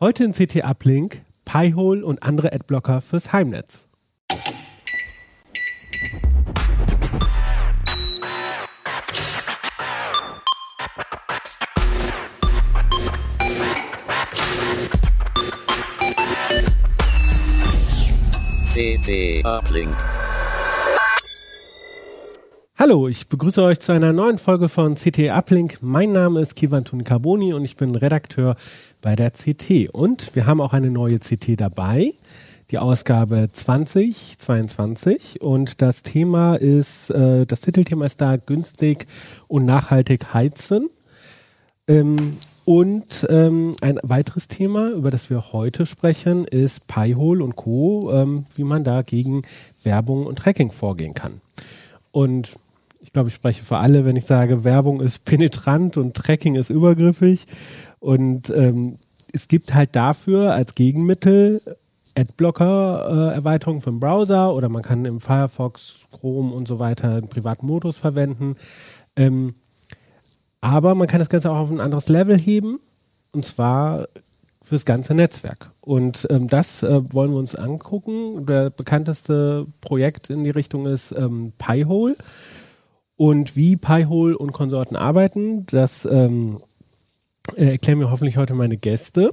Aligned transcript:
Heute 0.00 0.22
in 0.22 0.32
CT 0.32 0.62
Uplink, 0.62 1.22
Pi-hole 1.44 2.06
und 2.06 2.22
andere 2.22 2.52
Adblocker 2.52 3.00
fürs 3.00 3.32
Heimnetz. 3.32 3.88
CT 18.72 19.44
Uplink. 19.44 19.96
Hallo, 22.80 23.08
ich 23.08 23.26
begrüße 23.26 23.60
euch 23.60 23.80
zu 23.80 23.90
einer 23.90 24.12
neuen 24.12 24.38
Folge 24.38 24.68
von 24.68 24.94
CT 24.94 25.30
Uplink. 25.30 25.78
Mein 25.80 26.12
Name 26.12 26.40
ist 26.40 26.54
Kivantun 26.54 27.02
Carboni 27.02 27.52
und 27.52 27.64
ich 27.64 27.74
bin 27.74 27.92
Redakteur 27.96 28.54
bei 29.02 29.16
der 29.16 29.32
CT. 29.32 29.88
Und 29.90 30.36
wir 30.36 30.46
haben 30.46 30.60
auch 30.60 30.72
eine 30.72 30.88
neue 30.88 31.18
CT 31.18 31.60
dabei, 31.60 32.12
die 32.70 32.78
Ausgabe 32.78 33.48
2022. 33.52 35.40
Und 35.40 35.82
das 35.82 36.04
Thema 36.04 36.54
ist, 36.54 37.10
äh, 37.10 37.46
das 37.46 37.62
Titelthema 37.62 38.06
ist 38.06 38.20
da 38.20 38.36
günstig 38.36 39.08
und 39.48 39.64
nachhaltig 39.64 40.32
heizen. 40.32 40.88
Ähm, 41.88 42.36
und 42.64 43.26
ähm, 43.28 43.72
ein 43.80 43.98
weiteres 44.04 44.46
Thema, 44.46 44.90
über 44.90 45.10
das 45.10 45.30
wir 45.30 45.52
heute 45.52 45.84
sprechen, 45.84 46.44
ist 46.44 46.86
Pi-hole 46.86 47.42
und 47.42 47.56
Co., 47.56 48.12
ähm, 48.12 48.46
wie 48.54 48.62
man 48.62 48.84
da 48.84 49.02
gegen 49.02 49.42
Werbung 49.82 50.26
und 50.26 50.38
Tracking 50.38 50.70
vorgehen 50.70 51.14
kann. 51.14 51.40
Und 52.12 52.56
ich 53.08 53.12
glaube, 53.14 53.30
ich 53.30 53.34
spreche 53.34 53.64
für 53.64 53.78
alle, 53.78 54.04
wenn 54.04 54.16
ich 54.16 54.26
sage, 54.26 54.64
Werbung 54.64 55.00
ist 55.00 55.24
penetrant 55.24 55.96
und 55.96 56.14
Tracking 56.14 56.56
ist 56.56 56.68
übergriffig. 56.68 57.46
Und 58.00 58.50
ähm, 58.50 58.98
es 59.32 59.48
gibt 59.48 59.72
halt 59.72 59.96
dafür 59.96 60.52
als 60.52 60.74
Gegenmittel 60.74 61.62
Adblocker-Erweiterungen 62.14 63.80
äh, 63.80 63.82
für 63.82 63.90
den 63.92 63.98
Browser 63.98 64.52
oder 64.52 64.68
man 64.68 64.82
kann 64.82 65.06
im 65.06 65.22
Firefox, 65.22 66.06
Chrome 66.10 66.52
und 66.52 66.68
so 66.68 66.80
weiter 66.80 67.12
einen 67.12 67.28
privaten 67.28 67.66
Modus 67.66 67.96
verwenden. 67.96 68.56
Ähm, 69.16 69.54
aber 70.60 70.94
man 70.94 71.08
kann 71.08 71.20
das 71.20 71.30
Ganze 71.30 71.50
auch 71.50 71.56
auf 71.56 71.70
ein 71.70 71.80
anderes 71.80 72.10
Level 72.10 72.38
heben 72.38 72.78
und 73.32 73.42
zwar 73.42 74.08
fürs 74.60 74.84
ganze 74.84 75.14
Netzwerk. 75.14 75.70
Und 75.80 76.26
ähm, 76.28 76.46
das 76.48 76.82
äh, 76.82 77.00
wollen 77.14 77.30
wir 77.30 77.38
uns 77.38 77.54
angucken. 77.54 78.44
Der 78.44 78.68
bekannteste 78.68 79.66
Projekt 79.80 80.28
in 80.28 80.44
die 80.44 80.50
Richtung 80.50 80.84
ist 80.84 81.12
ähm, 81.12 81.54
Pi-hole. 81.56 82.14
Und 83.18 83.56
wie 83.56 83.76
Pi-hole 83.76 84.38
und 84.38 84.52
Konsorten 84.52 84.96
arbeiten, 84.96 85.66
das 85.66 86.04
ähm, 86.04 86.62
äh, 87.56 87.72
erklären 87.72 87.98
mir 87.98 88.12
hoffentlich 88.12 88.36
heute 88.36 88.54
meine 88.54 88.76
Gäste, 88.76 89.32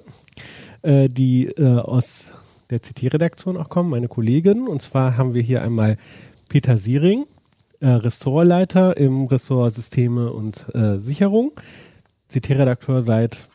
äh, 0.81 1.08
die 1.08 1.45
äh, 1.45 1.78
aus 1.78 2.31
der 2.72 2.80
CT-Redaktion 2.80 3.58
auch 3.58 3.69
kommen, 3.69 3.91
meine 3.91 4.08
Kollegin. 4.08 4.67
Und 4.67 4.81
zwar 4.81 5.17
haben 5.17 5.36
wir 5.36 5.44
hier 5.44 5.61
einmal 5.61 5.97
Peter 6.50 6.80
Siering, 6.80 7.25
äh, 7.80 7.89
Ressortleiter 7.89 8.97
im 8.97 9.25
Ressort 9.25 9.75
Systeme 9.75 10.33
und 10.33 10.66
äh, 10.73 10.97
Sicherung, 10.97 11.52
CT-Redakteur 12.33 13.03
seit 13.03 13.47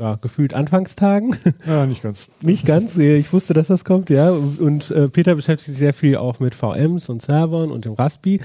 ja, 0.00 0.16
gefühlt 0.16 0.54
Anfangstagen. 0.54 1.36
Ja, 1.64 1.86
nicht 1.86 2.02
ganz. 2.02 2.26
nicht 2.42 2.66
ganz. 2.66 2.96
Ich 2.98 3.32
wusste, 3.32 3.54
dass 3.54 3.68
das 3.68 3.84
kommt, 3.84 4.10
ja. 4.10 4.30
Und 4.32 4.90
äh, 4.90 5.06
Peter 5.06 5.36
beschäftigt 5.36 5.70
sich 5.70 5.78
sehr 5.78 5.94
viel 5.94 6.16
auch 6.16 6.40
mit 6.40 6.56
VMs 6.56 7.08
und 7.08 7.22
Servern 7.22 7.70
und 7.70 7.84
dem 7.84 7.92
Raspi 7.92 8.40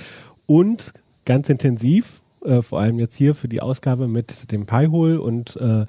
und 0.46 0.94
ganz 1.26 1.50
intensiv, 1.50 2.22
äh, 2.44 2.62
vor 2.62 2.80
allem 2.80 3.00
jetzt 3.00 3.16
hier 3.16 3.36
für 3.36 3.48
die 3.48 3.62
Ausgabe 3.62 4.08
mit 4.08 4.52
dem 4.52 4.66
Pi-hole 4.66 5.22
und 5.22 5.56
äh, 5.58 5.86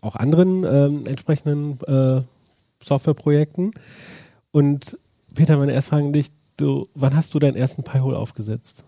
auch 0.00 0.16
anderen 0.16 0.64
ähm, 0.64 1.06
entsprechenden 1.06 1.78
äh, 1.86 2.22
Softwareprojekten. 2.82 3.72
Und 4.52 4.98
Peter, 5.34 5.56
meine 5.58 5.72
erste 5.72 5.90
Frage 5.90 6.06
an 6.06 6.12
dich, 6.12 6.30
du, 6.56 6.88
wann 6.94 7.16
hast 7.16 7.34
du 7.34 7.38
deinen 7.38 7.56
ersten 7.56 7.82
Pi-hole 7.82 8.16
aufgesetzt? 8.16 8.84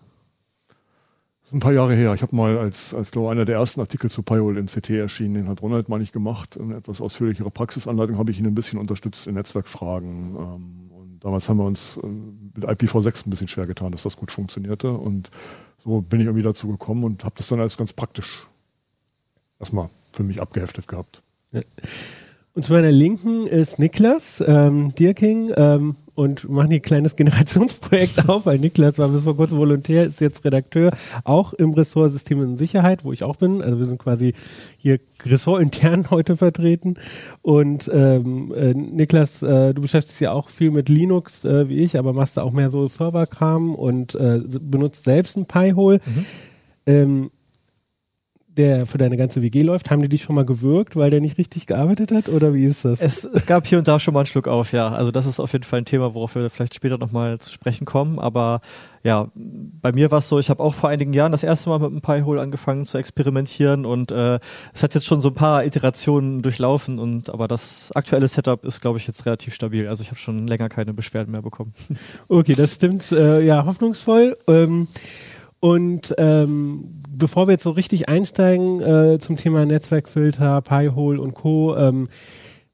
Das 1.41 1.49
ist 1.49 1.53
ein 1.53 1.59
paar 1.61 1.73
Jahre 1.73 1.95
her. 1.95 2.13
Ich 2.13 2.21
habe 2.21 2.35
mal 2.35 2.57
als, 2.57 2.93
als 2.93 3.11
glaube 3.11 3.31
einer 3.31 3.43
der 3.43 3.55
ersten 3.55 3.79
Artikel 3.79 4.11
zu 4.11 4.21
Pi-hole 4.21 4.59
in 4.59 4.67
CT 4.67 4.91
erschienen, 4.91 5.33
den 5.33 5.47
hat 5.47 5.61
Ronald 5.61 5.89
mal 5.89 5.99
nicht 5.99 6.13
gemacht. 6.13 6.59
Eine 6.59 6.75
etwas 6.75 7.01
ausführlichere 7.01 7.49
Praxisanleitung 7.49 8.17
habe 8.17 8.31
ich 8.31 8.39
ihn 8.39 8.45
ein 8.45 8.55
bisschen 8.55 8.79
unterstützt 8.79 9.27
in 9.27 9.33
Netzwerkfragen. 9.33 10.35
Ähm, 10.35 10.88
damals 11.19 11.49
haben 11.49 11.57
wir 11.57 11.65
uns 11.65 11.97
äh, 11.97 12.07
mit 12.07 12.65
IPv6 12.65 13.27
ein 13.27 13.29
bisschen 13.29 13.47
schwer 13.47 13.65
getan, 13.65 13.91
dass 13.91 14.03
das 14.03 14.17
gut 14.17 14.31
funktionierte. 14.31 14.91
Und 14.91 15.29
so 15.83 16.01
bin 16.01 16.19
ich 16.19 16.25
irgendwie 16.25 16.43
dazu 16.43 16.67
gekommen 16.67 17.03
und 17.03 17.23
habe 17.23 17.35
das 17.37 17.47
dann 17.47 17.59
als 17.59 17.77
ganz 17.77 17.93
praktisch 17.93 18.47
erstmal 19.59 19.89
für 20.11 20.23
mich 20.23 20.41
abgeheftet 20.41 20.87
gehabt. 20.87 21.23
Ja. 21.51 21.61
Und 22.53 22.63
zu 22.63 22.73
meiner 22.73 22.91
Linken 22.91 23.47
ist 23.47 23.79
Niklas 23.79 24.43
ähm, 24.45 24.93
Dierking 24.95 25.51
ähm, 25.55 25.95
und 26.19 26.49
machen 26.49 26.67
hier 26.67 26.79
ein 26.79 26.81
kleines 26.81 27.15
Generationsprojekt 27.15 28.27
auf, 28.27 28.45
weil 28.45 28.59
Niklas 28.59 28.99
war 28.99 29.07
bis 29.07 29.23
vor 29.23 29.37
kurzem 29.37 29.57
Volontär, 29.57 30.03
ist 30.03 30.19
jetzt 30.19 30.43
Redakteur, 30.43 30.91
auch 31.23 31.53
im 31.53 31.71
Ressort 31.71 32.11
Systeme 32.11 32.43
und 32.43 32.57
Sicherheit, 32.57 33.05
wo 33.05 33.13
ich 33.13 33.23
auch 33.23 33.37
bin. 33.37 33.61
Also 33.61 33.79
wir 33.79 33.85
sind 33.85 33.99
quasi 33.99 34.33
hier 34.77 34.99
ressortintern 35.25 36.09
heute 36.11 36.35
vertreten. 36.35 36.95
Und 37.41 37.89
ähm, 37.93 38.53
äh, 38.53 38.73
Niklas, 38.73 39.41
äh, 39.43 39.73
du 39.73 39.81
beschäftigst 39.81 40.19
dich 40.19 40.25
ja 40.25 40.33
auch 40.33 40.49
viel 40.49 40.71
mit 40.71 40.89
Linux 40.89 41.45
äh, 41.45 41.69
wie 41.69 41.79
ich, 41.79 41.97
aber 41.97 42.11
machst 42.11 42.35
da 42.35 42.43
auch 42.43 42.51
mehr 42.51 42.69
so 42.69 42.85
Serverkram 42.85 43.73
und 43.73 44.13
äh, 44.15 44.41
benutzt 44.59 45.05
selbst 45.05 45.37
ein 45.37 45.45
Pi-hole. 45.45 46.01
Mhm. 46.05 46.25
Ähm, 46.85 47.31
der 48.59 48.85
für 48.85 48.97
deine 48.97 49.15
ganze 49.15 49.41
WG 49.41 49.61
läuft, 49.61 49.89
haben 49.89 50.01
die 50.01 50.09
dich 50.09 50.23
schon 50.23 50.35
mal 50.35 50.43
gewürgt, 50.43 50.97
weil 50.97 51.09
der 51.09 51.21
nicht 51.21 51.37
richtig 51.37 51.65
gearbeitet 51.65 52.11
hat 52.11 52.27
oder 52.27 52.53
wie 52.53 52.65
ist 52.65 52.83
das? 52.83 52.99
Es, 52.99 53.23
es 53.23 53.45
gab 53.45 53.65
hier 53.65 53.77
und 53.77 53.87
da 53.87 54.01
schon 54.01 54.13
mal 54.13 54.19
einen 54.19 54.27
Schluck 54.27 54.49
auf, 54.49 54.73
ja. 54.73 54.89
Also 54.89 55.11
das 55.11 55.25
ist 55.25 55.39
auf 55.39 55.53
jeden 55.53 55.63
Fall 55.63 55.79
ein 55.79 55.85
Thema, 55.85 56.13
worauf 56.13 56.35
wir 56.35 56.49
vielleicht 56.49 56.75
später 56.75 56.97
nochmal 56.97 57.39
zu 57.39 57.53
sprechen 57.53 57.85
kommen. 57.85 58.19
Aber 58.19 58.59
ja, 59.01 59.29
bei 59.33 59.93
mir 59.93 60.11
war 60.11 60.17
es 60.17 60.27
so, 60.27 60.39
ich 60.39 60.49
habe 60.49 60.61
auch 60.61 60.73
vor 60.73 60.89
einigen 60.89 61.13
Jahren 61.13 61.31
das 61.31 61.43
erste 61.43 61.69
Mal 61.69 61.79
mit 61.79 61.89
einem 61.89 62.01
Pi-Hole 62.01 62.41
angefangen 62.41 62.85
zu 62.85 62.97
experimentieren 62.97 63.85
und 63.85 64.11
äh, 64.11 64.39
es 64.73 64.83
hat 64.83 64.93
jetzt 64.93 65.05
schon 65.05 65.21
so 65.21 65.29
ein 65.29 65.35
paar 65.35 65.63
Iterationen 65.63 66.41
durchlaufen 66.41 66.99
und 66.99 67.29
aber 67.29 67.47
das 67.47 67.93
aktuelle 67.93 68.27
Setup 68.27 68.65
ist, 68.65 68.81
glaube 68.81 68.97
ich, 68.97 69.07
jetzt 69.07 69.25
relativ 69.25 69.53
stabil. 69.53 69.87
Also 69.87 70.03
ich 70.03 70.09
habe 70.09 70.19
schon 70.19 70.47
länger 70.47 70.67
keine 70.67 70.93
Beschwerden 70.93 71.31
mehr 71.31 71.41
bekommen. 71.41 71.73
Okay, 72.27 72.55
das 72.55 72.75
stimmt 72.75 73.11
äh, 73.11 73.41
ja 73.41 73.65
hoffnungsvoll. 73.65 74.37
Ähm, 74.47 74.87
und 75.59 76.13
ähm, 76.17 76.98
bevor 77.19 77.47
wir 77.47 77.51
jetzt 77.51 77.63
so 77.63 77.71
richtig 77.71 78.09
einsteigen 78.09 78.81
äh, 78.81 79.19
zum 79.19 79.37
Thema 79.37 79.65
Netzwerkfilter, 79.65 80.61
Pi-hole 80.61 81.21
und 81.21 81.35
Co., 81.35 81.75
ähm, 81.77 82.07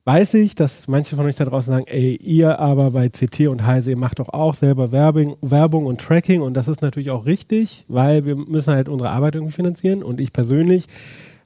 weiß 0.05 0.35
ich, 0.35 0.53
dass 0.53 0.87
manche 0.87 1.15
von 1.15 1.25
euch 1.25 1.35
da 1.35 1.45
draußen 1.45 1.73
sagen, 1.73 1.87
ey, 1.87 2.15
ihr 2.15 2.59
aber 2.59 2.91
bei 2.91 3.09
CT 3.09 3.47
und 3.47 3.65
Heise, 3.65 3.95
macht 3.95 4.19
doch 4.19 4.29
auch 4.29 4.53
selber 4.53 4.91
Werbung, 4.91 5.35
Werbung 5.41 5.87
und 5.87 5.99
Tracking 5.99 6.41
und 6.41 6.55
das 6.55 6.67
ist 6.67 6.83
natürlich 6.83 7.09
auch 7.09 7.25
richtig, 7.25 7.85
weil 7.87 8.23
wir 8.23 8.35
müssen 8.35 8.73
halt 8.73 8.87
unsere 8.87 9.09
Arbeit 9.09 9.35
irgendwie 9.35 9.53
finanzieren 9.53 10.03
und 10.03 10.21
ich 10.21 10.31
persönlich 10.31 10.85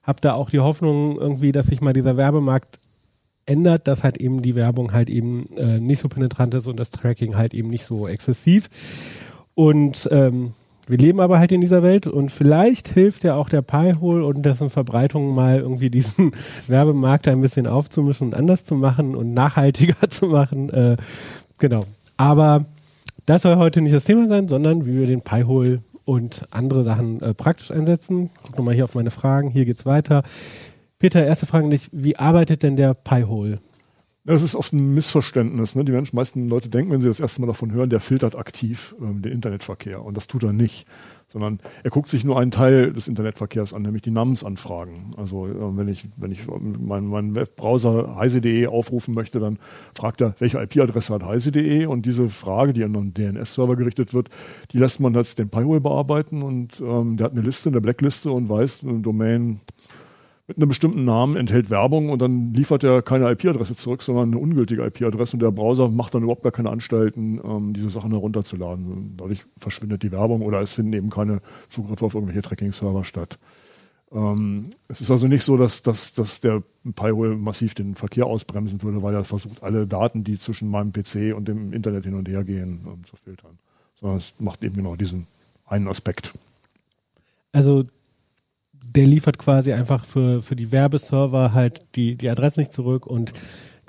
habe 0.04 0.20
da 0.22 0.34
auch 0.34 0.50
die 0.50 0.60
Hoffnung 0.60 1.18
irgendwie, 1.18 1.54
dass 1.54 1.68
sich 1.68 1.80
mal 1.80 1.94
dieser 1.94 2.18
Werbemarkt 2.18 2.80
ändert, 3.46 3.88
dass 3.88 4.04
halt 4.04 4.18
eben 4.18 4.42
die 4.42 4.56
Werbung 4.56 4.92
halt 4.92 5.10
eben 5.10 5.56
äh, 5.56 5.80
nicht 5.80 6.00
so 6.00 6.10
penetrant 6.10 6.54
ist 6.54 6.68
und 6.68 6.80
das 6.80 6.92
Tracking 6.92 7.38
halt 7.38 7.54
eben 7.54 7.70
nicht 7.70 7.86
so 7.86 8.08
exzessiv. 8.08 8.70
Und 9.56 10.08
ähm, 10.12 10.52
wir 10.90 10.98
leben 10.98 11.20
aber 11.20 11.38
halt 11.38 11.52
in 11.52 11.62
dieser 11.62 11.84
Welt 11.84 12.08
und 12.08 12.32
vielleicht 12.32 12.88
hilft 12.88 13.24
ja 13.24 13.36
auch 13.36 13.48
der 13.48 13.62
Pi-Hole 13.62 14.26
und 14.26 14.44
dessen 14.44 14.72
Verbreitung 14.72 15.36
mal 15.36 15.60
irgendwie 15.60 15.92
diesen 15.92 16.32
Werbemarkt 16.68 17.28
ein 17.28 17.42
bisschen 17.42 17.68
aufzumischen 17.68 18.28
und 18.28 18.36
anders 18.36 18.66
zu 18.66 18.74
machen 18.74 19.16
und 19.16 19.36
nachhaltiger 19.36 20.10
zu 20.10 20.26
machen. 20.26 20.72
Äh, 20.72 20.98
genau. 21.60 21.84
Aber 22.18 22.66
das 23.28 23.44
soll 23.44 23.58
heute 23.58 23.82
nicht 23.82 23.94
das 23.94 24.06
Thema 24.06 24.28
sein, 24.28 24.48
sondern 24.48 24.88
wie 24.88 24.98
wir 24.98 25.06
den 25.06 25.22
Pi-Hole 25.22 25.84
und 26.06 26.48
andere 26.50 26.84
Sachen 26.84 27.22
äh, 27.22 27.36
praktisch 27.36 27.70
einsetzen. 27.70 28.32
Guck 28.42 28.58
nochmal 28.58 28.74
hier 28.74 28.86
auf 28.86 28.96
meine 28.96 29.12
Fragen. 29.12 29.52
Hier 29.52 29.66
geht's 29.66 29.86
weiter. 29.86 30.24
Peter, 30.98 31.24
erste 31.24 31.46
Frage 31.46 31.66
an 31.66 31.72
dich. 31.72 31.88
Wie 31.92 32.18
arbeitet 32.18 32.64
denn 32.64 32.76
der 32.76 32.96
Pi-Hole? 32.96 33.60
Das 34.26 34.42
ist 34.42 34.54
oft 34.54 34.74
ein 34.74 34.94
Missverständnis. 34.94 35.76
Ne? 35.76 35.86
Die 35.86 35.94
Menschen, 35.94 36.18
meisten 36.18 36.50
Leute 36.50 36.68
denken, 36.68 36.92
wenn 36.92 37.02
sie 37.02 37.08
das 37.08 37.22
erste 37.22 37.40
Mal 37.40 37.48
davon 37.48 37.72
hören, 37.72 37.90
der 37.90 38.02
filtert 38.02 38.36
aktiv 38.36 38.94
ähm, 39.00 39.22
den 39.22 39.32
Internetverkehr. 39.32 40.04
Und 40.04 40.18
das 40.18 40.28
tut 40.28 40.44
er 40.44 40.52
nicht. 40.52 40.86
Sondern 41.28 41.60
er 41.84 41.90
guckt 41.90 42.10
sich 42.10 42.26
nur 42.26 42.38
einen 42.38 42.52
Teil 42.52 42.92
des 42.92 43.08
Internetverkehrs 43.08 43.74
an, 43.74 43.84
nämlich 43.84 44.02
die 44.02 44.12
Namensanfragen. 44.12 45.16
Also 45.16 45.48
äh, 45.48 45.78
wenn 45.78 45.88
ich, 45.88 46.06
wenn 46.18 46.32
ich 46.32 46.48
meinen 46.48 47.08
mein 47.08 47.34
Webbrowser 47.34 48.18
heise.de 48.18 48.68
aufrufen 48.68 49.14
möchte, 49.14 49.40
dann 49.40 49.58
fragt 49.96 50.20
er, 50.20 50.36
welche 50.40 50.62
IP-Adresse 50.62 51.14
hat 51.14 51.24
heise.de? 51.24 51.86
Und 51.86 52.06
diese 52.06 52.28
Frage, 52.28 52.74
die 52.74 52.84
an 52.84 52.96
einen 52.98 53.14
DNS-Server 53.14 53.78
gerichtet 53.78 54.14
wird, 54.14 54.30
die 54.74 54.80
lässt 54.80 55.00
man 55.00 55.16
als 55.16 55.36
den 55.36 55.50
Pi-Hole 55.50 55.80
bearbeiten. 55.80 56.44
Und 56.44 56.82
ähm, 56.82 57.16
der 57.16 57.26
hat 57.26 57.32
eine 57.32 57.42
Liste, 57.42 57.70
eine 57.70 57.80
Blackliste 57.80 58.32
und 58.32 58.50
weiß, 58.50 58.84
eine 58.84 59.00
Domain 59.00 59.62
mit 60.50 60.58
einem 60.58 60.68
bestimmten 60.68 61.06
Namen 61.06 61.36
enthält 61.36 61.70
Werbung 61.70 62.10
und 62.10 62.24
dann 62.24 62.54
liefert 62.54 62.84
er 62.84 63.04
keine 63.04 63.30
IP-Adresse 63.30 63.76
zurück, 63.76 64.02
sondern 64.02 64.30
eine 64.30 64.40
ungültige 64.40 64.84
IP-Adresse 64.84 65.36
und 65.36 65.42
der 65.42 65.52
Browser 65.52 65.90
macht 65.90 66.16
dann 66.16 66.24
überhaupt 66.24 66.42
gar 66.42 66.52
keine 66.52 66.72
Anstalten, 66.72 67.40
ähm, 67.44 67.74
diese 67.74 67.92
Sachen 67.92 68.10
herunterzuladen. 68.10 69.14
dadurch 69.16 69.44
verschwindet 69.58 70.02
die 70.02 70.12
Werbung 70.12 70.42
oder 70.42 70.60
es 70.60 70.74
finden 70.74 70.94
eben 70.94 71.12
keine 71.12 71.42
Zugriffe 71.70 72.04
auf 72.04 72.16
irgendwelche 72.16 72.42
Tracking-Server 72.42 73.04
statt. 73.04 73.38
Ähm, 74.12 74.72
es 74.88 75.02
ist 75.02 75.12
also 75.12 75.28
nicht 75.28 75.44
so, 75.44 75.56
dass, 75.56 75.84
dass, 75.84 76.16
dass 76.16 76.42
der 76.42 76.64
Pi-hole 76.96 77.36
massiv 77.36 77.76
den 77.76 77.94
Verkehr 77.94 78.26
ausbremsen 78.26 78.82
würde, 78.82 79.04
weil 79.04 79.14
er 79.14 79.24
versucht, 79.24 79.62
alle 79.62 79.86
Daten, 79.86 80.24
die 80.24 80.40
zwischen 80.40 80.68
meinem 80.68 80.92
PC 80.92 81.36
und 81.36 81.48
dem 81.48 81.74
Internet 81.74 82.06
hin 82.06 82.16
und 82.16 82.28
her 82.28 82.44
gehen, 82.44 82.88
ähm, 82.88 83.06
zu 83.06 83.16
filtern. 83.18 83.60
Sondern 84.00 84.18
es 84.18 84.34
macht 84.40 84.64
eben 84.64 84.78
genau 84.78 84.96
diesen 84.96 85.28
einen 85.68 85.88
Aspekt. 85.88 86.34
Also 87.52 87.84
der 88.84 89.06
liefert 89.06 89.38
quasi 89.38 89.74
einfach 89.74 90.06
für, 90.06 90.42
für 90.42 90.56
die 90.56 90.72
Werbeserver 90.72 91.54
halt 91.54 91.82
die, 91.96 92.16
die 92.16 92.30
Adresse 92.30 92.60
nicht 92.60 92.74
zurück 92.74 93.06
und 93.06 93.34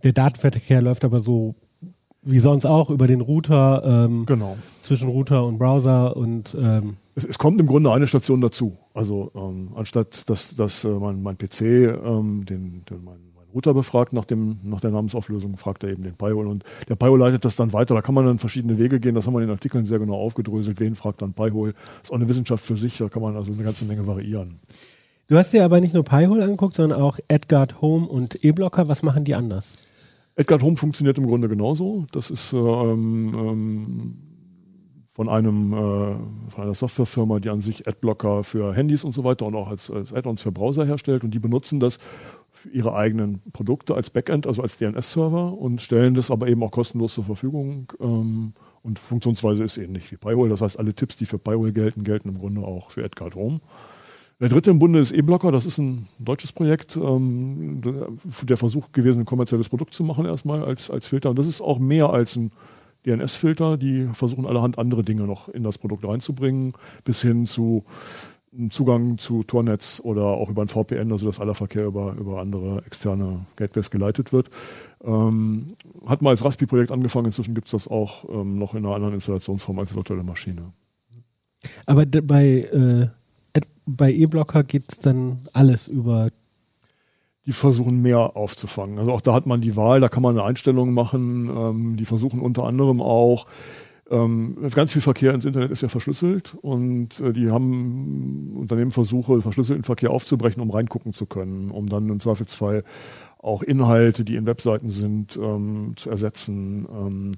der 0.03 0.13
Datenverkehr 0.13 0.81
läuft 0.83 1.05
aber 1.05 1.23
so 1.23 1.55
wie 2.23 2.39
sonst 2.39 2.67
auch 2.67 2.91
über 2.91 3.07
den 3.07 3.23
Router 3.23 3.83
ähm, 4.07 4.27
Genau. 4.27 4.57
zwischen 4.83 5.09
Router 5.09 5.47
und 5.47 5.59
Browser 5.59 6.17
und 6.17 6.55
ähm, 6.61 6.97
Es, 7.15 7.25
es 7.25 7.39
kommt 7.39 7.59
im 7.61 7.67
Grunde 7.67 7.91
eine 7.93 8.07
Station 8.07 8.43
dazu. 8.43 8.77
Also 8.93 9.31
ähm, 9.35 9.71
anstatt 9.75 10.29
dass, 10.29 10.55
dass 10.55 10.85
äh, 10.85 10.89
mein, 10.89 11.23
mein 11.23 11.39
PC 11.39 11.63
ähm, 11.63 12.45
den, 12.45 12.85
den 12.85 13.05
mein, 13.05 13.17
mein 13.30 13.30
Router 13.55 13.75
befragt 13.75 14.13
nach, 14.13 14.25
dem, 14.25 14.59
nach 14.63 14.81
der 14.81 14.91
Namensauflösung, 14.91 15.57
fragt 15.57 15.85
er 15.85 15.91
eben 15.91 16.03
den 16.03 16.15
Pi-hole 16.15 16.49
und 16.49 16.65
der 16.89 16.97
Pi-hole 16.97 17.25
leitet 17.25 17.45
das 17.45 17.57
dann 17.57 17.73
weiter. 17.73 17.95
Da 17.95 18.03
kann 18.03 18.15
man 18.15 18.25
dann 18.25 18.39
verschiedene 18.39 18.79
Wege 18.79 19.01
gehen. 19.01 19.15
Das 19.15 19.27
haben 19.27 19.35
wir 19.35 19.41
in 19.41 19.49
den 19.49 19.55
Artikeln 19.55 19.87
sehr 19.87 19.99
genau 19.99 20.15
aufgedröselt. 20.15 20.81
Wen 20.81 20.95
fragt 20.95 21.23
dann 21.23 21.33
Pi-hole? 21.33 21.73
Das 21.73 21.83
ist 22.05 22.11
auch 22.11 22.17
eine 22.17 22.29
Wissenschaft 22.29 22.65
für 22.65 22.77
sich. 22.77 22.99
Da 22.99 23.09
kann 23.09 23.23
man 23.23 23.37
also 23.37 23.53
eine 23.53 23.63
ganze 23.63 23.85
Menge 23.85 24.07
variieren. 24.07 24.61
du 25.29 25.37
hast 25.37 25.53
dir 25.53 25.65
aber 25.65 25.81
nicht 25.81 25.95
nur 25.95 26.05
Pi-hole 26.05 26.45
angeguckt, 26.45 26.75
sondern 26.75 27.01
auch 27.01 27.19
Edgard 27.29 27.81
Home 27.81 28.07
und 28.07 28.45
E-Blocker. 28.45 28.89
Was 28.89 29.03
machen 29.03 29.25
die 29.25 29.35
anders? 29.35 29.77
Edgard 30.37 30.63
Home 30.63 30.77
funktioniert 30.77 31.19
im 31.19 31.27
Grunde 31.27 31.49
genauso. 31.49 32.07
Das 32.13 32.31
ist 32.31 32.53
ähm, 32.53 33.33
ähm, 33.35 34.17
von 35.11 35.29
einem 35.29 35.73
äh, 35.73 36.51
von 36.51 36.65
einer 36.65 36.75
Softwarefirma, 36.75 37.41
die 37.41 37.51
an 37.51 37.61
sich 37.61 37.87
Adblocker 37.87 38.43
für 38.45 38.73
Handys 38.75 39.05
und 39.05 39.13
so 39.13 39.25
weiter 39.25 39.45
und 39.45 39.55
auch 39.55 39.69
als, 39.69 39.91
als 39.91 40.15
Add-ons 40.15 40.41
für 40.41 40.53
Browser 40.53 40.87
herstellt 40.87 41.25
und 41.25 41.33
die 41.35 41.41
benutzen 41.41 41.81
das 41.81 41.99
ihre 42.73 42.95
eigenen 42.95 43.41
Produkte 43.53 43.95
als 43.95 44.11
Backend, 44.11 44.47
also 44.47 44.63
als 44.63 44.77
DNS-Server 44.77 45.55
und 45.55 45.81
stellen 45.81 46.15
das 46.15 46.31
aber 46.31 46.49
eben 46.49 46.63
auch 46.63 46.71
kostenlos 46.71 47.15
zur 47.15 47.25
Verfügung. 47.25 47.93
Ähm, 48.01 48.53
und 48.83 48.99
Funktionsweise 48.99 49.65
ist 49.65 49.77
ähnlich 49.77 50.11
wie 50.11 50.17
Pi-hole. 50.17 50.49
Das 50.49 50.61
heißt, 50.61 50.79
alle 50.79 50.95
Tipps, 50.95 51.17
die 51.17 51.27
für 51.27 51.39
Pi-hole 51.39 51.73
gelten, 51.73 52.05
gelten 52.05 52.31
im 52.31 52.39
Grunde 52.39 52.63
auch 52.63 52.91
für 52.91 53.05
Edgard 53.05 53.35
Home. 53.35 53.61
Der 54.41 54.49
dritte 54.49 54.71
im 54.71 54.79
Bunde 54.79 55.01
ist 55.01 55.13
E-Blocker. 55.13 55.53
Das 55.53 55.67
ist 55.67 55.77
ein 55.79 56.09
deutsches 56.19 56.53
Projekt. 56.53 56.97
Ähm, 56.97 57.83
der 58.43 58.57
Versuch 58.57 58.91
gewesen, 58.93 59.21
ein 59.21 59.27
kommerzielles 59.27 59.69
Produkt 59.69 59.95
zu 59.95 60.03
machen 60.03 60.25
erstmal 60.25 60.65
als, 60.65 60.91
als 60.91 61.07
Filter. 61.07 61.31
Und 61.31 61.39
das 61.39 61.47
ist 61.47 61.61
auch 61.61 61.79
mehr 61.79 62.09
als 62.09 62.37
ein 62.37 62.51
DNS-Filter. 63.05 63.77
Die 63.77 64.09
versuchen 64.15 64.47
allerhand 64.47 64.79
andere 64.79 65.03
Dinge 65.03 65.25
noch 65.25 65.51
in 65.51 65.63
das 65.63 65.77
Produkt 65.77 66.07
reinzubringen, 66.07 66.73
bis 67.05 67.21
hin 67.21 67.47
zu 67.47 67.85
einem 68.53 68.71
Zugang 68.71 69.19
zu 69.19 69.45
Tornetz 69.45 70.01
oder 70.03 70.25
auch 70.25 70.49
über 70.49 70.63
ein 70.63 70.69
VPN, 70.69 71.13
also 71.13 71.27
dass 71.27 71.39
aller 71.39 71.55
Verkehr 71.55 71.85
über, 71.85 72.15
über 72.15 72.41
andere 72.41 72.83
externe 72.85 73.47
Gateways 73.57 73.91
geleitet 73.91 74.33
wird. 74.33 74.51
Ähm, 75.05 75.69
hat 76.07 76.21
mal 76.21 76.31
als 76.31 76.45
Raspi-Projekt 76.45 76.91
angefangen. 76.91 77.27
Inzwischen 77.27 77.55
gibt 77.55 77.69
es 77.69 77.73
das 77.73 77.89
auch 77.89 78.29
ähm, 78.29 78.59
noch 78.59 78.75
in 78.75 78.85
einer 78.85 78.95
anderen 78.95 79.15
Installationsform 79.15 79.79
als 79.79 79.95
virtuelle 79.95 80.25
Maschine. 80.25 80.73
Aber 81.87 82.05
bei, 82.07 82.63
äh, 83.55 83.61
bei 83.87 84.13
E-Blocker 84.13 84.65
geht's 84.65 84.99
dann 84.99 85.49
alles 85.53 85.87
über 85.87 86.31
die 87.47 87.53
versuchen 87.53 88.03
mehr 88.03 88.37
aufzufangen. 88.37 88.99
Also 88.99 89.13
auch 89.13 89.23
da 89.23 89.33
hat 89.33 89.47
man 89.47 89.61
die 89.61 89.75
Wahl, 89.75 90.01
da 90.01 90.09
kann 90.09 90.23
man 90.23 90.37
eine 90.37 90.47
Einstellung 90.47 90.93
machen. 90.93 91.49
Ähm, 91.49 91.97
die 91.97 92.05
versuchen 92.05 92.41
unter 92.41 92.65
anderem 92.65 93.01
auch, 93.01 93.47
ähm, 94.11 94.57
ganz 94.75 94.93
viel 94.93 95.03
Verkehr 95.03 95.33
ins 95.35 95.45
Internet 95.45 95.71
ist 95.71 95.83
ja 95.83 95.89
verschlüsselt 95.89 96.57
und 96.61 97.21
äh, 97.21 97.33
die 97.33 97.51
haben 97.51 98.57
Unternehmen 98.57 98.91
Versuche, 98.91 99.41
verschlüsselten 99.41 99.85
Verkehr 99.85 100.11
aufzubrechen, 100.11 100.63
um 100.63 100.71
reingucken 100.71 101.13
zu 101.13 101.27
können, 101.27 101.71
um 101.71 101.89
dann 101.89 102.09
im 102.09 102.21
Zweifelsfall 102.21 102.85
auch 103.39 103.63
Inhalte, 103.63 104.25
die 104.25 104.37
in 104.37 104.47
Webseiten 104.47 104.91
sind, 104.91 105.39
ähm, 105.41 105.95
zu 105.97 106.11
ersetzen. 106.11 106.87
Ähm, 106.93 107.33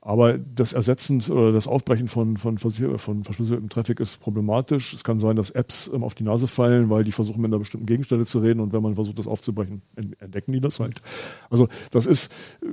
aber 0.00 0.36
das 0.36 0.74
Ersetzen 0.74 1.22
oder 1.30 1.50
das 1.52 1.66
Aufbrechen 1.66 2.08
von, 2.08 2.36
von, 2.36 2.58
von 2.58 3.24
verschlüsseltem 3.24 3.70
Traffic 3.70 4.00
ist 4.00 4.20
problematisch. 4.20 4.92
Es 4.92 5.02
kann 5.02 5.18
sein, 5.18 5.34
dass 5.34 5.50
Apps 5.50 5.90
ähm, 5.94 6.04
auf 6.04 6.14
die 6.14 6.24
Nase 6.24 6.46
fallen, 6.46 6.90
weil 6.90 7.04
die 7.04 7.12
versuchen, 7.12 7.40
mit 7.40 7.50
einer 7.50 7.58
bestimmten 7.58 7.86
Gegenstelle 7.86 8.26
zu 8.26 8.40
reden 8.40 8.60
und 8.60 8.74
wenn 8.74 8.82
man 8.82 8.96
versucht, 8.96 9.18
das 9.18 9.26
aufzubrechen, 9.26 9.80
en- 9.96 10.14
entdecken 10.20 10.52
die 10.52 10.60
das 10.60 10.78
halt. 10.78 11.00
Also 11.48 11.68
das 11.90 12.04
ist, 12.04 12.30
äh, 12.62 12.66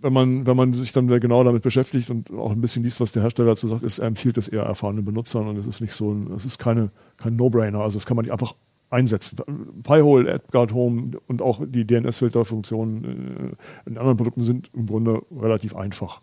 wenn 0.00 0.12
man, 0.12 0.46
wenn 0.46 0.56
man 0.56 0.72
sich 0.72 0.92
dann 0.92 1.08
genau 1.08 1.42
damit 1.44 1.62
beschäftigt 1.62 2.10
und 2.10 2.30
auch 2.32 2.52
ein 2.52 2.60
bisschen 2.60 2.82
liest, 2.82 3.00
was 3.00 3.12
der 3.12 3.22
Hersteller 3.22 3.50
dazu 3.50 3.68
sagt, 3.68 3.84
ist, 3.84 3.98
er 3.98 4.06
empfiehlt 4.06 4.38
es 4.38 4.48
eher 4.48 4.62
erfahrenen 4.62 5.04
Benutzern 5.04 5.48
und 5.48 5.56
es 5.56 5.66
ist 5.66 5.80
nicht 5.80 5.94
so 5.94 6.12
ein, 6.12 6.30
es 6.32 6.44
ist 6.44 6.58
keine, 6.58 6.90
kein 7.16 7.36
No-Brainer. 7.36 7.80
Also 7.80 7.96
das 7.96 8.06
kann 8.06 8.16
man 8.16 8.30
einfach 8.30 8.54
einsetzen. 8.90 9.38
Pi-hole, 9.82 10.32
AdGuard 10.32 10.72
Home 10.72 11.12
und 11.26 11.42
auch 11.42 11.60
die 11.66 11.86
DNS-Filterfunktionen 11.86 13.04
äh, 13.04 13.88
in 13.88 13.98
anderen 13.98 14.16
Produkten 14.16 14.42
sind 14.42 14.70
im 14.74 14.86
Grunde 14.86 15.22
relativ 15.36 15.74
einfach. 15.74 16.20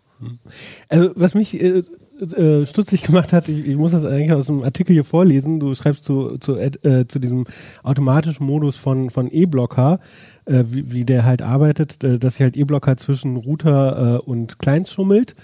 Also 0.88 1.10
was 1.16 1.34
mich 1.34 1.60
äh, 1.60 1.82
äh, 2.20 2.64
stutzig 2.64 3.02
gemacht 3.02 3.32
hat, 3.32 3.48
ich, 3.48 3.66
ich 3.66 3.76
muss 3.76 3.92
das 3.92 4.04
eigentlich 4.04 4.32
aus 4.32 4.46
dem 4.46 4.62
Artikel 4.62 4.92
hier 4.92 5.04
vorlesen. 5.04 5.60
Du 5.60 5.74
schreibst 5.74 6.04
zu, 6.04 6.38
zu, 6.38 6.56
äh, 6.56 7.06
zu 7.08 7.18
diesem 7.18 7.46
automatischen 7.82 8.46
Modus 8.46 8.76
von, 8.76 9.10
von 9.10 9.30
E-Blocker, 9.30 9.98
äh, 10.44 10.64
wie, 10.66 10.92
wie 10.92 11.04
der 11.04 11.24
halt 11.24 11.42
arbeitet, 11.42 12.02
äh, 12.04 12.18
dass 12.18 12.34
sich 12.34 12.42
halt 12.42 12.56
E-Blocker 12.56 12.96
zwischen 12.96 13.36
Router 13.36 14.16
äh, 14.16 14.18
und 14.18 14.58
Clients 14.58 14.92
schummelt. 14.92 15.34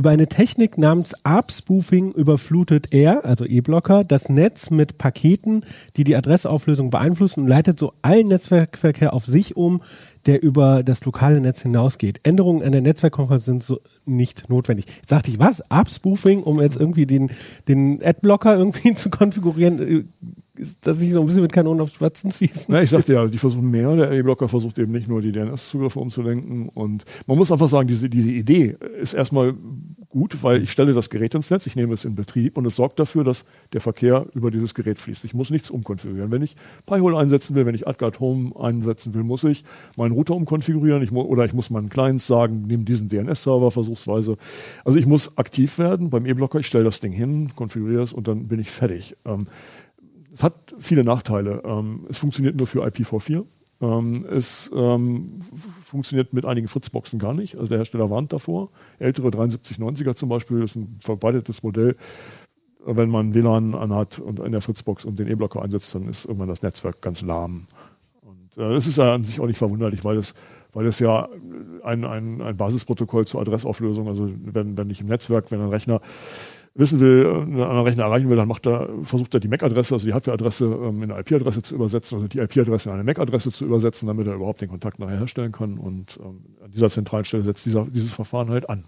Über 0.00 0.08
eine 0.08 0.28
Technik 0.28 0.78
namens 0.78 1.12
ARP-Spoofing 1.24 2.12
überflutet 2.12 2.90
er, 2.90 3.26
also 3.26 3.44
E-Blocker, 3.44 4.02
das 4.02 4.30
Netz 4.30 4.70
mit 4.70 4.96
Paketen, 4.96 5.62
die 5.98 6.04
die 6.04 6.16
Adressauflösung 6.16 6.88
beeinflussen 6.88 7.40
und 7.40 7.48
leitet 7.48 7.78
so 7.78 7.92
allen 8.00 8.28
Netzwerkverkehr 8.28 9.12
auf 9.12 9.26
sich 9.26 9.58
um, 9.58 9.82
der 10.24 10.42
über 10.42 10.82
das 10.82 11.04
lokale 11.04 11.38
Netz 11.42 11.60
hinausgeht. 11.60 12.20
Änderungen 12.22 12.62
an 12.62 12.72
der 12.72 12.80
Netzwerkkonferenz 12.80 13.44
sind 13.44 13.62
so 13.62 13.80
nicht 14.06 14.48
notwendig. 14.48 14.86
Jetzt 14.86 15.12
dachte 15.12 15.30
ich, 15.30 15.38
was? 15.38 15.70
ARP-Spoofing, 15.70 16.44
um 16.44 16.62
jetzt 16.62 16.78
irgendwie 16.78 17.04
den, 17.04 17.30
den 17.68 18.02
Adblocker 18.02 18.56
irgendwie 18.56 18.94
zu 18.94 19.10
konfigurieren? 19.10 20.08
Äh, 20.60 20.62
Ist 20.62 20.86
das 20.86 21.00
nicht 21.00 21.12
so 21.12 21.20
ein 21.20 21.26
bisschen 21.26 21.42
mit 21.42 21.52
Kanonen 21.52 21.80
auf 21.80 21.90
Spatzen 21.90 22.30
schießen? 22.30 22.66
Na, 22.68 22.82
ich 22.82 22.90
sagte 22.90 23.14
ja, 23.14 23.26
die 23.26 23.38
versuchen 23.38 23.70
mehr. 23.70 23.96
Der 23.96 24.12
E-Blocker 24.12 24.48
versucht 24.48 24.78
eben 24.78 24.92
nicht 24.92 25.08
nur 25.08 25.22
die 25.22 25.32
DNS-Zugriffe 25.32 25.98
umzulenken. 25.98 26.68
Und 26.68 27.04
man 27.26 27.38
muss 27.38 27.50
einfach 27.50 27.68
sagen, 27.68 27.88
diese, 27.88 28.08
diese 28.08 28.30
Idee 28.30 28.76
ist 29.00 29.14
erstmal 29.14 29.54
gut, 30.10 30.42
weil 30.42 30.62
ich 30.62 30.70
stelle 30.70 30.92
das 30.92 31.08
Gerät 31.08 31.34
ins 31.34 31.50
Netz, 31.50 31.66
ich 31.66 31.76
nehme 31.76 31.94
es 31.94 32.04
in 32.04 32.16
Betrieb 32.16 32.56
und 32.58 32.66
es 32.66 32.76
sorgt 32.76 32.98
dafür, 32.98 33.22
dass 33.22 33.44
der 33.72 33.80
Verkehr 33.80 34.26
über 34.34 34.50
dieses 34.50 34.74
Gerät 34.74 34.98
fließt. 34.98 35.24
Ich 35.24 35.34
muss 35.34 35.50
nichts 35.50 35.70
umkonfigurieren. 35.70 36.30
Wenn 36.32 36.42
ich 36.42 36.56
Pi-hole 36.84 37.16
einsetzen 37.16 37.54
will, 37.54 37.64
wenn 37.64 37.76
ich 37.76 37.86
AdGuard 37.86 38.18
Home 38.18 38.52
einsetzen 38.58 39.14
will, 39.14 39.22
muss 39.22 39.44
ich 39.44 39.64
meinen 39.96 40.12
Router 40.12 40.34
umkonfigurieren 40.34 41.02
ich 41.02 41.12
oder 41.12 41.44
ich 41.44 41.54
muss 41.54 41.70
meinen 41.70 41.88
Clients 41.88 42.26
sagen, 42.26 42.64
nimm 42.66 42.84
diesen 42.84 43.08
DNS-Server 43.08 43.70
versuchsweise. 43.70 44.36
Also 44.84 44.98
ich 44.98 45.06
muss 45.06 45.38
aktiv 45.38 45.78
werden 45.78 46.10
beim 46.10 46.26
E-Blocker. 46.26 46.58
Ich 46.58 46.66
stelle 46.66 46.84
das 46.84 47.00
Ding 47.00 47.12
hin, 47.12 47.50
konfiguriere 47.54 48.02
es 48.02 48.12
und 48.12 48.26
dann 48.26 48.48
bin 48.48 48.58
ich 48.58 48.70
fertig. 48.70 49.16
Ähm, 49.24 49.46
es 50.40 50.44
hat 50.44 50.74
viele 50.78 51.04
Nachteile. 51.04 51.60
Ähm, 51.66 52.06
es 52.08 52.16
funktioniert 52.16 52.56
nur 52.56 52.66
für 52.66 52.82
IPv4. 52.82 53.44
Ähm, 53.82 54.24
es 54.24 54.70
ähm, 54.74 55.38
funktioniert 55.82 56.32
mit 56.32 56.46
einigen 56.46 56.66
Fritzboxen 56.66 57.18
gar 57.18 57.34
nicht. 57.34 57.56
Also 57.56 57.68
der 57.68 57.76
Hersteller 57.76 58.08
warnt 58.08 58.32
davor. 58.32 58.70
Ältere 58.98 59.28
7390er 59.28 60.14
zum 60.14 60.30
Beispiel 60.30 60.62
ist 60.62 60.76
ein 60.76 60.98
verbreitetes 61.02 61.62
Modell. 61.62 61.94
Wenn 62.86 63.10
man 63.10 63.34
WLAN 63.34 63.74
anhat 63.74 64.18
und 64.18 64.40
in 64.40 64.52
der 64.52 64.62
Fritzbox 64.62 65.04
und 65.04 65.18
den 65.18 65.28
E-Blocker 65.28 65.60
einsetzt, 65.60 65.94
dann 65.94 66.08
ist 66.08 66.24
irgendwann 66.24 66.48
das 66.48 66.62
Netzwerk 66.62 67.02
ganz 67.02 67.20
lahm. 67.20 67.66
Und 68.22 68.56
äh, 68.56 68.72
das 68.72 68.86
ist 68.86 68.96
ja 68.96 69.12
an 69.12 69.24
sich 69.24 69.40
auch 69.40 69.46
nicht 69.46 69.58
verwunderlich, 69.58 70.06
weil 70.06 70.16
es, 70.16 70.32
weil 70.72 70.90
ja 71.00 71.28
ein, 71.84 72.06
ein, 72.06 72.40
ein 72.40 72.56
Basisprotokoll 72.56 73.26
zur 73.26 73.42
Adressauflösung, 73.42 74.08
also 74.08 74.26
wenn, 74.42 74.78
wenn 74.78 74.88
ich 74.88 75.02
im 75.02 75.08
Netzwerk, 75.08 75.50
wenn 75.50 75.60
ein 75.60 75.68
Rechner 75.68 76.00
wissen 76.74 77.00
will, 77.00 77.24
äh, 77.24 77.28
einen 77.28 77.60
anderen 77.60 77.84
Rechner 77.84 78.04
erreichen 78.04 78.28
will, 78.28 78.36
dann 78.36 78.48
macht 78.48 78.66
er, 78.66 78.88
versucht 79.02 79.34
er 79.34 79.40
die 79.40 79.48
MAC-Adresse, 79.48 79.94
also 79.94 80.06
die 80.06 80.14
Hardware-Adresse 80.14 80.66
ähm, 80.66 81.02
in 81.02 81.10
eine 81.10 81.20
IP-Adresse 81.20 81.62
zu 81.62 81.74
übersetzen, 81.74 82.16
also 82.16 82.28
die 82.28 82.38
IP-Adresse 82.38 82.88
in 82.88 82.94
eine 82.94 83.04
MAC-Adresse 83.04 83.50
zu 83.52 83.64
übersetzen, 83.64 84.06
damit 84.06 84.26
er 84.26 84.34
überhaupt 84.34 84.60
den 84.60 84.68
Kontakt 84.68 84.98
nachher 84.98 85.18
herstellen 85.18 85.52
kann. 85.52 85.78
Und 85.78 86.18
ähm, 86.22 86.56
an 86.62 86.70
dieser 86.70 86.90
zentralen 86.90 87.24
Stelle 87.24 87.42
setzt 87.42 87.66
dieser, 87.66 87.86
dieses 87.86 88.12
Verfahren 88.12 88.50
halt 88.50 88.68
an. 88.68 88.84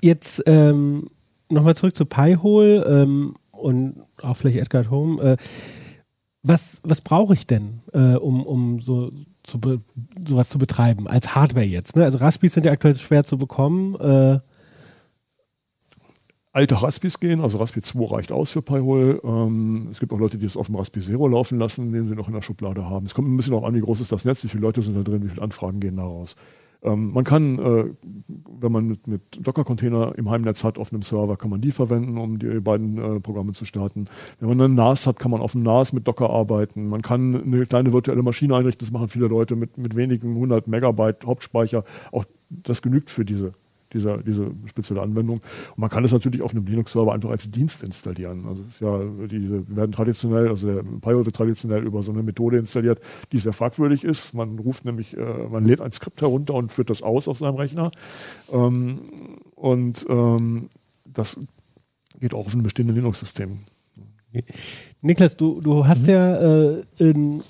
Jetzt 0.00 0.42
ähm, 0.46 1.08
nochmal 1.48 1.76
zurück 1.76 1.94
zu 1.94 2.06
Pi-hole 2.06 2.84
ähm, 2.84 3.34
und 3.50 4.02
auch 4.22 4.36
vielleicht 4.36 4.58
Edgard 4.58 4.90
Home. 4.90 5.22
Äh, 5.22 5.36
was 6.42 6.80
was 6.82 7.02
brauche 7.02 7.34
ich 7.34 7.46
denn, 7.46 7.80
äh, 7.92 8.14
um, 8.14 8.46
um 8.46 8.80
so 8.80 9.10
zu 9.42 9.60
sowas 10.26 10.48
zu 10.48 10.58
betreiben, 10.58 11.06
als 11.06 11.34
Hardware 11.34 11.66
jetzt? 11.66 11.96
Ne? 11.96 12.04
Also 12.04 12.18
Raspis 12.18 12.54
sind 12.54 12.64
ja 12.64 12.72
aktuell 12.72 12.94
schwer 12.94 13.24
zu 13.24 13.36
bekommen. 13.36 13.94
Äh, 13.96 14.40
alte 16.52 16.82
Raspis 16.82 17.20
gehen, 17.20 17.40
also 17.40 17.58
Raspi 17.58 17.80
2 17.80 18.04
reicht 18.06 18.32
aus 18.32 18.50
für 18.50 18.62
Pi-hole. 18.62 19.20
Ähm, 19.22 19.88
es 19.90 20.00
gibt 20.00 20.12
auch 20.12 20.18
Leute, 20.18 20.38
die 20.38 20.46
es 20.46 20.56
auf 20.56 20.66
dem 20.66 20.76
Raspi 20.76 21.00
Zero 21.00 21.28
laufen 21.28 21.58
lassen, 21.58 21.92
den 21.92 22.08
sie 22.08 22.14
noch 22.14 22.28
in 22.28 22.34
der 22.34 22.42
Schublade 22.42 22.88
haben. 22.88 23.06
Es 23.06 23.14
kommt 23.14 23.28
ein 23.28 23.36
bisschen 23.36 23.54
auch 23.54 23.64
an, 23.64 23.74
wie 23.74 23.80
groß 23.80 24.00
ist 24.00 24.12
das 24.12 24.24
Netz, 24.24 24.42
wie 24.42 24.48
viele 24.48 24.62
Leute 24.62 24.82
sind 24.82 24.96
da 24.96 25.02
drin, 25.02 25.22
wie 25.24 25.28
viele 25.28 25.42
Anfragen 25.42 25.80
gehen 25.80 25.96
da 25.96 26.02
raus. 26.02 26.34
Ähm, 26.82 27.12
man 27.12 27.24
kann, 27.24 27.58
äh, 27.58 27.84
wenn 28.58 28.72
man 28.72 28.86
mit, 28.86 29.06
mit 29.06 29.46
Docker-Container 29.46 30.14
im 30.16 30.30
Heimnetz 30.30 30.64
hat, 30.64 30.78
auf 30.78 30.92
einem 30.92 31.02
Server, 31.02 31.36
kann 31.36 31.50
man 31.50 31.60
die 31.60 31.72
verwenden, 31.72 32.16
um 32.18 32.38
die 32.38 32.60
beiden 32.60 32.98
äh, 32.98 33.20
Programme 33.20 33.52
zu 33.52 33.64
starten. 33.64 34.06
Wenn 34.40 34.48
man 34.48 34.60
einen 34.60 34.74
NAS 34.74 35.06
hat, 35.06 35.18
kann 35.18 35.30
man 35.30 35.42
auf 35.42 35.52
dem 35.52 35.62
NAS 35.62 35.92
mit 35.92 36.08
Docker 36.08 36.30
arbeiten. 36.30 36.88
Man 36.88 37.02
kann 37.02 37.42
eine 37.42 37.66
kleine 37.66 37.92
virtuelle 37.92 38.22
Maschine 38.22 38.56
einrichten, 38.56 38.86
das 38.86 38.92
machen 38.92 39.08
viele 39.08 39.28
Leute 39.28 39.56
mit, 39.56 39.76
mit 39.78 39.94
wenigen 39.94 40.34
100 40.34 40.66
Megabyte 40.68 41.26
Hauptspeicher. 41.26 41.84
Auch 42.12 42.24
das 42.48 42.82
genügt 42.82 43.10
für 43.10 43.24
diese 43.24 43.52
dieser, 43.92 44.22
diese 44.22 44.52
spezielle 44.66 45.02
Anwendung. 45.02 45.38
Und 45.38 45.78
man 45.78 45.90
kann 45.90 46.04
es 46.04 46.12
natürlich 46.12 46.42
auf 46.42 46.52
einem 46.52 46.66
Linux-Server 46.66 47.12
einfach 47.12 47.30
als 47.30 47.50
Dienst 47.50 47.82
installieren. 47.82 48.46
Also 48.46 48.62
es 48.62 48.68
ist 48.68 48.80
ja, 48.80 49.00
diese 49.26 49.64
werden 49.74 49.92
traditionell, 49.92 50.48
also 50.48 50.72
der 50.72 50.82
Pyro 50.82 51.24
wird 51.24 51.36
traditionell 51.36 51.84
über 51.84 52.02
so 52.02 52.12
eine 52.12 52.22
Methode 52.22 52.58
installiert, 52.58 53.00
die 53.32 53.38
sehr 53.38 53.52
fragwürdig 53.52 54.04
ist. 54.04 54.34
Man 54.34 54.58
ruft 54.58 54.84
nämlich, 54.84 55.16
äh, 55.16 55.48
man 55.50 55.64
lädt 55.64 55.80
ein 55.80 55.92
Skript 55.92 56.20
herunter 56.22 56.54
und 56.54 56.72
führt 56.72 56.90
das 56.90 57.02
aus 57.02 57.28
auf 57.28 57.38
seinem 57.38 57.56
Rechner. 57.56 57.90
Ähm, 58.52 59.00
und 59.54 60.06
ähm, 60.08 60.68
das 61.04 61.38
geht 62.20 62.34
auch 62.34 62.46
auf 62.46 62.52
einem 62.52 62.62
bestehenden 62.62 62.96
Linux-System. 62.96 63.58
Niklas, 65.00 65.36
du, 65.36 65.60
du 65.60 65.86
hast 65.86 66.02
mhm. 66.02 66.10
ja 66.10 66.36
äh, 66.36 66.84
in 66.98 67.42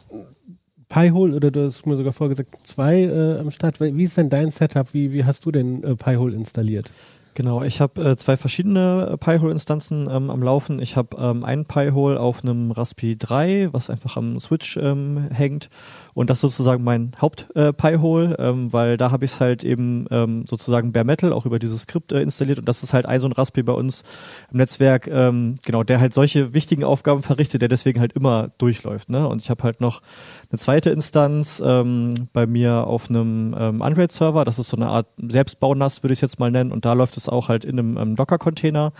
Pi-Hole 0.90 1.34
oder 1.34 1.50
du 1.50 1.64
hast 1.64 1.86
mir 1.86 1.96
sogar 1.96 2.12
vorgesagt, 2.12 2.50
zwei 2.64 3.04
äh, 3.04 3.38
am 3.38 3.50
Start. 3.50 3.80
Wie 3.80 4.02
ist 4.02 4.18
denn 4.18 4.28
dein 4.28 4.50
Setup? 4.50 4.92
Wie, 4.92 5.12
wie 5.12 5.24
hast 5.24 5.46
du 5.46 5.52
denn 5.52 5.82
äh, 5.84 5.94
Pi-Hole 5.94 6.34
installiert? 6.34 6.92
Genau, 7.34 7.62
ich 7.62 7.80
habe 7.80 8.02
äh, 8.02 8.16
zwei 8.16 8.36
verschiedene 8.36 9.12
äh, 9.12 9.16
Pi-Hole-Instanzen 9.16 10.08
ähm, 10.10 10.30
am 10.30 10.42
Laufen. 10.42 10.82
Ich 10.82 10.96
habe 10.96 11.16
ähm, 11.16 11.44
einen 11.44 11.64
Pi-Hole 11.64 12.18
auf 12.18 12.42
einem 12.42 12.72
Raspi 12.72 13.16
3, 13.16 13.68
was 13.72 13.88
einfach 13.88 14.16
am 14.16 14.40
Switch 14.40 14.76
ähm, 14.76 15.28
hängt. 15.32 15.70
Und 16.20 16.28
das 16.28 16.36
ist 16.36 16.42
sozusagen 16.42 16.84
mein 16.84 17.12
Haupt-Pi-Hole, 17.18 18.36
äh, 18.38 18.48
ähm, 18.50 18.70
weil 18.74 18.98
da 18.98 19.10
habe 19.10 19.24
ich 19.24 19.30
es 19.32 19.40
halt 19.40 19.64
eben 19.64 20.06
ähm, 20.10 20.44
sozusagen 20.46 20.92
bare 20.92 21.06
metal 21.06 21.32
auch 21.32 21.46
über 21.46 21.58
dieses 21.58 21.84
Skript 21.84 22.12
äh, 22.12 22.20
installiert. 22.20 22.58
Und 22.58 22.68
das 22.68 22.82
ist 22.82 22.92
halt 22.92 23.06
ein 23.06 23.20
so 23.20 23.26
ein 23.26 23.32
Raspi 23.32 23.62
bei 23.62 23.72
uns 23.72 24.04
im 24.50 24.58
Netzwerk, 24.58 25.06
ähm, 25.06 25.54
genau, 25.64 25.82
der 25.82 25.98
halt 25.98 26.12
solche 26.12 26.52
wichtigen 26.52 26.84
Aufgaben 26.84 27.22
verrichtet, 27.22 27.62
der 27.62 27.70
deswegen 27.70 28.00
halt 28.00 28.12
immer 28.12 28.50
durchläuft. 28.58 29.08
Ne? 29.08 29.26
Und 29.26 29.40
ich 29.40 29.48
habe 29.48 29.62
halt 29.62 29.80
noch 29.80 30.02
eine 30.50 30.58
zweite 30.58 30.90
Instanz 30.90 31.62
ähm, 31.64 32.28
bei 32.34 32.46
mir 32.46 32.86
auf 32.86 33.08
einem 33.08 33.56
ähm, 33.58 33.80
Android-Server. 33.80 34.44
Das 34.44 34.58
ist 34.58 34.68
so 34.68 34.76
eine 34.76 34.88
Art 34.88 35.06
Selbstbaunass, 35.16 36.02
würde 36.02 36.12
ich 36.12 36.20
jetzt 36.20 36.38
mal 36.38 36.50
nennen. 36.50 36.70
Und 36.70 36.84
da 36.84 36.92
läuft 36.92 37.16
es 37.16 37.30
auch 37.30 37.48
halt 37.48 37.64
in 37.64 37.78
einem 37.78 37.96
ähm, 37.96 38.16
Docker-Container. 38.16 38.92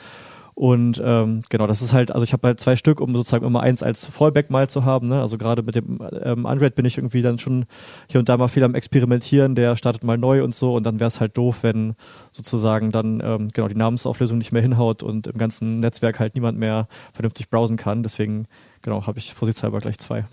Und 0.54 1.00
ähm, 1.04 1.42
genau, 1.48 1.66
das 1.66 1.82
ist 1.82 1.92
halt, 1.92 2.12
also 2.12 2.24
ich 2.24 2.32
habe 2.32 2.48
halt 2.48 2.60
zwei 2.60 2.76
Stück, 2.76 3.00
um 3.00 3.14
sozusagen 3.14 3.46
immer 3.46 3.60
eins 3.60 3.82
als 3.82 4.06
Fallback 4.06 4.50
mal 4.50 4.68
zu 4.68 4.84
haben. 4.84 5.08
Ne? 5.08 5.20
Also 5.20 5.38
gerade 5.38 5.62
mit 5.62 5.74
dem 5.74 6.00
ähm, 6.22 6.46
Android 6.46 6.74
bin 6.74 6.84
ich 6.84 6.98
irgendwie 6.98 7.22
dann 7.22 7.38
schon 7.38 7.66
hier 8.10 8.20
und 8.20 8.28
da 8.28 8.36
mal 8.36 8.48
viel 8.48 8.64
am 8.64 8.74
Experimentieren, 8.74 9.54
der 9.54 9.76
startet 9.76 10.04
mal 10.04 10.18
neu 10.18 10.44
und 10.44 10.54
so 10.54 10.74
und 10.74 10.84
dann 10.84 11.00
wäre 11.00 11.08
es 11.08 11.20
halt 11.20 11.36
doof, 11.36 11.62
wenn 11.62 11.94
sozusagen 12.32 12.92
dann 12.92 13.22
ähm, 13.24 13.48
genau 13.52 13.68
die 13.68 13.76
Namensauflösung 13.76 14.38
nicht 14.38 14.52
mehr 14.52 14.62
hinhaut 14.62 15.02
und 15.02 15.26
im 15.26 15.38
ganzen 15.38 15.80
Netzwerk 15.80 16.20
halt 16.20 16.34
niemand 16.34 16.58
mehr 16.58 16.88
vernünftig 17.12 17.50
browsen 17.50 17.76
kann. 17.76 18.02
Deswegen, 18.02 18.46
genau, 18.82 19.06
habe 19.06 19.18
ich 19.18 19.34
vorsichtshalber 19.34 19.78
gleich 19.80 19.98
zwei. 19.98 20.26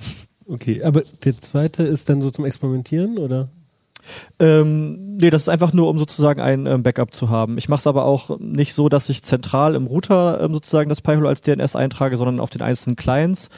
Okay, 0.45 0.81
aber 0.83 1.03
der 1.23 1.35
zweite 1.35 1.83
ist 1.83 2.09
dann 2.09 2.21
so 2.21 2.29
zum 2.29 2.45
Experimentieren 2.45 3.17
oder? 3.17 3.49
Ähm, 4.39 5.17
nee, 5.17 5.29
das 5.29 5.43
ist 5.43 5.49
einfach 5.49 5.73
nur, 5.73 5.89
um 5.89 5.97
sozusagen 5.97 6.41
ein 6.41 6.65
ähm, 6.65 6.83
Backup 6.83 7.13
zu 7.13 7.29
haben. 7.29 7.57
Ich 7.57 7.69
mache 7.69 7.79
es 7.79 7.87
aber 7.87 8.05
auch 8.05 8.39
nicht 8.39 8.73
so, 8.73 8.89
dass 8.89 9.09
ich 9.09 9.23
zentral 9.23 9.75
im 9.75 9.87
Router 9.87 10.41
ähm, 10.41 10.53
sozusagen 10.53 10.89
das 10.89 11.01
Pi-Hole 11.01 11.27
als 11.27 11.41
DNS 11.41 11.75
eintrage, 11.75 12.17
sondern 12.17 12.39
auf 12.39 12.49
den 12.49 12.61
einzelnen 12.61 12.95
Clients. 12.95 13.49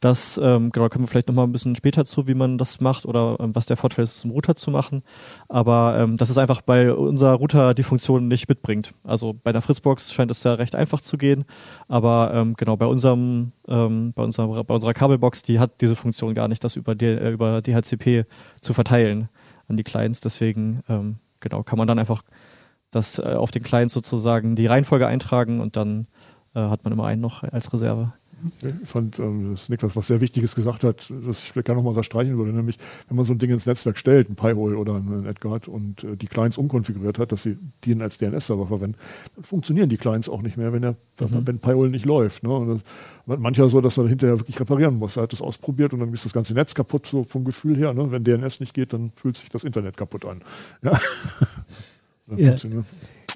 Das, 0.00 0.38
ähm, 0.42 0.72
genau, 0.72 0.88
kommen 0.90 1.04
wir 1.04 1.08
vielleicht 1.08 1.28
nochmal 1.28 1.46
ein 1.46 1.52
bisschen 1.52 1.74
später 1.74 2.04
zu, 2.04 2.28
wie 2.28 2.34
man 2.34 2.58
das 2.58 2.80
macht 2.80 3.06
oder 3.06 3.38
ähm, 3.40 3.54
was 3.54 3.64
der 3.64 3.78
Vorteil 3.78 4.02
ist, 4.04 4.20
zum 4.20 4.30
Router 4.30 4.54
zu 4.54 4.70
machen. 4.70 5.02
Aber 5.48 5.96
ähm, 5.98 6.18
das 6.18 6.28
ist 6.28 6.36
einfach 6.36 6.60
bei 6.60 6.92
unser 6.92 7.32
Router 7.32 7.72
die 7.72 7.82
Funktion 7.82 8.28
nicht 8.28 8.48
mitbringt. 8.48 8.92
Also 9.04 9.32
bei 9.32 9.52
der 9.52 9.62
Fritzbox 9.62 10.12
scheint 10.12 10.30
es 10.30 10.44
ja 10.44 10.54
recht 10.54 10.74
einfach 10.74 11.00
zu 11.00 11.16
gehen. 11.16 11.44
Aber 11.88 12.30
ähm, 12.34 12.54
genau, 12.56 12.76
bei 12.76 12.86
unserem, 12.86 13.52
ähm, 13.68 14.12
bei 14.14 14.22
unserer, 14.22 14.64
bei 14.64 14.74
unserer 14.74 14.92
Kabelbox, 14.92 15.42
die 15.42 15.58
hat 15.58 15.80
diese 15.80 15.96
Funktion 15.96 16.34
gar 16.34 16.48
nicht, 16.48 16.62
das 16.62 16.76
über, 16.76 16.94
D, 16.94 17.14
äh, 17.14 17.30
über 17.30 17.62
DHCP 17.62 18.26
zu 18.60 18.74
verteilen 18.74 19.30
an 19.68 19.76
die 19.76 19.84
Clients. 19.84 20.20
Deswegen, 20.20 20.82
ähm, 20.88 21.16
genau, 21.40 21.62
kann 21.62 21.78
man 21.78 21.88
dann 21.88 21.98
einfach 21.98 22.22
das 22.90 23.18
äh, 23.18 23.22
auf 23.22 23.50
den 23.50 23.62
Clients 23.62 23.94
sozusagen 23.94 24.56
die 24.56 24.66
Reihenfolge 24.66 25.06
eintragen 25.06 25.60
und 25.60 25.76
dann 25.76 26.06
äh, 26.54 26.60
hat 26.60 26.84
man 26.84 26.92
immer 26.92 27.06
einen 27.06 27.20
noch 27.20 27.42
als 27.42 27.72
Reserve. 27.72 28.12
Ich 28.62 28.88
fand, 28.88 29.18
ähm, 29.18 29.52
dass 29.52 29.68
Niklas 29.68 29.96
was 29.96 30.06
sehr 30.08 30.20
Wichtiges 30.20 30.54
gesagt 30.54 30.84
hat, 30.84 31.10
das 31.26 31.44
ich 31.44 31.52
vielleicht 31.52 31.66
gerne 31.66 31.78
nochmal 31.78 31.92
unterstreichen 31.92 32.36
würde, 32.36 32.52
nämlich, 32.52 32.78
wenn 33.08 33.16
man 33.16 33.24
so 33.24 33.32
ein 33.32 33.38
Ding 33.38 33.50
ins 33.50 33.66
Netzwerk 33.66 33.96
stellt, 33.96 34.28
ein 34.28 34.36
Pi-Hole 34.36 34.76
oder 34.76 34.96
ein 34.96 35.26
Edgard 35.26 35.68
und 35.68 36.04
äh, 36.04 36.16
die 36.16 36.26
Clients 36.26 36.58
umkonfiguriert 36.58 37.18
hat, 37.18 37.32
dass 37.32 37.42
sie 37.42 37.56
die 37.84 38.00
als 38.00 38.18
DNS-Server 38.18 38.66
verwenden, 38.66 38.96
dann 39.34 39.44
funktionieren 39.44 39.88
die 39.88 39.96
Clients 39.96 40.28
auch 40.28 40.42
nicht 40.42 40.56
mehr, 40.56 40.72
wenn 40.72 40.82
der, 40.82 40.96
mhm. 41.20 41.46
wenn 41.46 41.58
Pi-Hole 41.58 41.90
nicht 41.90 42.04
läuft. 42.04 42.42
Ne? 42.42 42.80
Das, 43.26 43.38
mancher 43.38 43.68
so, 43.68 43.80
dass 43.80 43.96
man 43.96 44.08
hinterher 44.08 44.38
wirklich 44.38 44.60
reparieren 44.60 44.98
muss. 44.98 45.16
Er 45.16 45.24
hat 45.24 45.32
das 45.32 45.40
ausprobiert 45.40 45.92
und 45.92 46.00
dann 46.00 46.12
ist 46.12 46.24
das 46.24 46.32
ganze 46.32 46.54
Netz 46.54 46.74
kaputt, 46.74 47.06
so 47.06 47.24
vom 47.24 47.44
Gefühl 47.44 47.76
her. 47.76 47.94
Ne? 47.94 48.10
Wenn 48.10 48.22
DNS 48.22 48.60
nicht 48.60 48.74
geht, 48.74 48.92
dann 48.92 49.12
fühlt 49.16 49.36
sich 49.36 49.48
das 49.48 49.64
Internet 49.64 49.96
kaputt 49.96 50.24
an. 50.24 50.40
Ja. 52.28 52.36
ja. 52.36 52.56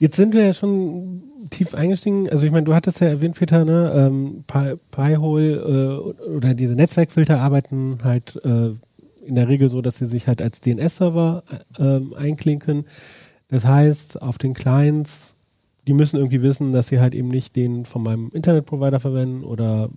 Jetzt 0.01 0.17
sind 0.17 0.35
wir 0.35 0.47
ja 0.47 0.53
schon 0.53 1.30
tief 1.49 1.75
eingestiegen. 1.75 2.29
Also 2.29 2.45
ich 2.45 2.53
meine, 2.53 2.65
du 2.65 2.75
hattest 2.75 3.01
ja 3.01 3.09
erwähnt, 3.09 3.37
Peter, 3.37 3.65
ne, 3.65 3.93
ähm, 3.95 4.45
Pi-Hole 4.47 5.55
äh, 5.55 6.29
oder 6.29 6.55
diese 6.55 6.75
Netzwerkfilter 6.75 7.41
arbeiten 7.41 8.01
halt 8.05 8.37
äh, 8.45 8.71
in 9.27 9.35
der 9.35 9.49
Regel 9.49 9.69
so, 9.69 9.81
dass 9.81 9.97
sie 9.99 10.07
sich 10.07 10.27
halt 10.27 10.43
als 10.43 10.61
DNS-Server 10.61 11.43
äh, 11.79 12.01
einklinken. 12.17 12.85
Das 13.49 13.65
heißt, 13.65 14.21
auf 14.21 14.39
den 14.39 14.55
Clients, 14.55 15.35
die 15.87 15.93
müssen 15.93 16.17
irgendwie 16.17 16.43
wissen, 16.43 16.73
dass 16.73 16.89
sie 16.89 17.01
halt 17.01 17.15
eben 17.15 17.29
nicht 17.29 17.57
den 17.57 17.85
von 17.85 18.03
meinem 18.03 18.31
Internetprovider 18.33 19.01
verwenden 19.01 19.45
oder 19.45 19.91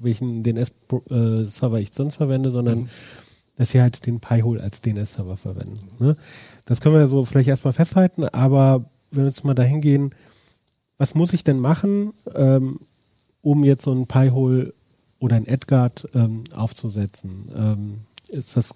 welchen 0.00 0.42
DNS-Server 0.42 1.78
ich 1.78 1.92
sonst 1.92 2.16
verwende, 2.16 2.50
sondern 2.50 2.80
mhm. 2.80 2.88
dass 3.56 3.70
sie 3.70 3.80
halt 3.80 4.06
den 4.06 4.20
Pi-Hole 4.20 4.62
als 4.62 4.80
DNS-Server 4.80 5.36
verwenden. 5.36 5.88
Ne? 5.98 6.16
Das 6.66 6.80
können 6.80 6.94
wir 6.94 7.06
so 7.06 7.24
vielleicht 7.24 7.48
erstmal 7.48 7.72
festhalten, 7.72 8.24
aber 8.24 8.84
wenn 9.10 9.24
wir 9.24 9.28
jetzt 9.28 9.44
mal 9.44 9.54
dahin 9.54 9.80
gehen, 9.80 10.14
was 10.98 11.14
muss 11.14 11.32
ich 11.32 11.44
denn 11.44 11.58
machen, 11.58 12.12
ähm, 12.34 12.80
um 13.42 13.64
jetzt 13.64 13.84
so 13.84 13.92
ein 13.92 14.06
Pi-Hole 14.06 14.74
oder 15.18 15.36
ein 15.36 15.46
Edgard 15.46 16.08
ähm, 16.14 16.44
aufzusetzen? 16.54 17.50
Ähm, 17.54 17.94
ist 18.28 18.56
das, 18.56 18.74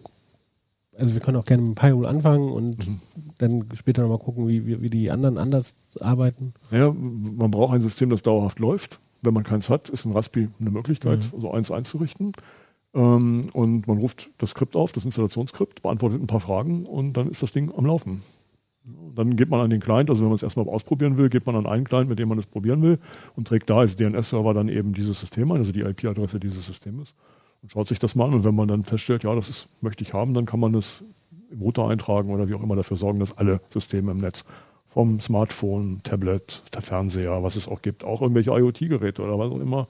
also 0.97 1.15
wir 1.15 1.21
können 1.21 1.37
auch 1.37 1.45
gerne 1.45 1.63
mit 1.63 1.77
dem 1.77 1.81
Pi-Hole 1.81 2.09
anfangen 2.09 2.51
und 2.51 2.87
mhm. 2.87 3.01
dann 3.39 3.69
später 3.75 4.03
nochmal 4.03 4.19
gucken, 4.19 4.49
wie, 4.49 4.67
wie, 4.67 4.83
wie, 4.83 4.91
die 4.91 5.11
anderen 5.11 5.39
anders 5.39 5.77
arbeiten. 6.01 6.55
Ja, 6.71 6.93
man 6.93 7.51
braucht 7.51 7.75
ein 7.75 7.81
System, 7.81 8.11
das 8.11 8.23
dauerhaft 8.23 8.59
läuft. 8.59 9.01
Wenn 9.23 9.35
man 9.35 9.45
keins 9.45 9.69
hat, 9.69 9.89
ist 9.89 10.05
ein 10.05 10.13
Raspi 10.13 10.49
eine 10.61 10.71
Möglichkeit, 10.71 11.21
mhm. 11.33 11.41
so 11.41 11.51
eins 11.51 11.71
einzurichten. 11.71 12.33
Ähm, 12.95 13.43
und 13.53 13.87
man 13.87 13.99
ruft 13.99 14.31
das 14.39 14.51
Skript 14.51 14.77
auf, 14.77 14.93
das 14.93 15.05
Installationsskript, 15.05 15.83
beantwortet 15.83 16.23
ein 16.23 16.27
paar 16.27 16.41
Fragen 16.41 16.87
und 16.87 17.15
dann 17.15 17.31
ist 17.31 17.43
das 17.43 17.53
Ding 17.53 17.73
am 17.77 17.87
Laufen. 17.87 18.23
Dann 19.15 19.37
geht 19.37 19.51
man 19.51 19.61
an 19.61 19.71
den 19.71 19.81
Client, 19.81 20.11
also 20.11 20.23
wenn 20.23 20.29
man 20.29 20.37
es 20.37 20.43
erstmal 20.43 20.69
ausprobieren 20.69 21.17
will, 21.17 21.29
geht 21.29 21.47
man 21.47 21.57
an 21.57 21.67
einen 21.67 21.85
Client, 21.85 22.09
mit 22.09 22.19
dem 22.19 22.29
man 22.29 22.39
es 22.39 22.47
probieren 22.47 22.83
will 22.83 22.99
und 23.37 23.49
trägt 23.49 23.69
da 23.69 23.79
als 23.79 23.97
DNS-Server 23.97 24.55
dann 24.55 24.69
eben 24.69 24.93
dieses 24.93 25.21
System 25.21 25.51
ein, 25.51 25.59
also 25.59 25.73
die 25.73 25.81
IP-Adresse 25.81 26.39
dieses 26.39 26.67
Systems 26.67 27.15
und 27.63 27.73
schaut 27.73 27.89
sich 27.89 27.99
das 27.99 28.15
mal 28.15 28.27
an. 28.27 28.35
Und 28.35 28.45
wenn 28.45 28.55
man 28.55 28.69
dann 28.69 28.85
feststellt, 28.85 29.25
ja, 29.25 29.35
das 29.35 29.49
ist, 29.49 29.69
möchte 29.81 30.03
ich 30.03 30.15
haben, 30.15 30.35
dann 30.35 30.47
kann 30.47 30.61
man 30.61 30.73
das 30.73 31.03
im 31.51 31.61
Router 31.61 31.89
eintragen 31.89 32.31
oder 32.31 32.49
wie 32.49 32.55
auch 32.55 32.63
immer 32.63 32.77
dafür 32.77 32.97
sorgen, 32.97 33.19
dass 33.19 33.37
alle 33.37 33.61
Systeme 33.71 34.13
im 34.13 34.19
Netz 34.19 34.45
vom 34.87 35.21
Smartphone, 35.21 36.01
Tablet, 36.03 36.63
Fernseher, 36.81 37.43
was 37.43 37.57
es 37.57 37.69
auch 37.69 37.83
gibt, 37.83 38.05
auch 38.05 38.23
irgendwelche 38.23 38.51
IoT-Geräte 38.51 39.23
oder 39.23 39.39
was 39.39 39.51
auch 39.51 39.61
immer, 39.61 39.89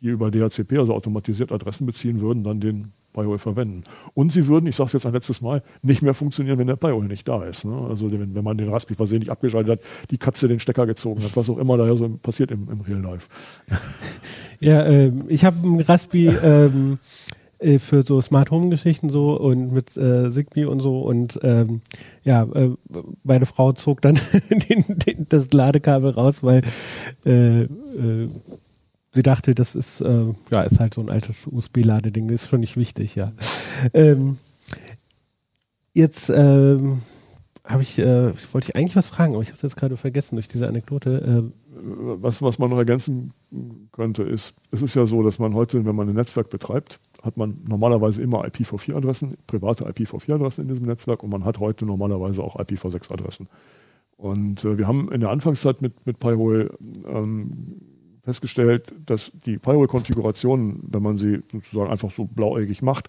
die 0.00 0.08
über 0.08 0.30
DHCP, 0.30 0.78
also 0.78 0.94
automatisiert 0.94 1.52
Adressen 1.52 1.86
beziehen 1.86 2.20
würden, 2.20 2.44
dann 2.44 2.60
den 2.60 2.92
PyHole 3.16 3.38
verwenden. 3.38 3.84
Und 4.14 4.32
sie 4.32 4.46
würden, 4.46 4.66
ich 4.66 4.76
sage 4.76 4.88
es 4.88 4.92
jetzt 4.92 5.06
ein 5.06 5.12
letztes 5.12 5.40
Mal, 5.40 5.62
nicht 5.82 6.02
mehr 6.02 6.14
funktionieren, 6.14 6.58
wenn 6.58 6.66
der 6.66 6.76
PyHole 6.76 7.08
nicht 7.08 7.26
da 7.26 7.44
ist. 7.44 7.64
Ne? 7.64 7.74
Also 7.88 8.12
wenn, 8.12 8.34
wenn, 8.34 8.44
man 8.44 8.58
den 8.58 8.68
Raspi 8.68 8.94
versehentlich 8.94 9.30
abgeschaltet 9.30 9.80
hat, 9.80 10.10
die 10.10 10.18
Katze 10.18 10.48
den 10.48 10.60
Stecker 10.60 10.86
gezogen 10.86 11.22
hat, 11.22 11.36
was 11.36 11.50
auch 11.50 11.58
immer 11.58 11.76
da 11.76 11.96
so 11.96 12.08
passiert 12.22 12.50
im, 12.50 12.68
im 12.70 12.80
Real 12.82 13.00
Life. 13.00 13.28
Ja, 14.58 14.84
äh, 14.84 15.12
ich 15.28 15.44
habe 15.44 15.56
einen 15.62 15.80
Raspi 15.80 16.28
ähm, 16.28 16.98
äh, 17.58 17.78
für 17.78 18.02
so 18.02 18.20
Smart 18.20 18.50
Home 18.50 18.70
Geschichten 18.70 19.08
so 19.08 19.38
und 19.38 19.72
mit 19.72 19.96
äh, 19.96 20.30
Zigbee 20.30 20.64
und 20.64 20.80
so 20.80 21.00
und 21.00 21.38
ähm, 21.42 21.80
ja, 22.22 22.44
äh, 22.44 22.70
meine 23.22 23.46
Frau 23.46 23.72
zog 23.72 24.00
dann 24.02 24.18
den, 24.50 24.84
den, 24.88 25.26
das 25.28 25.52
Ladekabel 25.52 26.10
raus, 26.10 26.42
weil 26.42 26.62
äh, 27.24 27.62
äh, 27.62 28.28
sie 29.16 29.22
dachte, 29.22 29.54
das 29.54 29.74
ist, 29.74 30.00
äh, 30.02 30.26
ja, 30.50 30.62
ist 30.62 30.78
halt 30.78 30.94
so 30.94 31.00
ein 31.00 31.10
altes 31.10 31.48
USB-Ladeding, 31.48 32.28
ist 32.28 32.48
schon 32.48 32.60
nicht 32.60 32.76
wichtig, 32.76 33.16
ja. 33.16 33.32
Ähm, 33.92 34.38
jetzt 35.92 36.30
ähm, 36.30 37.02
habe 37.64 37.82
ich, 37.82 37.98
äh, 37.98 38.32
wollte 38.52 38.68
ich 38.68 38.76
eigentlich 38.76 38.94
was 38.94 39.08
fragen, 39.08 39.32
aber 39.32 39.42
ich 39.42 39.48
habe 39.48 39.56
es 39.56 39.62
jetzt 39.62 39.76
gerade 39.76 39.96
vergessen 39.96 40.36
durch 40.36 40.48
diese 40.48 40.68
Anekdote. 40.68 41.50
Äh, 41.50 41.66
was, 41.78 42.40
was 42.40 42.58
man 42.58 42.70
noch 42.70 42.78
ergänzen 42.78 43.32
könnte, 43.92 44.22
ist, 44.22 44.54
es 44.70 44.82
ist 44.82 44.94
ja 44.94 45.04
so, 45.04 45.22
dass 45.22 45.38
man 45.38 45.54
heute, 45.54 45.84
wenn 45.84 45.96
man 45.96 46.08
ein 46.08 46.14
Netzwerk 46.14 46.48
betreibt, 46.48 47.00
hat 47.22 47.36
man 47.36 47.58
normalerweise 47.66 48.22
immer 48.22 48.44
IPv4-Adressen, 48.46 49.36
private 49.46 49.84
IPv4-Adressen 49.84 50.62
in 50.62 50.68
diesem 50.68 50.86
Netzwerk 50.86 51.22
und 51.22 51.30
man 51.30 51.44
hat 51.44 51.58
heute 51.58 51.84
normalerweise 51.84 52.42
auch 52.42 52.56
IPv6-Adressen. 52.56 53.48
Und 54.16 54.64
äh, 54.64 54.78
wir 54.78 54.86
haben 54.86 55.10
in 55.12 55.20
der 55.20 55.30
Anfangszeit 55.30 55.82
mit, 55.82 56.06
mit 56.06 56.18
Pi-hole 56.18 56.70
ähm, 57.06 57.80
festgestellt, 58.26 58.92
dass 59.06 59.30
die 59.46 59.58
Firewall-Konfiguration, 59.58 60.80
wenn 60.82 61.02
man 61.02 61.16
sie 61.16 61.44
sozusagen 61.50 61.90
einfach 61.90 62.10
so 62.10 62.24
blauäugig 62.24 62.82
macht, 62.82 63.08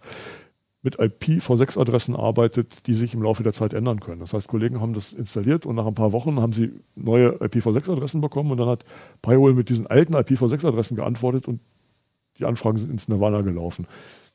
mit 0.84 1.00
IPv6-Adressen 1.00 2.16
arbeitet, 2.16 2.86
die 2.86 2.94
sich 2.94 3.16
im 3.16 3.24
Laufe 3.24 3.42
der 3.42 3.52
Zeit 3.52 3.74
ändern 3.74 4.00
können. 4.00 4.22
Das 4.22 4.34
heißt, 4.34 4.48
Kollegen 4.48 4.80
haben 4.80 4.94
das 4.94 5.12
installiert 5.12 5.66
und 5.66 5.76
nach 5.76 5.88
ein 5.88 5.96
paar 5.96 6.12
Wochen 6.12 6.40
haben 6.40 6.54
sie 6.54 6.72
neue 6.96 7.32
IPv6-Adressen 7.42 8.22
bekommen 8.22 8.52
und 8.52 8.58
dann 8.60 8.70
hat 8.70 8.86
Firewall 9.26 9.54
mit 9.54 9.70
diesen 9.70 9.88
alten 9.88 10.16
IPv6-Adressen 10.16 10.96
geantwortet 10.96 11.48
und 11.48 11.62
die 12.38 12.46
Anfragen 12.46 12.78
sind 12.78 12.92
ins 12.92 13.08
Nirvana 13.08 13.42
gelaufen. 13.42 13.88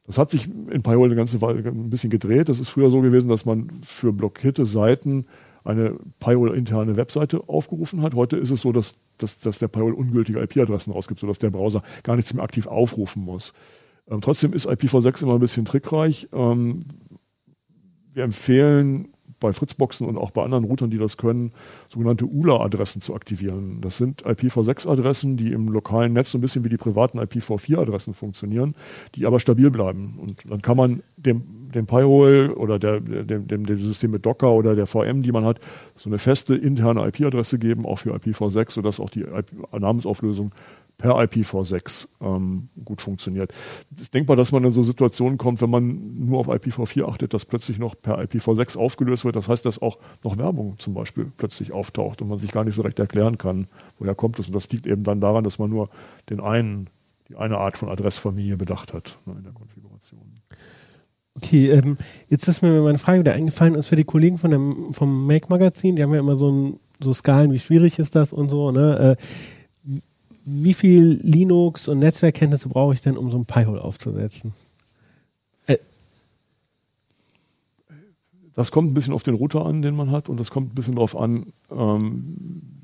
Das 0.05 0.19
hat 0.19 0.33
sich 0.33 0.49
in 0.49 0.83
Firewall 0.83 1.07
eine 1.07 1.15
ganze 1.15 1.41
Weile 1.41 1.61
ein 1.61 1.91
bisschen 1.91 2.11
gedreht. 2.11 2.49
Das 2.49 2.59
ist 2.59 2.71
früher 2.71 2.91
so 2.91 3.01
gewesen, 3.01 3.29
dass 3.29 3.47
man 3.47 3.71
für 3.85 4.13
blockierte 4.13 4.67
Seiten 4.67 5.27
eine 5.65 5.97
Firewall-interne 6.21 6.97
Webseite 6.97 7.49
aufgerufen 7.49 8.03
hat. 8.03 8.15
Heute 8.15 8.37
ist 8.37 8.51
es 8.51 8.63
so, 8.63 8.73
dass, 8.73 8.97
dass, 9.19 9.39
dass 9.39 9.59
der 9.59 9.69
Firewall 9.69 9.95
ungültige 9.95 10.41
IP-Adressen 10.41 10.93
rausgibt, 10.93 11.21
sodass 11.21 11.39
der 11.39 11.51
Browser 11.51 11.83
gar 12.03 12.17
nichts 12.17 12.35
mehr 12.35 12.45
aktiv 12.45 12.67
aufrufen 12.67 13.25
muss. 13.25 13.53
Ähm, 14.09 14.21
trotzdem 14.21 14.53
ist 14.53 14.69
IPv6 14.69 15.23
immer 15.23 15.35
ein 15.35 15.41
bisschen 15.41 15.65
trickreich. 15.65 16.29
Ähm, 16.33 16.85
wir 18.13 18.25
empfehlen 18.25 19.12
bei 19.43 19.53
Fritzboxen 19.53 20.07
und 20.07 20.17
auch 20.17 20.31
bei 20.31 20.43
anderen 20.43 20.65
Routern, 20.65 20.91
die 20.91 20.99
das 20.99 21.17
können, 21.17 21.53
sogenannte 21.89 22.25
ULA-Adressen 22.25 23.03
zu 23.03 23.15
aktivieren. 23.15 23.81
Das 23.81 23.99
sind 23.99 24.25
IPv6-Adressen, 24.25 25.37
die 25.37 25.53
im 25.53 25.69
lokalen 25.69 26.15
Netz 26.15 26.31
so 26.31 26.39
ein 26.39 26.41
bisschen 26.41 26.65
wie 26.65 26.71
die 26.71 26.79
privaten 26.79 27.19
IPv4-Adressen 27.19 28.15
funktionieren, 28.15 28.75
die 29.15 29.27
aber 29.27 29.41
stabil 29.41 29.71
bleiben. 29.71 30.19
Und 30.21 30.51
dann 30.51 30.63
kann 30.63 30.77
man 30.77 31.03
dem 31.17 31.63
dem 31.73 31.87
Pi-hole 31.87 32.55
oder 32.55 32.79
der, 32.79 33.01
dem, 33.01 33.49
dem, 33.49 33.67
dem 33.67 33.79
System 33.79 34.11
mit 34.13 34.25
Docker 34.25 34.53
oder 34.53 34.75
der 34.75 34.87
VM, 34.87 35.23
die 35.23 35.33
man 35.33 35.45
hat, 35.45 35.59
so 35.97 36.09
eine 36.09 36.19
feste 36.19 36.55
interne 36.55 37.07
IP-Adresse 37.09 37.59
geben, 37.59 37.87
auch 37.87 37.97
für 37.97 38.15
IPv6, 38.15 38.73
sodass 38.73 39.01
auch 39.01 39.11
die 39.11 39.23
IP 39.23 39.47
Namensauflösung 39.73 40.53
per 40.99 41.17
IPv6 41.17 42.09
ähm, 42.21 42.69
gut 42.85 43.01
funktioniert. 43.01 43.53
Es 43.95 44.03
ist 44.03 44.15
denkbar, 44.15 44.37
dass 44.37 44.53
man 44.53 44.65
in 44.65 44.71
so 44.71 44.83
Situationen 44.83 45.37
kommt, 45.37 45.61
wenn 45.61 45.71
man 45.71 46.27
nur 46.27 46.39
auf 46.39 46.49
IPv4 46.49 47.05
achtet, 47.05 47.35
dass 47.35 47.45
plötzlich 47.45 47.79
noch 47.79 47.95
per 48.01 48.19
IPv6 48.21 48.79
aufgelöst 48.79 49.25
wird. 49.25 49.37
Das 49.37 49.49
heißt, 49.49 49.67
dass 49.67 49.83
auch 49.83 49.99
noch 50.23 50.39
Werbung 50.39 50.79
zum 50.79 50.95
Beispiel 50.95 51.31
plötzlich 51.37 51.73
auftaucht 51.73 52.23
und 52.23 52.29
man 52.29 52.39
sich 52.39 52.53
gar 52.53 52.65
nicht 52.65 52.77
so 52.77 52.83
recht 52.83 52.99
erklären 52.99 53.37
kann, 53.37 53.67
woher 53.99 54.15
kommt 54.15 54.39
es. 54.39 54.47
Und 54.47 54.55
das 54.55 54.71
liegt 54.71 54.87
eben 54.87 55.03
dann 55.03 55.21
daran, 55.21 55.45
dass 55.45 55.59
man 55.59 55.71
nur 55.71 55.91
den 56.31 56.41
einen, 56.41 56.89
die 57.29 57.37
eine 57.37 57.59
Art 57.59 57.77
von 57.77 57.89
Adressfamilie 57.89 58.57
bedacht 58.57 58.93
hat 58.93 59.19
ne, 59.27 59.35
in 59.39 59.45
der 59.45 59.53
Konfiguration. 59.53 60.21
Okay, 61.35 61.71
ähm, 61.71 61.97
jetzt 62.29 62.47
ist 62.47 62.63
mir 62.63 62.83
meine 62.83 62.99
Frage 62.99 63.21
wieder 63.21 63.33
eingefallen, 63.33 63.75
ist 63.75 63.89
für 63.89 63.97
die 63.97 64.05
Kollegen 64.05 64.39
von 64.39 64.51
dem, 64.51 64.93
vom 64.93 65.27
Make-Magazin, 65.27 65.97
die 65.97 66.03
haben 66.03 66.13
ja 66.13 66.21
immer 66.21 66.37
so, 66.37 66.51
ein, 66.51 66.81
so 67.01 67.13
Skalen, 67.15 67.53
wie 67.53 67.59
schwierig 67.59 67.99
ist 67.99 68.15
das 68.15 68.33
und 68.33 68.51
so, 68.51 68.71
ne? 68.71 69.17
Äh, 69.19 69.23
wie 70.45 70.75
viel 70.75 71.21
Linux 71.23 71.89
und 71.89 71.99
Netzwerkkenntnisse 72.01 72.69
brauche 72.69 72.95
ich 72.95 73.01
denn, 73.01 73.17
um 73.17 73.31
so 73.31 73.39
ein 73.39 73.47
Pi-Hole 73.47 73.83
aufzusetzen? 73.83 74.53
Äh. 75.67 75.79
Das 78.55 78.71
kommt 78.73 78.91
ein 78.91 78.95
bisschen 78.95 79.15
auf 79.15 79.23
den 79.23 79.35
Router 79.35 79.65
an, 79.65 79.83
den 79.83 79.95
man 79.95 80.11
hat, 80.11 80.29
und 80.29 80.39
das 80.41 80.51
kommt 80.51 80.73
ein 80.73 80.75
bisschen 80.75 80.95
darauf 80.95 81.17
an, 81.17 81.53
ähm, 81.71 82.82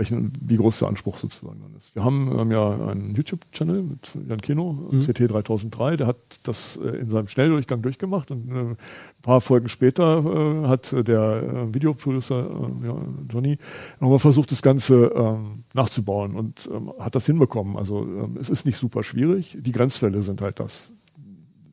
welchen, 0.00 0.32
wie 0.40 0.56
groß 0.56 0.78
der 0.78 0.88
Anspruch 0.88 1.18
sozusagen 1.18 1.60
dann 1.60 1.74
ist. 1.76 1.94
Wir 1.94 2.02
haben 2.02 2.34
ähm, 2.36 2.50
ja 2.50 2.88
einen 2.88 3.14
YouTube-Channel 3.14 3.82
mit 3.82 4.16
Jan 4.26 4.40
Keno, 4.40 4.72
mhm. 4.72 5.00
CT3003, 5.00 5.96
der 5.96 6.06
hat 6.06 6.16
das 6.42 6.78
äh, 6.78 6.88
in 6.88 7.10
seinem 7.10 7.28
Schnelldurchgang 7.28 7.82
durchgemacht 7.82 8.30
und 8.30 8.50
äh, 8.50 8.60
ein 8.60 8.76
paar 9.20 9.42
Folgen 9.42 9.68
später 9.68 10.24
äh, 10.24 10.68
hat 10.68 10.92
der 11.06 11.72
Videoproducer 11.74 12.70
ja, 12.82 12.96
Johnny 13.30 13.58
nochmal 14.00 14.18
versucht, 14.18 14.50
das 14.50 14.62
Ganze 14.62 15.12
ähm, 15.14 15.64
nachzubauen 15.74 16.34
und 16.34 16.68
ähm, 16.72 16.92
hat 16.98 17.14
das 17.14 17.26
hinbekommen. 17.26 17.76
Also 17.76 18.02
ähm, 18.02 18.38
es 18.40 18.48
ist 18.48 18.64
nicht 18.64 18.78
super 18.78 19.02
schwierig, 19.02 19.58
die 19.60 19.72
Grenzfälle 19.72 20.22
sind 20.22 20.40
halt 20.40 20.60
das, 20.60 20.92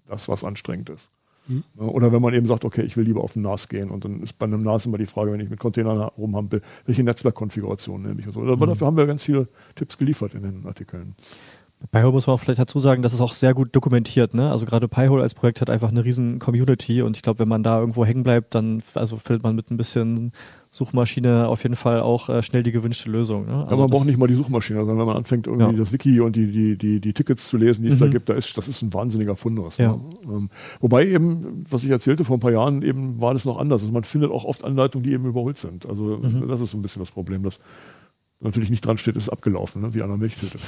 das 0.06 0.28
was 0.28 0.44
anstrengend 0.44 0.90
ist. 0.90 1.12
Mhm. 1.48 1.64
Oder 1.78 2.12
wenn 2.12 2.22
man 2.22 2.34
eben 2.34 2.46
sagt, 2.46 2.66
okay, 2.66 2.82
ich 2.82 2.98
will 2.98 3.06
lieber 3.06 3.24
auf 3.24 3.34
den 3.34 3.42
NAS 3.42 3.68
gehen 3.68 3.90
und 3.90 4.06
dann 4.06 4.22
ist 4.22 4.38
bei 4.38 4.46
einem 4.46 4.64
NAS 4.64 4.86
immer 4.86 4.98
die 4.98 5.06
Frage, 5.06 5.32
wenn 5.32 5.40
ich 5.40 5.50
mit 5.50 5.60
Containern 5.60 6.00
rumhampel, 6.18 6.62
welche 6.86 7.04
Netzwerkkonfiguration 7.04 8.02
nehme 8.02 8.20
ich 8.20 8.28
und 8.28 8.34
so. 8.34 8.42
Aber 8.42 8.66
mhm. 8.66 8.70
dafür 8.70 8.88
haben 8.88 8.98
wir 8.98 9.08
ganz 9.08 9.24
viele 9.24 9.48
Tipps 9.76 9.98
geliefert 9.98 10.34
in 10.34 10.44
den 10.44 10.66
Artikeln. 10.66 11.16
Pi-hole 11.92 12.12
muss 12.12 12.26
man 12.26 12.34
auch 12.34 12.40
vielleicht 12.40 12.60
dazu 12.60 12.80
sagen, 12.80 13.04
das 13.04 13.14
ist 13.14 13.22
auch 13.22 13.34
sehr 13.34 13.54
gut 13.54 13.76
dokumentiert. 13.76 14.34
Ne? 14.34 14.50
Also 14.50 14.66
gerade 14.66 14.88
Pi-hole 14.88 15.22
als 15.22 15.36
Projekt 15.36 15.62
hat 15.62 15.70
einfach 15.70 15.90
eine 15.90 16.04
riesen 16.04 16.40
Community 16.40 17.04
und 17.04 17.16
ich 17.16 17.22
glaube, 17.22 17.40
wenn 17.40 17.48
man 17.48 17.62
da 17.62 17.80
irgendwo 17.80 18.04
hängen 18.04 18.24
bleibt, 18.24 18.56
dann 18.56 18.82
also 18.96 19.18
findet 19.18 19.44
man 19.44 19.56
mit 19.56 19.70
ein 19.70 19.78
bisschen 19.78 20.32
Suchmaschine 20.72 21.48
auf 21.48 21.64
jeden 21.64 21.76
Fall 21.76 22.02
auch 22.02 22.30
äh, 22.30 22.42
schnell 22.42 22.64
die 22.64 22.72
gewünschte 22.72 23.10
Lösung. 23.12 23.46
Ne? 23.46 23.54
Also 23.64 23.76
ja, 23.76 23.78
man 23.78 23.90
braucht 23.92 24.06
nicht 24.08 24.18
mal 24.18 24.28
die 24.28 24.34
Suchmaschine, 24.34 24.80
sondern 24.80 25.00
wenn 25.00 25.06
man 25.06 25.18
anfängt, 25.18 25.46
irgendwie 25.46 25.72
ja. 25.72 25.78
das 25.78 25.92
Wiki 25.92 26.20
und 26.20 26.36
die, 26.36 26.52
die, 26.52 26.78
die, 26.78 27.00
die 27.00 27.14
Tickets 27.14 27.48
zu 27.48 27.58
lesen, 27.58 27.84
die 27.84 27.90
es 27.90 27.96
mhm. 27.96 28.00
da 28.00 28.08
gibt, 28.08 28.30
da 28.30 28.34
ist, 28.34 28.58
das 28.58 28.68
ist 28.68 28.82
ein 28.82 28.94
wahnsinniger 28.94 29.36
Fundus. 29.36 29.78
Ja. 29.78 29.94
Ne? 29.94 30.02
Ähm, 30.24 30.50
wobei 30.80 31.08
eben, 31.08 31.64
was 31.70 31.84
ich 31.84 31.92
erzählte 31.92 32.26
vor 32.26 32.38
ein 32.38 32.42
paar 32.42 32.52
Jahren, 32.52 32.82
eben 32.82 33.22
war 33.22 33.34
das 33.34 33.46
noch 33.46 33.60
anders. 33.60 33.82
Also 33.82 33.94
man 33.94 34.04
findet 34.04 34.32
auch 34.32 34.46
oft 34.46 34.64
Anleitungen, 34.64 35.06
die 35.06 35.14
eben 35.14 35.26
überholt 35.26 35.58
sind. 35.58 35.88
Also 35.88 36.18
mhm. 36.18 36.48
das 36.48 36.60
ist 36.60 36.72
so 36.72 36.78
ein 36.78 36.82
bisschen 36.82 37.02
das 37.02 37.12
Problem, 37.12 37.44
dass 37.44 37.60
natürlich 38.40 38.70
nicht 38.70 38.86
dran 38.86 38.98
steht, 38.98 39.16
ist 39.16 39.30
abgelaufen, 39.30 39.82
ne? 39.82 39.94
wie 39.94 40.02
an 40.02 40.10
einer 40.10 40.18
Milchtüte. 40.18 40.60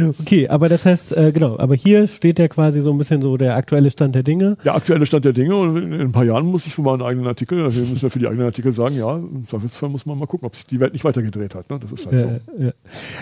okay, 0.20 0.48
aber 0.48 0.68
das 0.68 0.84
heißt, 0.84 1.16
äh, 1.16 1.32
genau, 1.32 1.58
aber 1.58 1.74
hier 1.74 2.06
steht 2.06 2.38
ja 2.38 2.48
quasi 2.48 2.82
so 2.82 2.92
ein 2.92 2.98
bisschen 2.98 3.22
so 3.22 3.36
der 3.38 3.56
aktuelle 3.56 3.90
Stand 3.90 4.14
der 4.14 4.22
Dinge. 4.22 4.58
Der 4.62 4.74
aktuelle 4.74 5.06
Stand 5.06 5.24
der 5.24 5.32
Dinge 5.32 5.56
und 5.56 5.76
in, 5.76 5.94
ein 5.94 6.12
paar 6.12 6.24
Jahren 6.24 6.46
muss 6.46 6.66
ich 6.66 6.74
für 6.74 6.82
meinen 6.82 7.02
eigenen 7.02 7.26
Artikel, 7.26 7.64
also 7.64 7.80
müssen 7.80 8.02
wir 8.02 8.10
für 8.10 8.18
die 8.18 8.26
eigenen 8.28 8.46
Artikel 8.46 8.72
sagen, 8.74 8.96
ja, 8.96 9.16
im 9.16 9.48
Zweifelsfall 9.48 9.88
muss 9.88 10.04
man 10.04 10.18
mal 10.18 10.26
gucken, 10.26 10.46
ob 10.46 10.54
sich 10.54 10.66
die 10.66 10.80
Welt 10.80 10.92
nicht 10.92 11.04
weitergedreht 11.04 11.54
hat. 11.54 11.70
Ne? 11.70 11.78
Das 11.78 11.92
ist 11.92 12.06
halt 12.06 12.20
ja, 12.20 12.28
so. 12.28 12.62
Ja. 12.62 12.72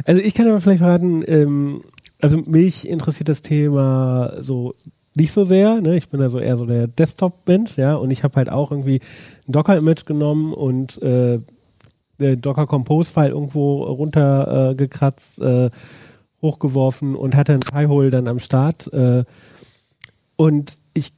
Also 0.04 0.20
ich 0.20 0.34
kann 0.34 0.48
aber 0.48 0.60
vielleicht 0.60 0.82
raten, 0.82 1.22
ähm, 1.28 1.82
also 2.20 2.38
mich 2.38 2.88
interessiert 2.88 3.28
das 3.28 3.42
Thema 3.42 4.34
so 4.40 4.74
nicht 5.14 5.32
so 5.32 5.44
sehr. 5.44 5.80
Ne? 5.80 5.96
Ich 5.96 6.08
bin 6.08 6.20
also 6.20 6.38
eher 6.38 6.56
so 6.56 6.66
der 6.66 6.88
Desktop-Mensch, 6.88 7.76
ja, 7.76 7.94
und 7.94 8.10
ich 8.10 8.22
habe 8.22 8.36
halt 8.36 8.50
auch 8.50 8.70
irgendwie 8.70 9.00
ein 9.48 9.52
Docker-Image 9.52 10.04
genommen 10.04 10.52
und 10.52 11.00
äh, 11.02 11.40
äh, 12.18 12.36
Docker 12.36 12.66
Compose 12.66 13.12
File 13.12 13.30
irgendwo 13.30 13.84
runtergekratzt, 13.84 15.40
äh, 15.40 15.66
äh, 15.66 15.70
hochgeworfen 16.42 17.14
und 17.14 17.34
hatte 17.34 17.54
ein 17.54 17.60
Pi-Hole 17.60 18.10
dann 18.10 18.28
am 18.28 18.38
Start. 18.38 18.92
Äh, 18.92 19.24
und 20.36 20.78
ich 20.94 21.12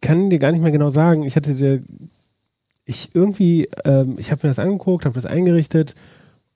kann 0.00 0.30
dir 0.30 0.38
gar 0.38 0.52
nicht 0.52 0.62
mehr 0.62 0.72
genau 0.72 0.90
sagen, 0.90 1.24
ich 1.24 1.36
hatte 1.36 1.54
dir, 1.54 1.82
ich 2.84 3.14
irgendwie, 3.14 3.68
ähm, 3.84 4.16
ich 4.18 4.30
habe 4.30 4.40
mir 4.46 4.50
das 4.50 4.58
angeguckt, 4.58 5.04
habe 5.04 5.14
das 5.14 5.26
eingerichtet 5.26 5.94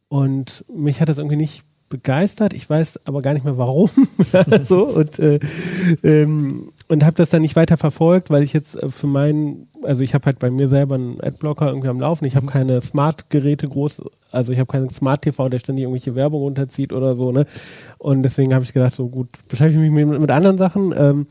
und 0.08 0.64
mich 0.72 1.00
hat 1.00 1.08
das 1.08 1.18
irgendwie 1.18 1.36
nicht 1.36 1.64
begeistert. 1.88 2.54
Ich 2.54 2.68
weiß 2.68 3.06
aber 3.06 3.22
gar 3.22 3.34
nicht 3.34 3.44
mehr 3.44 3.58
warum. 3.58 3.90
so 4.64 4.84
und 4.86 5.18
äh, 5.18 5.38
ähm, 6.02 6.70
und 6.88 7.04
habe 7.04 7.16
das 7.16 7.30
dann 7.30 7.42
nicht 7.42 7.56
weiter 7.56 7.76
verfolgt, 7.76 8.30
weil 8.30 8.42
ich 8.42 8.52
jetzt 8.52 8.82
äh, 8.82 8.88
für 8.88 9.06
meinen, 9.06 9.68
also 9.82 10.02
ich 10.02 10.14
habe 10.14 10.26
halt 10.26 10.38
bei 10.38 10.50
mir 10.50 10.68
selber 10.68 10.96
einen 10.96 11.20
Adblocker 11.20 11.68
irgendwie 11.68 11.88
am 11.88 12.00
Laufen. 12.00 12.24
Ich 12.24 12.36
habe 12.36 12.46
mhm. 12.46 12.50
keine 12.50 12.80
Smart-Geräte 12.80 13.68
groß, 13.68 14.02
also 14.30 14.52
ich 14.52 14.58
habe 14.58 14.70
keinen 14.70 14.88
Smart-TV, 14.88 15.48
der 15.48 15.58
ständig 15.58 15.84
irgendwelche 15.84 16.14
Werbung 16.14 16.42
runterzieht 16.42 16.92
oder 16.92 17.16
so, 17.16 17.32
ne? 17.32 17.46
Und 17.98 18.22
deswegen 18.22 18.54
habe 18.54 18.64
ich 18.64 18.72
gedacht, 18.72 18.94
so 18.94 19.08
gut, 19.08 19.28
beschäftige 19.48 19.84
ich 19.84 19.90
mich 19.90 20.06
mit, 20.06 20.20
mit 20.20 20.30
anderen 20.30 20.58
Sachen. 20.58 20.94
Ähm, 20.96 21.26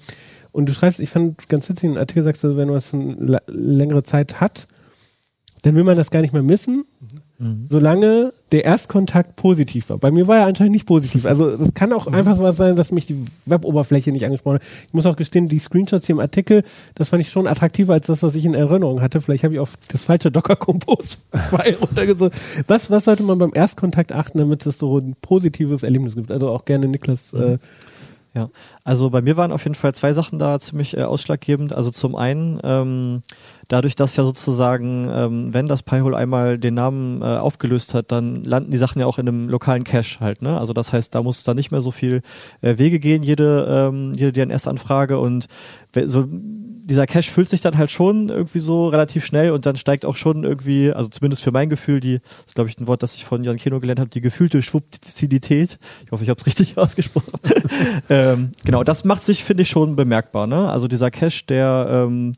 und 0.52 0.70
du 0.70 0.74
schreibst, 0.74 1.00
ich 1.00 1.10
fand 1.10 1.50
ganz 1.50 1.70
witzig, 1.70 1.89
einen 1.89 1.98
Artikel 1.98 2.24
sagst 2.24 2.44
du, 2.44 2.58
wenn 2.58 2.68
du 2.68 2.76
es 2.76 2.94
eine 2.94 3.42
längere 3.48 4.04
Zeit 4.04 4.39
hat, 4.39 4.68
dann 5.63 5.76
will 5.76 5.84
man 5.84 5.98
das 5.98 6.12
gar 6.12 6.22
nicht 6.22 6.34
mehr 6.34 6.44
missen. 6.44 6.86
Mhm 7.00 7.12
Mhm. 7.44 7.66
solange 7.70 8.34
der 8.52 8.64
Erstkontakt 8.64 9.36
positiv 9.36 9.90
war. 9.90 9.98
Bei 9.98 10.12
mir 10.12 10.28
war 10.28 10.38
er 10.38 10.46
anscheinend 10.46 10.74
nicht 10.74 10.86
positiv. 10.86 11.26
Also 11.26 11.48
es 11.48 11.74
kann 11.74 11.92
auch 11.92 12.08
mhm. 12.08 12.16
einfach 12.16 12.36
so 12.36 12.44
was 12.44 12.56
sein, 12.56 12.76
dass 12.76 12.92
mich 12.92 13.06
die 13.06 13.26
Weboberfläche 13.46 14.12
nicht 14.12 14.26
angesprochen 14.26 14.56
hat. 14.56 14.64
Ich 14.88 14.94
muss 14.94 15.06
auch 15.06 15.16
gestehen, 15.16 15.50
die 15.50 15.60
Screenshots 15.60 16.06
hier 16.06 16.16
im 16.16 16.20
Artikel, 16.20 16.64
das 16.96 17.10
fand 17.10 17.22
ich 17.22 17.30
schon 17.30 17.48
attraktiver 17.48 17.94
als 17.94 18.08
das, 18.08 18.24
was 18.24 18.36
ich 18.36 18.46
in 18.46 18.54
Erinnerung 18.54 19.02
hatte. 19.02 19.20
Vielleicht 19.22 19.44
habe 19.44 19.56
ich 19.56 19.60
auf 19.60 19.74
das 19.90 20.04
falsche 20.04 20.32
Docker 20.32 20.56
Compose 20.56 21.18
File 21.50 21.78
runtergezogen. 21.82 22.38
Was, 22.68 22.90
was 22.90 23.06
sollte 23.06 23.24
man 23.24 23.40
beim 23.40 23.52
Erstkontakt 23.54 24.12
achten, 24.12 24.38
damit 24.38 24.66
es 24.66 24.78
so 24.78 25.00
ein 25.00 25.16
positives 25.22 25.84
Erlebnis 25.84 26.16
gibt? 26.16 26.32
Also 26.32 26.50
auch 26.50 26.66
gerne 26.66 26.88
Niklas. 26.88 27.34
Äh, 27.34 27.58
Ja, 28.36 28.50
also 28.84 29.12
bei 29.12 29.22
mir 29.22 29.38
waren 29.38 29.52
auf 29.52 29.63
jeden 29.63 29.76
Fall 29.76 29.93
zwei 29.93 30.12
Sachen 30.12 30.39
da 30.39 30.60
ziemlich 30.60 30.98
äh, 30.98 31.04
ausschlaggebend. 31.04 31.76
Also 31.76 31.91
zum 31.91 32.15
einen, 32.15 32.60
ähm, 32.63 33.22
dadurch, 33.67 33.96
dass 33.96 34.15
ja 34.15 34.24
sozusagen, 34.24 35.08
ähm, 35.12 35.54
wenn 35.54 35.67
das 35.67 35.84
Pi-Hole 35.84 36.17
einmal 36.17 36.58
den 36.58 36.74
Namen 36.74 37.22
äh, 37.22 37.26
aufgelöst 37.26 37.93
hat, 37.93 38.12
dann 38.12 38.43
landen 38.43 38.72
die 38.72 38.78
Sachen 38.78 39.00
ja 39.00 39.06
auch 39.06 39.19
in 39.19 39.28
einem 39.28 39.50
lokalen 39.50 39.84
Cache 39.84 40.19
halt. 40.19 40.41
Ne? 40.41 40.58
Also 40.58 40.74
das 40.74 40.93
heißt, 40.93 41.13
da 41.13 41.22
muss 41.22 41.39
es 41.39 41.43
dann 41.43 41.58
nicht 41.58 41.69
mehr 41.69 41.82
so 41.82 41.91
viel 41.91 42.24
äh, 42.62 42.80
Wege 42.80 43.00
gehen, 43.00 43.22
jede, 43.22 43.67
ähm, 43.69 44.13
jede 44.15 44.34
DNS-Anfrage 44.34 45.19
und 45.19 45.46
so 46.06 46.28
dieser 46.86 47.08
Cache 47.08 47.32
füllt 47.32 47.50
sich 47.50 47.62
dann 47.62 47.78
halt 47.78 47.91
schon 47.91 48.30
irgendwie 48.30 48.60
so 48.60 48.89
relativ 48.89 49.26
schnell 49.26 49.52
und 49.52 49.65
dann 49.65 49.78
steigt 49.78 50.06
auch 50.06 50.17
schon 50.17 50.43
irgendwie, 50.43 50.91
also 50.91 51.10
zumindest 51.10 51.41
für 51.41 51.52
mein 51.52 51.69
Gefühl, 51.69 52.00
die, 52.02 52.19
das 52.19 52.48
ist 52.48 52.56
glaube 52.56 52.69
ich 52.69 52.78
ein 52.78 52.88
Wort, 52.88 53.04
das 53.04 53.15
ich 53.15 53.24
von 53.24 53.43
Jan 53.43 53.58
Keno 53.58 53.80
gelernt 53.80 54.00
habe, 54.00 54.10
die 54.10 54.22
gefühlte 54.22 54.62
Schwupptizidität. 54.62 55.80
Ich 56.06 56.12
hoffe, 56.12 56.24
ich 56.24 56.30
habe 56.30 56.39
es 56.39 56.46
richtig 56.46 56.78
ausgesprochen. 56.78 57.32
ähm, 58.24 58.52
genau, 58.66 58.84
das 58.84 59.04
macht 59.04 59.24
sich, 59.24 59.44
finde 59.44 59.64
ich, 59.64 59.70
schon 59.70 59.96
bemerkbar. 59.96 60.48
Ne? 60.48 60.70
Also 60.70 60.88
dieser 60.88 61.12
Cache, 61.12 61.46
der 61.48 61.88
ähm, 61.90 62.34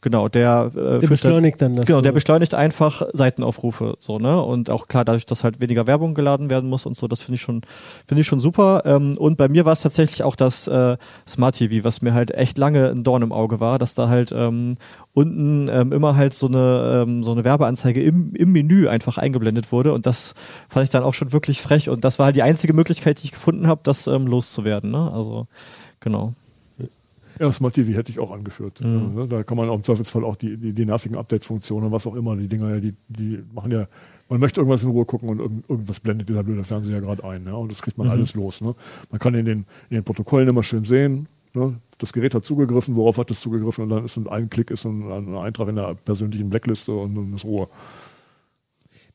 Genau, 0.00 0.28
der, 0.28 0.70
äh, 0.76 1.00
der 1.00 1.08
beschleunigt 1.08 1.60
dann 1.60 1.74
das. 1.74 1.86
Genau, 1.86 1.98
so. 1.98 2.02
der 2.02 2.12
beschleunigt 2.12 2.54
einfach 2.54 3.02
Seitenaufrufe, 3.12 3.96
so, 3.98 4.18
ne? 4.18 4.40
Und 4.40 4.70
auch 4.70 4.86
klar, 4.86 5.04
dadurch, 5.04 5.26
dass 5.26 5.42
halt 5.42 5.60
weniger 5.60 5.88
Werbung 5.88 6.14
geladen 6.14 6.50
werden 6.50 6.70
muss 6.70 6.86
und 6.86 6.96
so, 6.96 7.08
das 7.08 7.22
finde 7.22 7.34
ich 7.34 7.42
schon, 7.42 7.62
finde 8.06 8.20
ich 8.20 8.28
schon 8.28 8.38
super. 8.38 8.82
Ähm, 8.84 9.18
und 9.18 9.36
bei 9.36 9.48
mir 9.48 9.64
war 9.64 9.72
es 9.72 9.82
tatsächlich 9.82 10.22
auch 10.22 10.36
das 10.36 10.68
äh, 10.68 10.96
Smart 11.26 11.56
TV, 11.56 11.82
was 11.82 12.00
mir 12.00 12.14
halt 12.14 12.30
echt 12.30 12.58
lange 12.58 12.90
ein 12.90 13.02
Dorn 13.02 13.22
im 13.22 13.32
Auge 13.32 13.58
war, 13.58 13.80
dass 13.80 13.96
da 13.96 14.08
halt 14.08 14.30
ähm, 14.30 14.76
unten 15.14 15.68
ähm, 15.68 15.92
immer 15.92 16.14
halt 16.14 16.32
so 16.32 16.46
eine, 16.46 17.02
ähm, 17.02 17.24
so 17.24 17.32
eine 17.32 17.42
Werbeanzeige 17.42 18.00
im, 18.00 18.36
im 18.36 18.52
Menü 18.52 18.86
einfach 18.86 19.18
eingeblendet 19.18 19.72
wurde. 19.72 19.92
Und 19.92 20.06
das 20.06 20.34
fand 20.68 20.84
ich 20.84 20.90
dann 20.90 21.02
auch 21.02 21.14
schon 21.14 21.32
wirklich 21.32 21.60
frech. 21.60 21.90
Und 21.90 22.04
das 22.04 22.20
war 22.20 22.26
halt 22.26 22.36
die 22.36 22.42
einzige 22.42 22.72
Möglichkeit, 22.72 23.20
die 23.20 23.24
ich 23.24 23.32
gefunden 23.32 23.66
habe, 23.66 23.80
das 23.82 24.06
ähm, 24.06 24.28
loszuwerden, 24.28 24.92
ne? 24.92 25.10
Also, 25.12 25.48
genau. 25.98 26.34
Ja, 27.38 27.52
Smart 27.52 27.74
TV 27.74 27.96
hätte 27.96 28.10
ich 28.10 28.18
auch 28.18 28.32
angeführt. 28.32 28.80
Mhm. 28.80 29.12
Ja, 29.16 29.26
da 29.26 29.42
kann 29.42 29.56
man 29.56 29.68
auch 29.68 29.76
im 29.76 29.82
Zweifelsfall 29.82 30.24
auch 30.24 30.36
die, 30.36 30.56
die, 30.56 30.72
die 30.72 30.86
nervigen 30.86 31.16
Update-Funktionen, 31.16 31.92
was 31.92 32.06
auch 32.06 32.14
immer, 32.14 32.36
die 32.36 32.48
Dinger, 32.48 32.80
die, 32.80 32.94
die 33.08 33.42
machen 33.52 33.70
ja, 33.70 33.86
man 34.28 34.40
möchte 34.40 34.60
irgendwas 34.60 34.82
in 34.82 34.90
Ruhe 34.90 35.04
gucken 35.04 35.28
und 35.28 35.38
irgend, 35.38 35.68
irgendwas 35.68 36.00
blendet 36.00 36.28
dieser 36.28 36.44
blöde 36.44 36.64
Fernseher 36.64 37.00
gerade 37.00 37.24
ein. 37.24 37.46
Ja, 37.46 37.54
und 37.54 37.70
das 37.70 37.82
kriegt 37.82 37.98
man 37.98 38.08
mhm. 38.08 38.12
alles 38.12 38.34
los. 38.34 38.60
Ne? 38.60 38.74
Man 39.10 39.18
kann 39.18 39.34
in 39.34 39.46
den, 39.46 39.66
in 39.90 39.96
den 39.96 40.04
Protokollen 40.04 40.48
immer 40.48 40.62
schön 40.62 40.84
sehen, 40.84 41.28
ne? 41.54 41.76
das 41.98 42.12
Gerät 42.12 42.34
hat 42.34 42.44
zugegriffen, 42.44 42.94
worauf 42.94 43.18
hat 43.18 43.30
es 43.30 43.40
zugegriffen 43.40 43.84
und 43.84 43.90
dann 43.90 44.04
ist 44.04 44.16
mit 44.16 44.28
einem 44.28 44.50
Klick 44.50 44.70
ist 44.70 44.84
ein, 44.84 45.10
ein 45.10 45.36
Eintrag 45.36 45.68
in 45.68 45.76
der 45.76 45.94
persönlichen 45.94 46.50
Blackliste 46.50 46.92
und 46.92 47.14
dann 47.14 47.32
ist 47.34 47.44
Ruhe. 47.44 47.68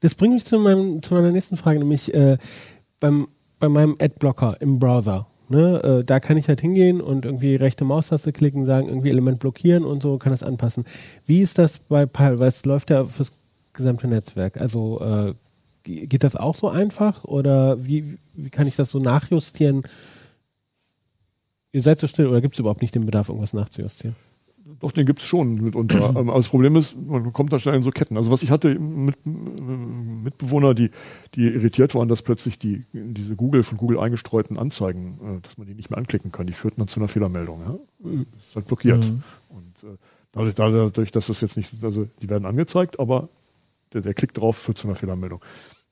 Das 0.02 0.16
bringt 0.16 0.34
mich 0.34 0.46
zu, 0.46 0.60
meinem, 0.60 1.02
zu 1.02 1.14
meiner 1.14 1.32
nächsten 1.32 1.56
Frage, 1.56 1.80
nämlich 1.80 2.14
äh, 2.14 2.38
beim, 3.00 3.28
bei 3.60 3.70
meinem 3.70 3.96
Adblocker 4.00 4.60
im 4.60 4.80
Browser. 4.80 5.28
Ne, 5.50 5.84
äh, 5.84 6.06
da 6.06 6.20
kann 6.20 6.38
ich 6.38 6.48
halt 6.48 6.62
hingehen 6.62 7.02
und 7.02 7.26
irgendwie 7.26 7.56
rechte 7.56 7.84
Maustaste 7.84 8.32
klicken, 8.32 8.64
sagen, 8.64 8.88
irgendwie 8.88 9.10
Element 9.10 9.40
blockieren 9.40 9.84
und 9.84 10.02
so, 10.02 10.18
kann 10.18 10.32
das 10.32 10.42
anpassen. 10.42 10.86
Wie 11.26 11.42
ist 11.42 11.58
das 11.58 11.80
bei 11.80 12.06
Pile? 12.06 12.40
Weil 12.40 12.48
es 12.48 12.66
läuft 12.66 12.90
ja 12.90 13.06
fürs 13.06 13.34
gesamte 13.74 14.08
Netzwerk. 14.08 14.58
Also 14.58 15.02
äh, 15.02 15.34
geht 15.84 16.24
das 16.24 16.36
auch 16.36 16.56
so 16.56 16.70
einfach 16.70 17.26
oder 17.26 17.84
wie, 17.84 18.18
wie 18.34 18.50
kann 18.50 18.68
ich 18.68 18.76
das 18.76 18.90
so 18.90 19.00
nachjustieren? 19.00 19.84
Ihr 21.74 21.82
seid 21.82 22.00
so 22.00 22.08
still 22.08 22.28
oder 22.28 22.40
gibt 22.40 22.54
es 22.54 22.60
überhaupt 22.60 22.82
nicht 22.82 22.96
den 22.96 23.06
Bedarf, 23.06 23.30
irgendwas 23.30 23.54
nachzujustieren? 23.54 24.16
Doch, 24.80 24.92
den 24.92 25.06
gibt 25.06 25.20
es 25.20 25.26
schon 25.26 25.56
mitunter. 25.56 26.04
Aber 26.16 26.34
das 26.34 26.48
Problem 26.48 26.76
ist, 26.76 26.96
man 27.00 27.34
kommt 27.34 27.52
da 27.52 27.60
schnell 27.60 27.76
in 27.76 27.84
so 27.84 27.92
Ketten. 27.92 28.18
Also 28.18 28.32
was 28.32 28.44
ich 28.44 28.52
hatte 28.52 28.78
mit 28.80 29.18
Mitbewohner, 29.26 30.74
die, 30.74 30.90
die 31.36 31.46
irritiert 31.48 31.96
waren, 31.96 32.08
dass 32.08 32.22
plötzlich 32.22 32.60
die, 32.60 32.86
diese 32.94 33.36
Google 33.36 33.64
von 33.64 33.78
Google 33.78 34.00
eingestreuten 34.00 34.58
Anzeigen, 34.58 35.20
äh, 35.24 35.42
dass 35.42 35.58
man 35.58 35.68
die 35.68 35.74
nicht 35.74 35.90
mehr 35.90 35.98
anklicken 35.98 36.32
kann, 36.32 36.48
die 36.48 36.54
führten 36.54 36.80
dann 36.80 36.88
zu 36.88 37.00
einer 37.00 37.10
Fehlermeldung. 37.10 37.62
Ja? 37.62 37.78
Das 38.36 38.48
ist 38.48 38.56
halt 38.56 38.68
blockiert. 38.68 39.10
Mhm. 39.10 39.24
Und 39.50 39.84
äh, 39.84 39.98
dadurch, 40.32 40.56
dadurch, 40.56 41.12
dass 41.12 41.28
das 41.28 41.42
jetzt 41.42 41.58
nicht, 41.58 41.84
also 41.84 42.08
die 42.22 42.30
werden 42.30 42.46
angezeigt, 42.46 43.00
aber 43.00 43.30
der, 43.94 44.02
der 44.02 44.14
Klick 44.14 44.34
drauf 44.34 44.58
führt 44.58 44.78
zu 44.78 44.88
einer 44.88 44.96
Fehlermeldung. 44.96 45.44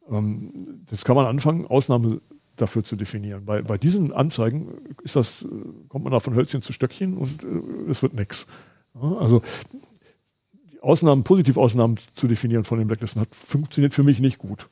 Ähm, 0.09 0.83
jetzt 0.89 1.05
kann 1.05 1.15
man 1.15 1.25
anfangen, 1.25 1.67
Ausnahme 1.67 2.21
dafür 2.55 2.83
zu 2.83 2.95
definieren. 2.95 3.45
Bei, 3.45 3.61
bei 3.61 3.77
diesen 3.77 4.13
Anzeigen 4.13 4.79
ist 5.03 5.15
das, 5.15 5.43
äh, 5.43 5.47
kommt 5.87 6.03
man 6.03 6.11
da 6.11 6.19
von 6.19 6.35
Hölzchen 6.35 6.61
zu 6.61 6.73
Stöckchen 6.73 7.17
und 7.17 7.43
äh, 7.43 7.91
es 7.91 8.01
wird 8.01 8.13
nichts. 8.13 8.47
Also 8.93 9.41
Ausnahmen, 10.81 11.23
Positivausnahmen 11.23 11.97
zu 12.15 12.27
definieren 12.27 12.63
von 12.63 12.79
den 12.79 12.87
Blacklisten 12.87 13.21
hat 13.21 13.33
funktioniert 13.33 13.93
für 13.93 14.03
mich 14.03 14.19
nicht 14.19 14.37
gut. 14.37 14.67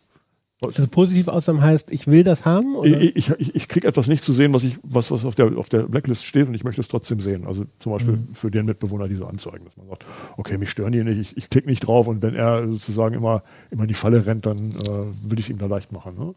Also 0.62 0.88
Positivausnahmen 0.88 1.62
heißt, 1.62 1.90
ich 1.92 2.08
will 2.08 2.24
das 2.24 2.44
haben? 2.44 2.76
Oder? 2.76 3.00
Ich, 3.00 3.30
ich, 3.30 3.56
ich 3.56 3.68
kriege 3.70 3.88
etwas 3.88 4.08
nicht 4.08 4.26
zu 4.26 4.34
sehen, 4.34 4.54
was, 4.54 4.66
ich, 4.66 4.78
was, 4.84 5.10
was 5.10 5.24
auf, 5.24 5.34
der, 5.34 5.58
auf 5.58 5.70
der 5.70 5.84
Blacklist 5.84 6.26
steht 6.26 6.50
und 6.50 6.54
ich 6.54 6.66
möchte 6.66 6.82
es 6.82 6.90
trotzdem 6.90 7.22
sehen. 7.22 7.48
Also 7.48 7.64
zum 7.80 7.94
Beispiel 7.94 8.18
mhm. 8.18 8.34
für 8.34 8.52
den 8.52 8.66
Mitbewohner 8.66 9.08
diese 9.08 9.26
Anzeigen, 9.26 9.64
dass 9.64 9.78
man 9.78 9.88
sagt, 9.88 10.06
okay, 10.36 10.58
mich 10.58 10.70
stören 10.70 10.92
die 10.92 11.04
nicht, 11.04 11.18
ich, 11.18 11.38
ich 11.38 11.50
klicke 11.50 11.70
nicht 11.70 11.88
drauf 11.88 12.08
und 12.08 12.22
wenn 12.22 12.36
er 12.36 12.68
sozusagen 12.68 13.16
immer, 13.16 13.44
immer 13.72 13.84
in 13.84 13.88
die 13.88 13.94
Falle 13.94 14.26
rennt, 14.26 14.46
dann 14.46 14.72
äh, 14.72 15.30
will 15.30 15.40
ich 15.40 15.46
es 15.46 15.50
ihm 15.50 15.60
da 15.60 15.68
leicht 15.68 15.94
machen. 15.94 16.16
Ne? 16.18 16.36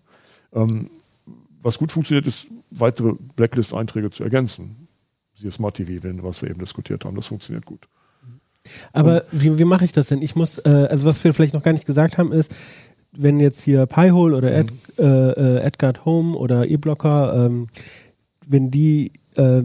Ähm, 0.52 0.84
was 1.62 1.78
gut 1.78 1.92
funktioniert, 1.92 2.26
ist, 2.26 2.48
weitere 2.70 3.14
Blacklist-Einträge 3.36 4.10
zu 4.10 4.24
ergänzen. 4.24 4.88
Siehe 5.34 5.50
Smart 5.50 5.76
TV, 5.76 6.02
was 6.22 6.42
wir 6.42 6.50
eben 6.50 6.60
diskutiert 6.60 7.04
haben, 7.04 7.16
das 7.16 7.26
funktioniert 7.26 7.64
gut. 7.64 7.88
Aber 8.92 9.24
wie, 9.32 9.58
wie 9.58 9.64
mache 9.64 9.84
ich 9.84 9.92
das 9.92 10.08
denn? 10.08 10.22
Ich 10.22 10.36
muss, 10.36 10.58
äh, 10.58 10.86
also 10.90 11.04
was 11.04 11.22
wir 11.24 11.34
vielleicht 11.34 11.54
noch 11.54 11.62
gar 11.62 11.72
nicht 11.72 11.86
gesagt 11.86 12.18
haben, 12.18 12.32
ist, 12.32 12.54
wenn 13.12 13.40
jetzt 13.40 13.62
hier 13.62 13.86
Piehole 13.86 14.36
oder 14.36 14.52
Ed, 14.52 14.70
mhm. 14.70 15.04
äh, 15.04 15.58
Edgard 15.60 15.98
äh, 15.98 16.00
Home 16.04 16.36
oder 16.36 16.68
eBlocker, 16.68 17.46
ähm, 17.46 17.68
wenn 18.46 18.70
die, 18.70 19.12
äh, 19.36 19.62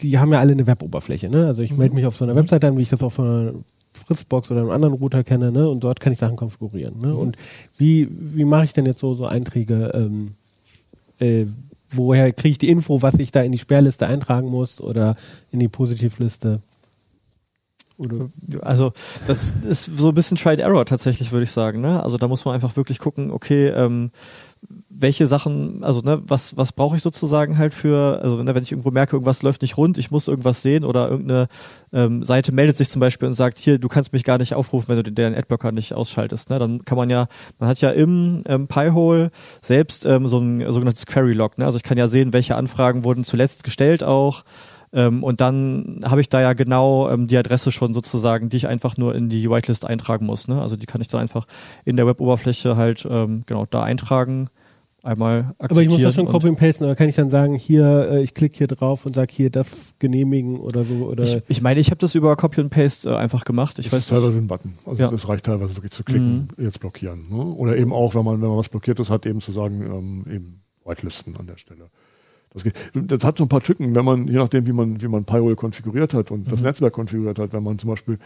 die 0.00 0.18
haben 0.18 0.32
ja 0.32 0.38
alle 0.38 0.52
eine 0.52 0.66
Weboberfläche, 0.66 1.28
ne? 1.28 1.46
Also 1.46 1.62
ich 1.62 1.72
mhm. 1.72 1.78
melde 1.78 1.94
mich 1.94 2.06
auf 2.06 2.16
so 2.16 2.24
einer 2.24 2.34
mhm. 2.34 2.38
Webseite 2.38 2.68
an, 2.68 2.76
wie 2.76 2.82
ich 2.82 2.88
das 2.88 3.02
auch 3.02 3.12
von 3.12 3.26
einer 3.26 3.52
Fritzbox 3.94 4.50
oder 4.50 4.60
einem 4.60 4.70
anderen 4.70 4.94
Router 4.94 5.24
kenne, 5.24 5.50
ne? 5.50 5.68
Und 5.68 5.82
dort 5.82 6.00
kann 6.00 6.12
ich 6.12 6.18
Sachen 6.18 6.36
konfigurieren. 6.36 6.98
Ne? 7.00 7.14
Und 7.14 7.36
wie, 7.76 8.08
wie 8.10 8.44
mache 8.44 8.64
ich 8.64 8.72
denn 8.72 8.86
jetzt 8.86 9.00
so, 9.00 9.14
so 9.14 9.26
Einträge? 9.26 9.90
Ähm, 9.94 10.34
äh, 11.18 11.46
woher 11.90 12.32
kriege 12.32 12.50
ich 12.50 12.58
die 12.58 12.68
Info, 12.68 13.02
was 13.02 13.14
ich 13.14 13.30
da 13.30 13.40
in 13.42 13.52
die 13.52 13.58
Sperrliste 13.58 14.06
eintragen 14.06 14.48
muss 14.48 14.80
oder 14.80 15.16
in 15.50 15.60
die 15.60 15.68
Positivliste? 15.68 16.60
Oder? 17.98 18.30
Also 18.60 18.92
das 19.26 19.52
ist 19.68 19.98
so 19.98 20.08
ein 20.08 20.14
bisschen 20.14 20.36
Try 20.36 20.50
and 20.50 20.60
Error 20.60 20.86
tatsächlich, 20.86 21.32
würde 21.32 21.44
ich 21.44 21.50
sagen. 21.50 21.80
Ne? 21.80 22.02
Also 22.02 22.16
da 22.16 22.28
muss 22.28 22.44
man 22.44 22.54
einfach 22.54 22.76
wirklich 22.76 23.00
gucken, 23.00 23.30
okay, 23.32 23.68
ähm, 23.68 24.12
welche 24.88 25.26
Sachen, 25.26 25.84
also 25.84 26.00
ne, 26.00 26.20
was, 26.26 26.56
was 26.56 26.72
brauche 26.72 26.96
ich 26.96 27.02
sozusagen 27.02 27.58
halt 27.58 27.74
für, 27.74 28.20
also 28.22 28.42
ne, 28.42 28.54
wenn 28.54 28.62
ich 28.62 28.72
irgendwo 28.72 28.90
merke, 28.90 29.16
irgendwas 29.16 29.42
läuft 29.42 29.62
nicht 29.62 29.76
rund, 29.76 29.98
ich 29.98 30.10
muss 30.10 30.28
irgendwas 30.28 30.62
sehen 30.62 30.84
oder 30.84 31.08
irgendeine 31.08 31.48
ähm, 31.92 32.24
Seite 32.24 32.52
meldet 32.52 32.76
sich 32.76 32.90
zum 32.90 33.00
Beispiel 33.00 33.28
und 33.28 33.34
sagt, 33.34 33.58
hier, 33.58 33.78
du 33.78 33.88
kannst 33.88 34.12
mich 34.12 34.24
gar 34.24 34.38
nicht 34.38 34.54
aufrufen, 34.54 34.88
wenn 34.88 34.96
du 34.96 35.02
den, 35.04 35.14
den 35.14 35.34
Adblocker 35.34 35.72
nicht 35.72 35.92
ausschaltest. 35.92 36.50
Ne? 36.50 36.58
Dann 36.58 36.84
kann 36.84 36.98
man 36.98 37.10
ja, 37.10 37.28
man 37.58 37.68
hat 37.68 37.80
ja 37.80 37.90
im 37.90 38.42
ähm, 38.46 38.66
Pi-Hole 38.66 39.30
selbst 39.60 40.04
ähm, 40.04 40.26
so 40.28 40.38
ein 40.38 40.60
sogenanntes 40.72 41.06
Query-Log. 41.06 41.58
Ne? 41.58 41.64
Also 41.64 41.76
ich 41.76 41.84
kann 41.84 41.98
ja 41.98 42.08
sehen, 42.08 42.32
welche 42.32 42.56
Anfragen 42.56 43.04
wurden 43.04 43.24
zuletzt 43.24 43.64
gestellt 43.64 44.02
auch. 44.02 44.44
Ähm, 44.92 45.22
und 45.22 45.40
dann 45.40 46.00
habe 46.04 46.20
ich 46.20 46.28
da 46.28 46.40
ja 46.40 46.52
genau 46.52 47.08
ähm, 47.10 47.28
die 47.28 47.36
Adresse 47.36 47.70
schon 47.72 47.92
sozusagen, 47.92 48.48
die 48.48 48.56
ich 48.56 48.68
einfach 48.68 48.96
nur 48.96 49.14
in 49.14 49.28
die 49.28 49.50
Whitelist 49.50 49.84
eintragen 49.84 50.26
muss. 50.26 50.48
Ne? 50.48 50.60
Also 50.60 50.76
die 50.76 50.86
kann 50.86 51.00
ich 51.00 51.08
dann 51.08 51.20
einfach 51.20 51.46
in 51.84 51.96
der 51.96 52.06
Web-Oberfläche 52.06 52.76
halt 52.76 53.06
ähm, 53.08 53.42
genau 53.46 53.66
da 53.66 53.82
eintragen. 53.82 54.48
Einmal 55.04 55.54
akzeptieren. 55.58 55.70
Aber 55.70 55.82
ich 55.82 55.88
muss 55.90 56.02
das 56.02 56.14
schon 56.16 56.26
copy 56.26 56.48
and 56.48 56.58
pasten, 56.58 56.84
oder 56.84 56.96
kann 56.96 57.08
ich 57.08 57.14
dann 57.14 57.30
sagen, 57.30 57.54
hier, 57.54 58.08
äh, 58.10 58.22
ich 58.22 58.34
klicke 58.34 58.58
hier 58.58 58.66
drauf 58.66 59.06
und 59.06 59.14
sage 59.14 59.32
hier 59.32 59.48
das 59.48 59.94
genehmigen 60.00 60.58
oder 60.58 60.82
so? 60.82 61.06
Oder 61.06 61.22
ich, 61.22 61.40
ich 61.46 61.62
meine, 61.62 61.78
ich 61.78 61.90
habe 61.90 61.98
das 61.98 62.16
über 62.16 62.34
Copy 62.34 62.62
and 62.62 62.70
Paste 62.70 63.08
äh, 63.08 63.14
einfach 63.14 63.44
gemacht. 63.44 63.78
Ich 63.78 63.86
das 63.86 63.92
weiß 63.92 64.02
ist 64.02 64.08
teilweise 64.08 64.38
ein 64.38 64.48
Button. 64.48 64.74
Also 64.84 65.00
ja. 65.00 65.08
das 65.08 65.28
reicht 65.28 65.46
teilweise 65.46 65.76
wirklich 65.76 65.92
zu 65.92 66.02
klicken, 66.02 66.48
mhm. 66.56 66.64
jetzt 66.64 66.80
blockieren. 66.80 67.28
Ne? 67.30 67.36
Oder 67.36 67.76
eben 67.76 67.92
auch, 67.92 68.16
wenn 68.16 68.24
man, 68.24 68.42
wenn 68.42 68.48
man 68.48 68.58
was 68.58 68.68
blockiert 68.68 68.98
ist, 68.98 69.08
hat 69.08 69.24
eben 69.24 69.40
zu 69.40 69.52
sagen, 69.52 69.82
ähm, 69.82 70.24
eben 70.28 70.62
Whitelisten 70.84 71.36
an 71.36 71.46
der 71.46 71.58
Stelle. 71.58 71.90
Das, 72.64 72.72
das 72.94 73.24
hat 73.24 73.38
so 73.38 73.44
ein 73.44 73.48
paar 73.48 73.62
Tücken, 73.62 73.94
wenn 73.94 74.04
man, 74.04 74.28
je 74.28 74.36
nachdem, 74.36 74.66
wie 74.66 74.72
man, 74.72 75.00
wie 75.00 75.08
man 75.08 75.24
Pyrol 75.24 75.56
konfiguriert 75.56 76.14
hat 76.14 76.30
und 76.30 76.46
mhm. 76.46 76.50
das 76.50 76.62
Netzwerk 76.62 76.92
konfiguriert 76.92 77.38
hat, 77.38 77.52
wenn 77.52 77.62
man 77.62 77.78
zum 77.78 77.90
Beispiel 77.90 78.18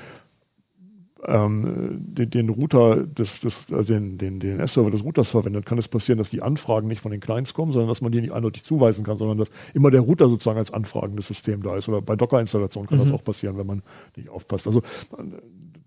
ähm, 1.24 1.98
den, 1.98 2.30
den 2.30 2.48
Router 2.48 3.04
des, 3.04 3.40
des 3.40 3.70
äh, 3.70 3.84
den, 3.84 4.18
den 4.18 4.40
DNS-Server 4.40 4.90
des 4.90 5.04
Routers 5.04 5.30
verwendet, 5.30 5.66
kann 5.66 5.78
es 5.78 5.86
passieren, 5.86 6.18
dass 6.18 6.30
die 6.30 6.42
Anfragen 6.42 6.88
nicht 6.88 7.00
von 7.00 7.12
den 7.12 7.20
Clients 7.20 7.54
kommen, 7.54 7.72
sondern 7.72 7.88
dass 7.88 8.00
man 8.00 8.10
die 8.10 8.20
nicht 8.20 8.32
eindeutig 8.32 8.64
zuweisen 8.64 9.04
kann, 9.04 9.18
sondern 9.18 9.38
dass 9.38 9.50
immer 9.72 9.90
der 9.90 10.00
Router 10.00 10.28
sozusagen 10.28 10.58
als 10.58 10.72
anfragendes 10.72 11.28
System 11.28 11.62
da 11.62 11.76
ist. 11.76 11.88
Oder 11.88 12.02
bei 12.02 12.16
Docker-Installationen 12.16 12.88
kann 12.88 12.98
mhm. 12.98 13.04
das 13.04 13.12
auch 13.12 13.22
passieren, 13.22 13.56
wenn 13.56 13.66
man 13.66 13.82
nicht 14.16 14.30
aufpasst. 14.30 14.66
Also 14.66 14.82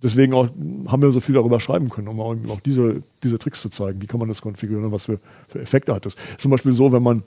deswegen 0.02 0.34
auch, 0.34 0.48
haben 0.88 1.02
wir 1.02 1.12
so 1.12 1.20
viel 1.20 1.36
darüber 1.36 1.60
schreiben 1.60 1.90
können, 1.90 2.08
um 2.08 2.20
auch 2.22 2.62
diese, 2.62 3.04
diese 3.24 3.38
Tricks 3.38 3.62
zu 3.62 3.70
zeigen. 3.70 4.02
Wie 4.02 4.08
kann 4.08 4.20
man 4.20 4.30
das 4.30 4.42
konfigurieren 4.42 4.86
und 4.86 4.92
was 4.94 5.06
für, 5.06 5.20
für 5.50 5.60
Effekte 5.60 5.94
hat 5.94 6.06
das. 6.06 6.16
Zum 6.38 6.52
Beispiel 6.52 6.72
so, 6.72 6.94
wenn 6.94 7.04
man 7.04 7.24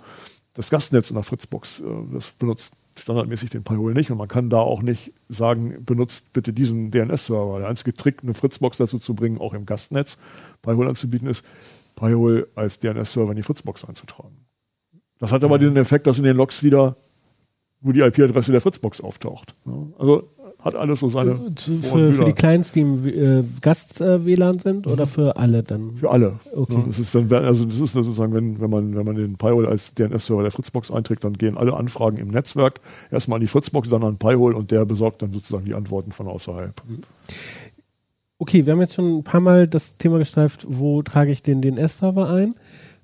das 0.58 0.70
Gastnetz 0.70 1.08
in 1.08 1.14
der 1.14 1.22
Fritzbox, 1.22 1.80
äh, 1.80 1.84
das 2.12 2.32
benutzt 2.32 2.74
standardmäßig 2.96 3.50
den 3.50 3.62
Pyhole 3.62 3.94
nicht 3.94 4.10
und 4.10 4.18
man 4.18 4.26
kann 4.26 4.50
da 4.50 4.58
auch 4.58 4.82
nicht 4.82 5.12
sagen, 5.28 5.84
benutzt 5.84 6.32
bitte 6.32 6.52
diesen 6.52 6.90
DNS-Server. 6.90 7.60
Der 7.60 7.68
einzige 7.68 7.94
Trick, 7.94 8.24
eine 8.24 8.34
Fritzbox 8.34 8.76
dazu 8.78 8.98
zu 8.98 9.14
bringen, 9.14 9.38
auch 9.38 9.54
im 9.54 9.66
Gastnetz 9.66 10.18
Pyhole 10.62 10.88
anzubieten, 10.88 11.28
ist, 11.28 11.46
Pyhole 11.94 12.48
als 12.56 12.80
DNS-Server 12.80 13.30
in 13.30 13.36
die 13.36 13.44
Fritzbox 13.44 13.84
einzutragen. 13.84 14.46
Das 15.20 15.30
hat 15.30 15.44
aber 15.44 15.58
mhm. 15.58 15.62
den 15.62 15.76
Effekt, 15.76 16.08
dass 16.08 16.18
in 16.18 16.24
den 16.24 16.36
Logs 16.36 16.64
wieder 16.64 16.96
wo 17.80 17.92
die 17.92 18.00
IP-Adresse 18.00 18.52
der 18.52 18.60
Fritzbox 18.60 19.00
auftaucht. 19.00 19.54
Also 19.98 20.28
hat 20.60 20.74
alles 20.74 21.00
so 21.00 21.08
seine 21.08 21.32
Äh, 21.32 21.36
Für, 21.82 22.12
für 22.12 22.24
die 22.24 22.32
Clients, 22.32 22.72
die 22.72 22.80
im 22.80 23.06
äh, 23.06 23.44
Gast-WLAN 23.60 24.58
sind 24.58 24.86
oder 24.88 25.06
für 25.06 25.36
alle 25.36 25.62
dann? 25.62 25.94
Für 25.94 26.10
alle. 26.10 26.40
Okay. 26.54 26.74
Ja, 26.74 26.82
das 26.86 26.98
ist, 26.98 27.14
wenn, 27.14 27.30
wenn- 27.30 27.44
also 27.44 27.64
das 27.64 27.78
ist 27.78 27.92
sozusagen, 27.92 28.34
wenn, 28.34 28.60
wenn 28.60 28.68
man, 28.70 28.96
wenn 28.96 29.06
man 29.06 29.14
den 29.14 29.36
Pi-Hole 29.36 29.68
als 29.68 29.94
DNS-Server 29.94 30.42
der 30.42 30.50
Fritzbox 30.50 30.90
einträgt, 30.90 31.22
dann 31.24 31.34
gehen 31.34 31.56
alle 31.56 31.74
Anfragen 31.74 32.16
im 32.16 32.28
Netzwerk 32.28 32.80
erstmal 33.10 33.36
an 33.36 33.40
die 33.42 33.46
Fritzbox, 33.46 33.88
dann 33.88 34.02
an 34.02 34.18
Pi-Hole 34.18 34.56
und 34.56 34.70
der 34.72 34.84
besorgt 34.84 35.22
dann 35.22 35.32
sozusagen 35.32 35.64
die 35.64 35.74
Antworten 35.74 36.10
von 36.12 36.26
außerhalb. 36.26 36.74
Okay, 38.38 38.66
wir 38.66 38.72
haben 38.72 38.80
jetzt 38.80 38.94
schon 38.94 39.18
ein 39.18 39.24
paar 39.24 39.40
Mal 39.40 39.66
das 39.68 39.96
Thema 39.96 40.18
gestreift, 40.18 40.64
wo 40.68 41.02
trage 41.02 41.30
ich 41.30 41.42
den 41.42 41.60
DNS-Server 41.60 42.28
ein? 42.30 42.54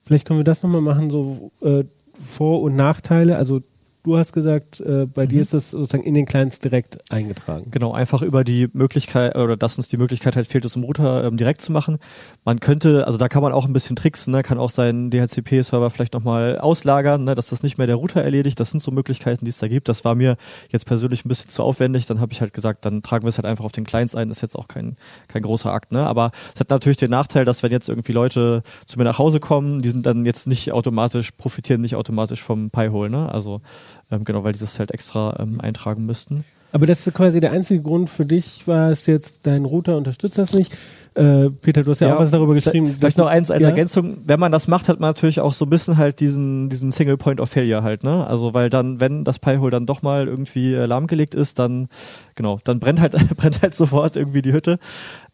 Vielleicht 0.03 0.27
können 0.27 0.39
wir 0.41 0.45
das 0.45 0.63
nochmal 0.63 0.81
machen, 0.81 1.11
so 1.11 1.51
äh, 1.61 1.85
Vor- 2.21 2.63
und 2.63 2.77
Nachteile. 2.77 3.37
Also 3.37 3.61
du 4.05 4.19
hast 4.19 4.33
gesagt, 4.33 4.81
äh, 4.81 5.07
bei 5.07 5.27
dir 5.27 5.41
ist 5.41 5.55
das 5.55 5.71
sozusagen 5.71 6.05
in 6.05 6.15
den 6.15 6.27
Clients 6.27 6.61
direkt 6.61 6.99
eingetragen. 7.11 7.71
Genau, 7.71 7.93
einfach 7.93 8.23
über 8.23 8.45
die 8.45 8.69
Möglichkeit, 8.73 9.35
oder 9.35 9.57
dass 9.57 9.77
uns 9.77 9.89
die 9.89 9.97
Möglichkeit 9.97 10.37
halt 10.37 10.47
fehlt, 10.47 10.65
es 10.67 10.77
im 10.77 10.85
Router 10.85 11.25
ähm, 11.25 11.39
direkt 11.39 11.63
zu 11.63 11.73
machen. 11.73 11.99
Man 12.45 12.61
könnte, 12.61 13.07
also 13.07 13.19
da 13.19 13.29
kann 13.29 13.43
man 13.43 13.53
auch 13.53 13.65
ein 13.65 13.73
bisschen 13.73 13.97
tricksen, 13.97 14.33
ne? 14.33 14.43
kann 14.43 14.59
auch 14.59 14.71
seinen 14.71 15.11
DHCP-Server 15.11 15.89
vielleicht 15.89 16.13
nochmal 16.13 16.59
auslagern, 16.59 17.25
ne? 17.25 17.35
dass 17.35 17.49
das 17.49 17.63
nicht 17.63 17.79
mehr 17.79 17.87
der 17.87 17.97
Router 17.97 18.23
erledigt. 18.23 18.61
Das 18.61 18.71
sind 18.71 18.81
so 18.81 18.91
Möglichkeiten, 18.91 19.47
die 19.47 19.49
es 19.49 19.59
da 19.59 19.69
gibt. 19.69 19.89
Das 19.89 20.05
war 20.05 20.15
mir 20.15 20.37
jetzt 20.69 20.85
persönlich 20.85 21.25
ein 21.25 21.29
bisschen 21.29 21.51
zu 21.51 21.63
aufwendig. 21.63 22.05
Dann 22.05 22.21
habe 22.21 22.33
ich 22.33 22.43
halt 22.43 22.53
gesagt, 22.53 22.85
dann 22.85 23.03
tragen 23.03 23.25
wir 23.25 23.31
es 23.31 23.39
halt 23.39 23.47
einfach 23.47 23.65
auf 23.65 23.73
den 23.73 23.85
Clients 23.85 24.15
ein. 24.15 24.29
Das 24.29 24.39
ist 24.39 24.43
jetzt 24.43 24.59
auch 24.59 24.69
kein, 24.69 24.97
kein 25.29 25.43
großer 25.43 25.73
Akt. 25.73 25.93
Ne? 25.93 26.07
Aber 26.07 26.31
es 26.55 26.61
hat 26.61 26.69
natürlich 26.69 26.99
den 26.99 27.11
Nachteil, 27.11 27.47
dass 27.47 27.63
wenn 27.63 27.73
jetzt 27.73 27.89
irgendwie 27.89 28.13
Leute 28.13 28.63
zu 28.87 28.99
mir 28.99 29.05
nach 29.05 29.19
Hause 29.19 29.41
kommen, 29.41 29.81
die 29.81 29.89
sind 29.89 30.05
dann 30.05 30.27
jetzt 30.27 30.47
nicht 30.47 30.73
automatisch, 30.73 31.31
profitieren 31.33 31.81
nicht 31.81 31.97
automatisch 31.97 32.43
vom 32.43 32.69
Pi-Hole. 32.71 33.09
Ne? 33.09 33.33
Also 33.33 33.63
ähm, 34.11 34.25
genau, 34.25 34.45
weil 34.45 34.53
die 34.53 34.61
das 34.61 34.79
halt 34.79 34.91
extra 34.91 35.37
ähm, 35.39 35.61
eintragen 35.61 36.07
müssten. 36.07 36.45
Aber 36.73 36.87
das 36.87 37.07
ist 37.07 37.15
quasi 37.15 37.39
der 37.41 37.53
einzige 37.53 37.83
Grund 37.83 38.11
für 38.11 38.27
dich, 38.27 38.67
war 38.67 38.91
es 38.91 39.07
jetzt, 39.07 39.47
dein 39.47 39.65
Router 39.65 39.97
unterstützt 39.97 40.39
das 40.39 40.55
nicht. 40.55 40.77
Äh, 41.15 41.51
Peter, 41.63 41.85
du 41.85 41.93
hast 41.93 42.01
ja, 42.01 42.09
Ja, 42.09 42.17
auch 42.17 42.21
was 42.21 42.33
darüber 42.33 42.55
geschrieben. 42.55 42.97
Vielleicht 42.99 43.19
noch 43.19 43.29
eins 43.29 43.51
als 43.51 43.63
ja? 43.63 43.69
Ergänzung, 43.69 44.19
wenn 44.25 44.41
man 44.41 44.51
das 44.51 44.67
macht, 44.67 44.89
hat 44.89 44.99
man 44.99 45.11
natürlich 45.11 45.41
auch 45.41 45.53
so 45.53 45.65
ein 45.65 45.71
bisschen 45.71 45.97
halt 45.97 46.19
diesen, 46.19 46.69
diesen 46.69 46.91
Single 46.91 47.17
Point 47.17 47.41
of 47.41 47.51
Failure 47.51 47.85
halt, 47.85 48.03
ne? 48.03 48.27
Also 48.27 48.53
weil 48.53 48.69
dann, 48.69 49.01
wenn 49.01 49.23
das 49.23 49.39
Pi-Hole 49.39 49.71
dann 49.71 49.87
doch 49.87 50.03
mal 50.03 50.27
irgendwie 50.27 50.75
äh, 50.75 50.87
lahmgelegt 50.87 51.35
ist, 51.35 51.61
dann, 51.61 51.89
genau, 52.35 52.59
dann 52.65 52.81
brennt 52.81 53.01
halt, 53.01 53.13
brennt 53.37 53.63
halt 53.63 53.77
sofort 53.77 54.17
irgendwie 54.17 54.43
die 54.43 54.53
Hütte. 54.53 54.79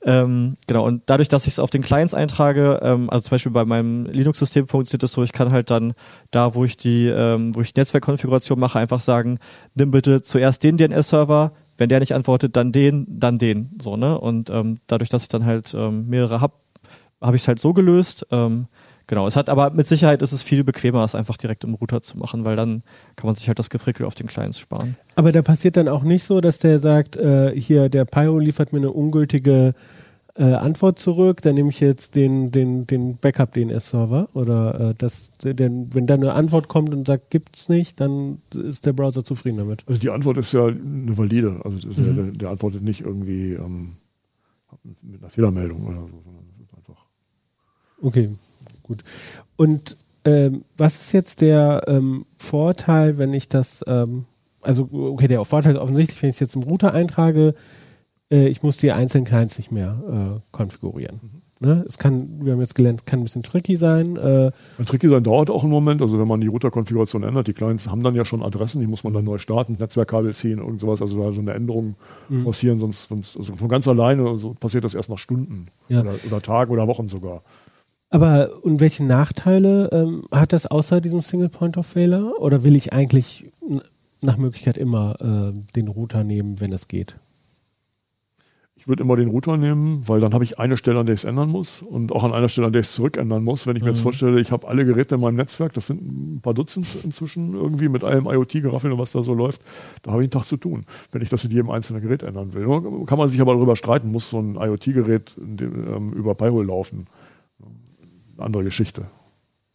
Ähm, 0.03 0.57
genau, 0.67 0.87
und 0.87 1.03
dadurch, 1.07 1.29
dass 1.29 1.47
ich 1.47 1.55
es 1.55 1.59
auf 1.59 1.71
den 1.71 1.83
Clients 1.83 2.15
eintrage, 2.15 2.81
ähm, 2.83 3.09
also 3.09 3.23
zum 3.23 3.31
Beispiel 3.33 3.53
bei 3.53 3.65
meinem 3.65 4.05
Linux-System 4.07 4.69
funktioniert 4.69 5.03
das 5.03 5.13
so, 5.13 5.23
ich 5.23 5.33
kann 5.33 5.51
halt 5.51 5.71
dann 5.71 5.95
da, 6.31 6.55
wo 6.55 6.65
ich 6.65 6.77
die, 6.77 7.07
ähm, 7.07 7.55
wo 7.55 7.61
ich 7.63 7.73
die 7.73 7.81
Netzwerkkonfiguration 7.81 8.59
mache, 8.59 8.79
einfach 8.79 9.01
sagen, 9.01 9.39
nimm 9.75 9.91
bitte 9.91 10.23
zuerst 10.23 10.63
den 10.63 10.77
DNS-Server, 10.77 11.53
wenn 11.81 11.89
der 11.89 12.01
nicht 12.01 12.15
antwortet, 12.15 12.57
dann 12.57 12.73
den, 12.73 13.07
dann 13.09 13.39
den, 13.39 13.71
so, 13.81 13.97
ne? 13.97 14.21
Und 14.21 14.51
ähm, 14.51 14.79
dadurch, 14.87 15.09
dass 15.09 15.23
ich 15.23 15.29
dann 15.29 15.47
halt 15.47 15.75
ähm, 15.75 16.09
mehrere 16.09 16.43
hab, 16.43 16.61
habe 17.23 17.37
ich 17.37 17.43
es 17.43 17.49
halt 17.49 17.59
so 17.59 17.73
gelöst. 17.73 18.27
Ähm, 18.31 18.67
genau, 19.07 19.27
es 19.27 19.35
hat 19.35 19.49
aber 19.49 19.71
mit 19.71 19.87
Sicherheit 19.87 20.21
ist 20.21 20.33
es 20.33 20.43
viel 20.43 20.63
bequemer, 20.63 21.03
es 21.05 21.15
einfach 21.15 21.39
direkt 21.39 21.65
im 21.65 21.73
Router 21.73 22.03
zu 22.03 22.19
machen, 22.19 22.45
weil 22.45 22.55
dann 22.55 22.83
kann 23.17 23.27
man 23.27 23.35
sich 23.35 23.49
halt 23.49 23.59
das 23.59 23.71
Gefrickel 23.71 24.05
auf 24.05 24.15
den 24.15 24.27
Clients 24.27 24.59
sparen. 24.59 24.95
Aber 25.15 25.33
da 25.33 25.41
passiert 25.41 25.79
dann 25.79 25.89
auch 25.89 26.03
nicht 26.03 26.23
so, 26.23 26.43
dass 26.43 26.59
der 26.59 26.79
sagt, 26.79 27.17
äh, 27.17 27.59
hier, 27.59 27.89
der 27.89 28.05
Pyro 28.05 28.39
liefert 28.39 28.75
mir 28.75 28.81
eine 28.81 28.93
ungültige 28.93 29.73
äh, 30.41 30.55
Antwort 30.55 30.99
zurück, 30.99 31.43
dann 31.43 31.55
nehme 31.55 31.69
ich 31.69 31.81
jetzt 31.81 32.15
den, 32.15 32.51
den, 32.51 32.87
den 32.87 33.19
Backup-DNS-Server 33.19 34.31
oder 34.33 34.81
äh, 34.81 34.95
das, 34.97 35.33
denn, 35.43 35.93
wenn 35.93 36.07
da 36.07 36.15
eine 36.15 36.33
Antwort 36.33 36.67
kommt 36.67 36.95
und 36.95 37.07
sagt, 37.07 37.29
gibt's 37.29 37.69
nicht, 37.69 38.01
dann 38.01 38.39
ist 38.55 38.87
der 38.87 38.95
Browser 38.95 39.23
zufrieden 39.23 39.59
damit. 39.59 39.85
Also 39.87 40.01
die 40.01 40.09
Antwort 40.09 40.39
ist 40.39 40.53
ja 40.53 40.65
eine 40.67 41.19
valide. 41.19 41.61
Also 41.63 41.87
der, 41.91 42.15
der, 42.15 42.33
der 42.33 42.49
antwortet 42.49 42.83
nicht 42.83 43.03
irgendwie 43.03 43.53
ähm, 43.53 43.97
mit 45.03 45.21
einer 45.21 45.29
Fehlermeldung 45.29 45.85
oder 45.85 46.01
so, 46.01 46.23
sondern 46.25 46.45
ist 46.63 46.75
einfach. 46.75 47.05
Okay, 48.01 48.31
gut. 48.83 49.05
Und 49.57 49.99
ähm, 50.25 50.65
was 50.79 51.03
ist 51.03 51.13
jetzt 51.13 51.43
der 51.43 51.83
ähm, 51.87 52.25
Vorteil, 52.39 53.19
wenn 53.19 53.35
ich 53.35 53.51
das, 53.51 53.85
ähm, 53.87 54.25
also 54.63 54.89
okay, 54.91 55.29
der 55.29 55.45
Vorteil 55.45 55.75
ist 55.75 55.81
offensichtlich, 55.81 56.23
wenn 56.23 56.31
ich 56.31 56.37
es 56.37 56.41
jetzt 56.41 56.57
im 56.57 56.63
Router 56.63 56.95
eintrage, 56.95 57.55
äh, 58.31 58.49
ich 58.49 58.63
muss 58.63 58.77
die 58.79 58.93
einzelnen 58.93 59.25
Clients 59.27 59.59
nicht 59.59 59.71
mehr 59.73 60.41
äh, 60.41 60.41
konfigurieren. 60.53 61.21
Ne? 61.63 61.85
Es 61.87 61.99
kann, 61.99 62.41
wir 62.43 62.55
haben 62.55 62.61
jetzt 62.61 62.75
gelernt, 62.75 63.05
kann 63.05 63.21
ein 63.21 63.25
bisschen 63.25 63.43
tricky 63.43 63.77
sein. 63.77 64.17
Äh, 64.17 64.51
Ein 64.79 64.87
Tricky 64.87 65.11
sein 65.11 65.23
dauert 65.23 65.51
auch 65.51 65.63
einen 65.63 65.71
Moment. 65.71 66.01
Also 66.01 66.19
wenn 66.19 66.27
man 66.27 66.41
die 66.41 66.47
Router-Konfiguration 66.47 67.23
ändert, 67.23 67.49
die 67.49 67.53
Clients 67.53 67.87
haben 67.87 68.03
dann 68.03 68.15
ja 68.15 68.25
schon 68.25 68.43
Adressen, 68.43 68.81
die 68.81 68.87
muss 68.87 69.05
man 69.05 69.13
dann 69.13 69.25
neu 69.27 69.37
starten, 69.37 69.77
Netzwerkkabel 69.79 70.35
ziehen, 70.35 70.59
irgend 70.59 70.81
sowas. 70.81 71.03
Also 71.03 71.23
da 71.23 71.33
so 71.35 71.41
eine 71.41 71.53
Änderung 71.53 71.97
Mhm. 72.31 72.45
forcieren, 72.45 72.81
sonst, 72.81 73.09
sonst 73.11 73.37
also 73.37 73.55
von 73.57 73.69
ganz 73.69 73.87
alleine 73.87 74.27
also 74.27 74.55
passiert 74.59 74.85
das 74.85 74.95
erst 74.95 75.11
nach 75.11 75.19
Stunden 75.19 75.67
Ja. 75.89 76.01
oder, 76.01 76.15
oder 76.27 76.41
Tagen 76.41 76.73
oder 76.73 76.87
Wochen 76.89 77.09
sogar. 77.11 77.43
aber 78.09 78.49
und 78.63 78.81
welche 78.81 79.05
Nachteile 79.05 79.91
ähm, 79.93 80.23
hat 80.33 80.55
das 80.55 80.67
außer 80.67 81.03
diesem 81.03 81.21
Single 81.21 81.51
Point 81.51 81.77
of 81.77 81.85
Failure? 81.87 82.41
Oder 82.41 82.65
will 82.65 82.75
ich 82.75 82.95
eigentlich 82.95 83.51
nach 84.23 84.39
Möglichkeit 84.39 84.79
immer 84.79 85.17
äh, 85.21 85.73
den 85.77 85.89
Router 85.89 86.25
nehmen, 86.25 86.59
wenn 86.61 86.73
es 86.73 86.89
geht? 86.89 87.17
Ich 88.81 88.89
würde 88.89 89.03
immer 89.03 89.15
den 89.15 89.29
Router 89.29 89.59
nehmen, 89.59 90.09
weil 90.09 90.21
dann 90.21 90.33
habe 90.33 90.43
ich 90.43 90.59
eine 90.59 90.79
Stelle, 90.79 91.01
an 91.01 91.05
der 91.05 91.15
ich 91.15 91.21
es 91.21 91.25
ändern 91.25 91.51
muss 91.51 91.83
und 91.83 92.13
auch 92.13 92.25
an 92.25 92.33
einer 92.33 92.49
Stelle, 92.49 92.67
an 92.69 92.73
der 92.73 92.81
ich 92.81 92.87
es 92.87 92.95
zurückändern 92.95 93.45
muss. 93.45 93.67
Wenn 93.67 93.77
ich 93.77 93.83
mir 93.83 93.91
jetzt 93.91 93.99
Mhm. 93.99 94.05
vorstelle, 94.05 94.41
ich 94.41 94.51
habe 94.53 94.67
alle 94.67 94.87
Geräte 94.87 95.17
in 95.17 95.21
meinem 95.21 95.37
Netzwerk, 95.37 95.75
das 95.75 95.89
sind 95.89 96.01
ein 96.01 96.41
paar 96.41 96.55
Dutzend 96.55 96.87
inzwischen 97.05 97.53
irgendwie 97.53 97.91
mit 97.91 98.05
allem 98.05 98.25
IoT-Geraffel 98.25 98.91
und 98.91 98.99
was 98.99 99.13
da 99.13 99.23
so 99.23 99.35
läuft, 99.35 99.61
da 100.03 100.13
habe 100.13 100.23
ich 100.23 100.29
einen 100.29 100.31
Tag 100.31 100.47
zu 100.47 100.57
tun, 100.57 100.87
wenn 101.13 101.21
ich 101.21 101.29
das 101.29 101.45
in 101.45 101.51
jedem 101.51 101.69
einzelnen 101.69 102.01
Gerät 102.01 102.23
ändern 102.23 102.55
will. 102.55 102.65
Kann 103.05 103.19
man 103.19 103.29
sich 103.29 103.39
aber 103.43 103.53
darüber 103.53 103.77
streiten, 103.77 104.11
muss 104.11 104.31
so 104.31 104.39
ein 104.41 104.55
IoT-Gerät 104.55 105.37
ähm, 105.39 106.15
über 106.15 106.35
Pi-hole 106.35 106.67
laufen. 106.67 107.07
Eine 108.39 108.47
andere 108.47 108.65
Geschichte. 108.65 109.09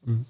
Mhm. 0.03 0.25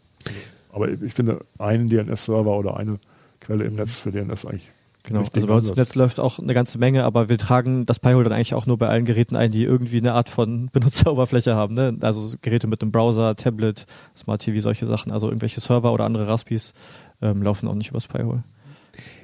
Aber 0.74 0.90
ich 0.90 1.14
finde, 1.14 1.46
einen 1.60 1.88
DNS-Server 1.90 2.58
oder 2.58 2.76
eine 2.76 2.98
Quelle 3.40 3.64
im 3.64 3.76
Netz 3.76 3.96
für 3.96 4.12
DNS 4.12 4.46
eigentlich 4.46 4.70
Genau, 5.06 5.20
richtigen 5.20 5.44
also 5.44 5.48
bei 5.48 5.58
uns 5.58 5.70
im. 5.70 5.76
Netz 5.76 5.96
läuft 5.96 6.20
auch 6.20 6.39
eine 6.39 6.54
ganze 6.54 6.78
Menge, 6.78 7.04
aber 7.04 7.30
wir 7.30 7.38
tragen 7.38 7.86
das 7.86 8.00
Pi-Hole 8.00 8.24
dann 8.24 8.34
eigentlich 8.34 8.56
auch 8.56 8.65
nur 8.65 8.78
bei 8.78 8.88
allen 8.88 9.06
Geräten 9.06 9.36
ein, 9.36 9.52
die 9.52 9.63
irgendwie 9.63 9.98
eine 9.98 10.13
Art 10.13 10.30
von 10.30 10.70
Benutzeroberfläche 10.74 11.56
haben. 11.56 11.76
Ne? 11.76 11.98
Also 12.02 12.36
Geräte 12.41 12.68
mit 12.68 12.82
einem 12.82 12.91
Browser, 12.91 13.36
Tablet, 13.36 13.86
Smart 14.15 14.41
TV, 14.41 14.62
solche 14.62 14.86
Sachen. 14.86 15.12
Also 15.12 15.28
irgendwelche 15.28 15.62
Server 15.62 15.94
oder 15.94 16.06
andere 16.06 16.28
Raspis 16.28 16.74
ähm, 17.22 17.44
laufen 17.44 17.68
auch 17.68 17.76
nicht 17.76 17.89
übers 17.89 18.08
Pi-Hole. 18.08 18.44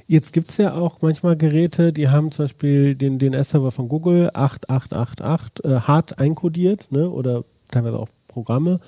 Jetzt 0.07 0.33
gibt 0.33 0.49
es 0.49 0.57
ja 0.57 0.73
auch 0.73 1.01
manchmal 1.01 1.37
Geräte, 1.37 1.93
die 1.93 2.09
haben 2.09 2.31
zum 2.31 2.43
Beispiel 2.43 2.95
den 2.95 3.17
DNS-Server 3.17 3.71
von 3.71 3.87
Google 3.87 4.29
8888 4.33 5.63
äh, 5.63 5.79
hart 5.79 6.19
einkodiert, 6.19 6.91
ne? 6.91 7.09
oder 7.09 7.43
teilweise 7.71 7.97
auch 7.97 8.09
Programme. 8.27 8.79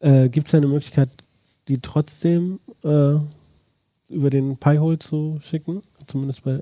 Äh, 0.00 0.28
gibt 0.28 0.48
es 0.48 0.52
da 0.52 0.58
eine 0.58 0.66
Möglichkeit, 0.66 1.10
die 1.68 1.80
trotzdem 1.80 2.58
äh, 2.82 3.14
über 4.08 4.30
den 4.30 4.56
Pi-Hole 4.56 4.98
zu 4.98 5.38
schicken? 5.40 5.82
Zumindest 6.06 6.44
bei. 6.44 6.60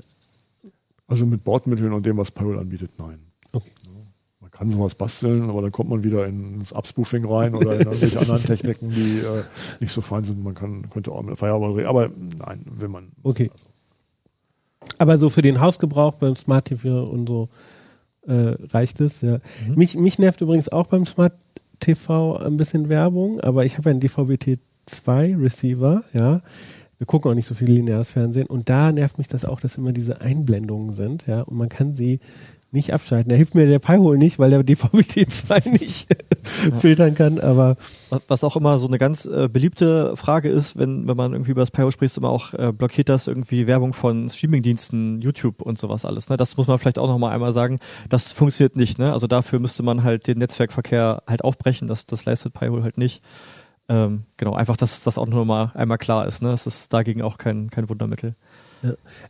Also 1.07 1.27
mit 1.27 1.45
Bordmitteln 1.45 1.93
und 1.93 2.07
dem, 2.07 2.17
was 2.17 2.31
Pi-hole 2.31 2.59
anbietet, 2.59 2.93
nein. 2.99 3.21
Okay. 3.53 3.71
Man 4.41 4.51
kann 4.51 4.71
sowas 4.71 4.95
basteln, 4.95 5.49
aber 5.51 5.63
dann 5.63 5.73
kommt 5.73 5.91
man 5.91 6.03
wieder 6.03 6.27
ins 6.27 6.73
Upspoofing 6.73 7.25
rein 7.27 7.55
oder 7.55 7.75
in 7.75 7.87
irgendwelche 7.87 8.19
anderen 8.21 8.43
Techniken, 8.45 8.91
die 8.91 9.19
äh, 9.19 9.43
nicht 9.81 9.93
so 9.93 10.01
fein 10.01 10.25
sind. 10.25 10.43
Man 10.43 10.55
kann, 10.55 10.89
könnte 10.91 11.13
auch 11.13 11.23
mit 11.23 11.39
Firewall 11.39 11.73
reden, 11.73 11.89
aber 11.89 12.11
nein, 12.39 12.65
will 12.67 12.89
man. 12.89 13.13
Okay. 13.23 13.51
Aber 14.99 15.19
so 15.19 15.29
für 15.29 15.43
den 15.43 15.61
Hausgebrauch 15.61 16.15
beim 16.15 16.37
Smart 16.37 16.67
TV 16.67 17.05
und 17.05 17.29
so 17.29 17.49
äh, 18.27 18.57
reicht 18.73 19.01
es. 19.01 19.21
Ja. 19.21 19.39
Mhm. 19.67 19.75
Mich, 19.77 19.97
mich 19.97 20.19
nervt 20.19 20.41
übrigens 20.41 20.69
auch 20.69 20.87
beim 20.87 21.07
Smart 21.07 21.35
TV 21.81 22.37
ein 22.37 22.57
bisschen 22.57 22.89
Werbung, 22.89 23.41
aber 23.41 23.65
ich 23.65 23.77
habe 23.77 23.91
ja 23.91 23.93
einen 23.93 24.01
DVB-T2 24.01 25.41
Receiver, 25.43 26.05
ja. 26.13 26.43
Wir 26.99 27.07
gucken 27.07 27.31
auch 27.31 27.35
nicht 27.35 27.47
so 27.47 27.55
viel 27.55 27.71
lineares 27.71 28.11
Fernsehen 28.11 28.47
und 28.47 28.69
da 28.69 28.93
nervt 28.93 29.19
mich 29.19 29.29
das 29.29 29.45
auch, 29.45 29.61
dass 29.61 29.77
immer 29.77 29.93
diese 29.93 30.21
Einblendungen 30.21 30.93
sind, 30.93 31.27
ja, 31.27 31.43
und 31.43 31.57
man 31.57 31.69
kann 31.69 31.95
sie 31.95 32.21
nicht 32.71 32.93
abschalten. 32.93 33.29
Da 33.31 33.37
hilft 33.37 33.55
mir 33.55 33.67
der 33.69 33.79
Pi-Hole 33.79 34.19
nicht, 34.19 34.41
weil 34.41 34.51
der 34.51 34.65
DVB-T2 34.65 35.69
nicht 35.81 36.09
filtern 36.81 37.15
kann, 37.15 37.39
aber 37.39 37.77
Was- 38.29 38.43
auch 38.43 38.57
immer 38.57 38.79
so 38.79 38.89
eine 38.89 38.99
ganz 38.99 39.27
äh, 39.27 39.49
beliebte 39.49 40.17
Frage 40.17 40.49
ist, 40.49 40.77
wenn, 40.77 41.07
wenn 41.07 41.17
man 41.17 41.33
irgendwie 41.33 41.53
über 41.53 41.63
das 41.63 41.71
Pi-Hole 41.71 41.93
spricht, 41.93 42.17
immer 42.17 42.31
auch, 42.31 42.53
äh, 42.55 42.73
blockiert 42.73 43.09
das 43.09 43.29
irgendwie 43.29 43.69
Werbung 43.69 43.93
von 43.93 44.29
Streamingdiensten, 44.29 45.21
YouTube 45.21 45.63
und 45.63 45.79
sowas 45.79 46.05
alles. 46.05 46.29
Ne? 46.29 46.37
Das 46.37 46.57
muss 46.57 46.67
man 46.67 46.79
vielleicht 46.81 46.99
auch 46.99 47.07
nochmal 47.09 47.33
einmal 47.33 47.53
sagen. 47.53 47.79
Das 48.09 48.33
funktioniert 48.33 48.75
nicht. 48.75 48.99
Ne? 48.99 49.13
Also 49.13 49.29
dafür 49.29 49.61
müsste 49.61 49.85
man 49.85 50.03
halt 50.03 50.27
den 50.27 50.39
Netzwerkverkehr 50.39 51.23
halt 51.29 51.45
aufbrechen. 51.45 51.87
Das, 51.87 52.07
das 52.07 52.25
leistet 52.25 52.55
Pi-Hole 52.55 52.83
halt 52.83 52.99
nicht. 52.99 53.23
Ähm, 53.89 54.23
genau, 54.37 54.55
einfach, 54.55 54.77
dass 54.77 55.03
das 55.03 55.19
auch 55.19 55.27
nur 55.27 55.45
mal 55.45 55.73
einmal 55.75 55.99
klar 55.99 56.27
ist. 56.27 56.43
Ne? 56.43 56.51
Es 56.53 56.67
ist 56.67 56.93
dagegen 56.93 57.23
auch 57.23 57.39
kein, 57.39 57.71
kein 57.71 57.89
Wundermittel. 57.89 58.35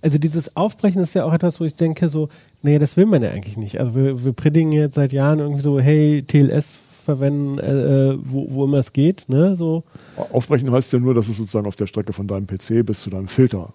Also 0.01 0.19
dieses 0.19 0.57
Aufbrechen 0.57 1.01
ist 1.01 1.15
ja 1.15 1.25
auch 1.25 1.33
etwas, 1.33 1.61
wo 1.61 1.65
ich 1.65 1.77
denke 1.77 2.09
so, 2.09 2.29
naja, 2.63 2.79
das 2.79 2.97
will 2.97 3.07
man 3.07 3.23
ja 3.23 3.31
eigentlich 3.31 3.57
nicht. 3.57 3.79
Also 3.79 3.95
wir, 3.95 4.25
wir 4.25 4.33
predigen 4.33 4.73
jetzt 4.73 4.95
seit 4.95 5.13
Jahren 5.13 5.39
irgendwie 5.39 5.63
so, 5.63 5.79
hey, 5.79 6.25
TLS 6.27 6.75
verwenden, 7.05 7.59
äh, 7.59 8.13
äh, 8.13 8.19
wo, 8.21 8.47
wo 8.51 8.65
immer 8.65 8.79
es 8.79 8.93
geht, 8.93 9.29
ne, 9.29 9.57
so. 9.57 9.85
Aufbrechen 10.17 10.71
heißt 10.73 10.93
ja 10.93 10.99
nur, 10.99 11.15
dass 11.15 11.29
es 11.29 11.37
sozusagen 11.37 11.67
auf 11.67 11.77
der 11.77 11.87
Strecke 11.87 12.13
von 12.13 12.27
deinem 12.27 12.47
PC 12.47 12.85
bis 12.85 13.01
zu 13.01 13.11
deinem 13.11 13.29
Filter 13.29 13.75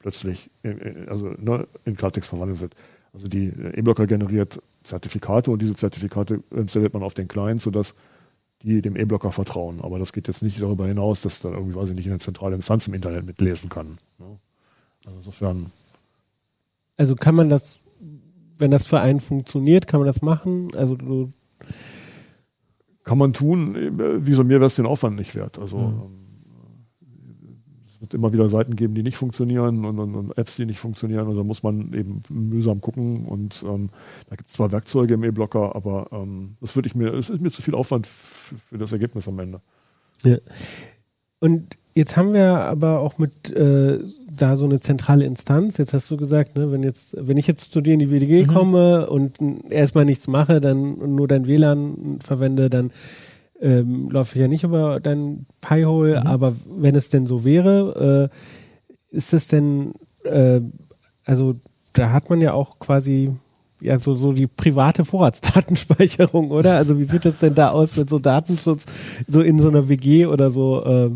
plötzlich 0.00 0.50
in, 0.62 0.78
in, 0.78 1.08
also, 1.08 1.28
ne, 1.38 1.66
in 1.84 1.96
Klartext 1.96 2.28
verwandelt 2.28 2.60
wird. 2.60 2.74
Also 3.12 3.28
die 3.28 3.52
E-Blocker 3.74 4.06
generiert 4.06 4.60
Zertifikate 4.82 5.50
und 5.50 5.62
diese 5.62 5.74
Zertifikate 5.74 6.42
installiert 6.50 6.92
man 6.92 7.04
auf 7.04 7.14
den 7.14 7.28
Client, 7.28 7.62
sodass 7.62 7.94
die 8.64 8.80
dem 8.82 8.96
E-Blocker 8.96 9.30
vertrauen. 9.30 9.80
Aber 9.80 9.98
das 9.98 10.12
geht 10.12 10.26
jetzt 10.26 10.42
nicht 10.42 10.60
darüber 10.60 10.86
hinaus, 10.86 11.20
dass 11.20 11.40
da 11.40 11.50
irgendwie, 11.50 11.74
weiß 11.74 11.90
ich 11.90 11.96
nicht, 11.96 12.08
eine 12.08 12.18
zentrale 12.18 12.56
Instanz 12.56 12.88
im 12.88 12.94
Internet 12.94 13.26
mitlesen 13.26 13.68
kann. 13.68 13.98
Ne? 14.18 14.38
Also 15.04 15.18
insofern. 15.18 15.70
Also 16.96 17.14
kann 17.14 17.34
man 17.34 17.50
das, 17.50 17.80
wenn 18.58 18.70
das 18.70 18.86
für 18.86 19.00
einen 19.00 19.20
funktioniert, 19.20 19.86
kann 19.86 20.00
man 20.00 20.06
das 20.06 20.22
machen? 20.22 20.74
Also 20.74 20.96
du 20.96 21.30
kann 23.02 23.18
man 23.18 23.34
tun. 23.34 23.76
Wieso 24.20 24.44
mir 24.44 24.60
wäre 24.60 24.66
es 24.66 24.76
den 24.76 24.86
Aufwand 24.86 25.16
nicht 25.16 25.34
wert? 25.34 25.58
Also 25.58 25.76
mhm. 25.76 26.23
Wird 28.04 28.14
immer 28.14 28.32
wieder 28.32 28.48
Seiten 28.48 28.76
geben, 28.76 28.94
die 28.94 29.02
nicht 29.02 29.16
funktionieren 29.16 29.84
und, 29.84 29.98
und, 29.98 30.14
und 30.14 30.38
Apps, 30.38 30.56
die 30.56 30.66
nicht 30.66 30.78
funktionieren. 30.78 31.26
Und 31.26 31.36
da 31.36 31.42
muss 31.42 31.62
man 31.62 31.92
eben 31.94 32.22
mühsam 32.28 32.80
gucken. 32.80 33.24
Und 33.24 33.64
ähm, 33.66 33.90
da 34.28 34.36
gibt 34.36 34.50
es 34.50 34.56
zwar 34.56 34.72
Werkzeuge 34.72 35.14
im 35.14 35.24
E-Blocker, 35.24 35.74
aber 35.74 36.08
ähm, 36.12 36.56
das 36.60 36.76
würde 36.76 36.88
ich 36.88 36.94
mir, 36.94 37.12
es 37.14 37.30
ist 37.30 37.40
mir 37.40 37.50
zu 37.50 37.62
viel 37.62 37.74
Aufwand 37.74 38.06
für 38.06 38.78
das 38.78 38.92
Ergebnis 38.92 39.26
am 39.26 39.38
Ende. 39.38 39.60
Ja. 40.22 40.36
Und 41.40 41.78
Jetzt 41.96 42.16
haben 42.16 42.34
wir 42.34 42.44
aber 42.44 42.98
auch 42.98 43.18
mit 43.18 43.52
äh, 43.52 44.00
da 44.28 44.56
so 44.56 44.64
eine 44.64 44.80
zentrale 44.80 45.24
Instanz. 45.24 45.76
Jetzt 45.76 45.94
hast 45.94 46.10
du 46.10 46.16
gesagt, 46.16 46.56
ne, 46.56 46.72
wenn 46.72 46.82
jetzt, 46.82 47.16
wenn 47.16 47.36
ich 47.36 47.46
jetzt 47.46 47.70
zu 47.70 47.80
dir 47.80 47.94
in 47.94 48.00
die 48.00 48.10
WDG 48.10 48.42
mhm. 48.42 48.46
komme 48.48 49.08
und 49.08 49.36
erstmal 49.70 50.04
nichts 50.04 50.26
mache, 50.26 50.60
dann 50.60 51.14
nur 51.14 51.28
dein 51.28 51.46
WLAN 51.46 52.18
verwende, 52.20 52.68
dann 52.68 52.90
ähm, 53.64 54.10
laufe 54.10 54.36
ich 54.36 54.40
ja 54.42 54.48
nicht 54.48 54.62
über 54.62 55.00
dein 55.00 55.46
Pi-Hole. 55.62 56.20
Mhm. 56.20 56.26
Aber 56.26 56.54
wenn 56.68 56.94
es 56.94 57.08
denn 57.08 57.26
so 57.26 57.44
wäre, 57.44 58.30
äh, 58.30 59.16
ist 59.16 59.32
es 59.32 59.48
denn, 59.48 59.94
äh, 60.24 60.60
also 61.24 61.54
da 61.94 62.12
hat 62.12 62.28
man 62.28 62.40
ja 62.40 62.52
auch 62.52 62.78
quasi 62.78 63.32
ja 63.80 63.98
so, 63.98 64.14
so 64.14 64.32
die 64.32 64.46
private 64.46 65.04
Vorratsdatenspeicherung, 65.04 66.50
oder? 66.50 66.76
Also 66.76 66.98
wie 66.98 67.04
sieht 67.04 67.24
das 67.24 67.38
denn 67.38 67.54
da 67.54 67.70
aus 67.70 67.96
mit 67.96 68.10
so 68.10 68.18
Datenschutz, 68.18 68.86
so 69.26 69.40
in 69.40 69.58
so 69.58 69.68
einer 69.68 69.88
WG 69.88 70.26
oder 70.26 70.50
so? 70.50 70.84
Äh, 70.84 71.10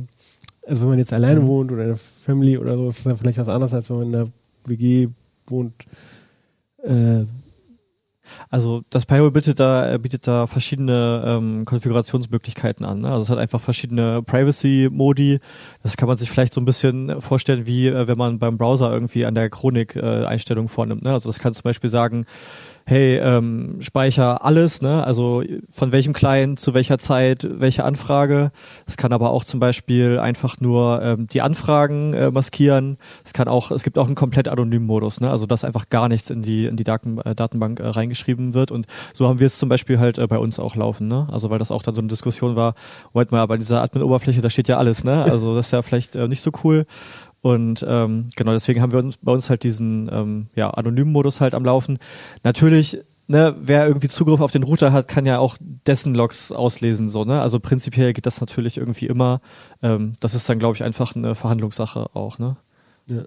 also 0.67 0.83
wenn 0.83 0.89
man 0.89 0.99
jetzt 0.99 1.13
alleine 1.13 1.41
mhm. 1.41 1.47
wohnt 1.47 1.73
oder 1.73 1.83
in 1.83 1.89
einer 1.91 1.99
Family 1.99 2.57
oder 2.57 2.77
so, 2.77 2.89
ist 2.89 3.01
das 3.01 3.05
ja 3.07 3.17
vielleicht 3.17 3.39
was 3.39 3.49
anderes, 3.49 3.75
als 3.75 3.91
wenn 3.91 3.99
man 3.99 4.09
in 4.09 4.15
einer 4.15 4.29
WG 4.65 5.09
wohnt. 5.47 5.75
Äh, 6.83 7.25
also 8.51 8.83
das 8.91 9.07
Pyro 9.07 9.31
bietet 9.31 9.61
da, 9.61 9.97
bietet 9.99 10.27
da 10.27 10.47
verschiedene 10.47 11.23
ähm, 11.25 11.65
Konfigurationsmöglichkeiten 11.65 12.85
an. 12.85 13.01
Ne? 13.01 13.11
Also 13.11 13.23
es 13.23 13.31
hat 13.31 13.39
einfach 13.39 13.61
verschiedene 13.61 14.23
Privacy-Modi. 14.23 15.39
Das 15.83 15.97
kann 15.97 16.09
man 16.09 16.17
sich 16.17 16.31
vielleicht 16.31 16.55
so 16.55 16.61
ein 16.61 16.65
bisschen 16.65 17.21
vorstellen, 17.21 17.67
wie 17.67 17.89
äh, 17.89 18.07
wenn 18.07 18.19
man 18.19 18.39
beim 18.39 18.59
Browser 18.59 18.93
irgendwie 18.93 19.27
an 19.27 19.35
der 19.35 19.51
Chronik 19.51 19.97
äh, 19.97 20.25
Einstellungen 20.25 20.69
vornimmt. 20.69 21.03
Ne? 21.03 21.13
Also 21.13 21.29
das 21.29 21.39
kann 21.39 21.53
zum 21.55 21.63
Beispiel 21.63 21.91
sagen, 21.91 22.27
hey, 22.89 23.19
ähm, 23.19 23.77
speicher 23.81 24.47
alles, 24.47 24.81
ne? 24.81 25.05
Also 25.05 25.43
von 25.71 25.93
welchem 25.93 26.15
Client 26.15 26.59
zu 26.59 26.73
welcher 26.73 26.99
Zeit, 26.99 27.47
welche 27.47 27.85
Anfrage. 27.85 28.51
Es 28.87 28.97
kann 28.97 29.13
aber 29.13 29.29
auch 29.29 29.45
zum 29.45 29.61
Beispiel 29.61 30.19
einfach 30.19 30.59
nur 30.61 31.03
ähm, 31.03 31.27
die 31.27 31.43
Anfragen 31.43 32.15
äh, 32.15 32.31
maskieren. 32.31 32.97
Es 33.27 33.35
kann 33.35 33.47
auch, 33.47 33.71
es 33.73 33.83
gibt 33.83 33.99
auch 33.99 34.07
einen 34.07 34.15
komplett 34.15 34.49
anonymen 34.49 34.87
Modus, 34.87 35.21
ne? 35.21 35.31
Also 35.31 35.45
dass 35.45 35.65
einfach 35.65 35.91
gar 35.91 36.09
nichts 36.09 36.31
in 36.31 36.41
die 36.41 36.65
in 36.65 36.77
die 36.77 36.85
Daten, 36.85 37.19
äh, 37.19 37.35
Datenbank 37.35 37.79
äh, 37.79 37.89
reingeschrieben 37.89 38.55
wird. 38.55 38.71
Und 38.71 38.87
so 39.13 39.29
haben 39.29 39.39
wir 39.39 39.49
es 39.49 39.59
zum 39.59 39.69
Beispiel 39.69 39.99
halt 39.99 40.17
äh, 40.17 40.27
bei 40.27 40.39
uns 40.39 40.59
auch 40.59 40.75
laufen, 40.75 41.09
ne? 41.09 41.29
Also 41.31 41.51
weil 41.51 41.59
das 41.59 41.71
auch 41.71 41.83
dann 41.83 41.95
so 41.95 42.01
eine 42.01 42.09
Diskussion 42.09 42.57
war, 42.57 42.75
warte 43.13 43.35
mal, 43.35 43.43
aber 43.43 43.57
in 43.57 43.61
dieser 43.61 43.83
Admin-Oberfläche, 43.83 44.41
da 44.41 44.49
steht 44.49 44.69
ja 44.69 44.79
alles, 44.79 45.05
ne? 45.05 45.25
Also 45.25 45.55
das 45.55 45.67
ist 45.67 45.73
ja 45.73 45.83
vielleicht 45.83 46.17
äh, 46.17 46.27
nicht 46.27 46.41
so 46.41 46.53
cool. 46.65 46.87
Und 47.49 47.83
ähm, 47.89 48.29
genau 48.37 48.53
deswegen 48.53 48.83
haben 48.83 48.93
wir 48.93 48.99
uns 48.99 49.17
bei 49.17 49.33
uns 49.33 49.49
halt 49.49 49.63
diesen 49.63 50.11
ähm, 50.13 50.49
ja, 50.55 50.69
anonymen 50.69 51.13
Modus 51.13 51.41
halt 51.41 51.55
am 51.55 51.65
Laufen. 51.65 51.99
Natürlich, 52.45 52.99
ne, 53.27 53.57
wer 53.59 53.87
irgendwie 53.87 54.09
Zugriff 54.09 54.43
auf 54.43 54.53
den 54.53 54.65
Router 54.65 54.93
hat, 54.93 55.09
kann 55.09 55.25
ja 55.25 55.39
auch 55.39 55.57
dessen 55.87 56.15
Logs 56.15 56.53
auslesen, 56.53 57.09
so, 57.09 57.25
ne? 57.25 57.41
Also 57.41 57.59
prinzipiell 57.59 58.13
geht 58.13 58.27
das 58.27 58.43
natürlich 58.43 58.77
irgendwie 58.77 59.07
immer. 59.07 59.41
Ähm, 59.83 60.13
das 60.21 60.35
ist 60.35 60.47
dann, 60.47 60.59
glaube 60.59 60.75
ich, 60.75 60.85
einfach 60.85 61.17
eine 61.17 61.35
Verhandlungssache 61.35 62.15
auch, 62.15 62.39
ne? 62.39 62.59
Ja. 63.07 63.23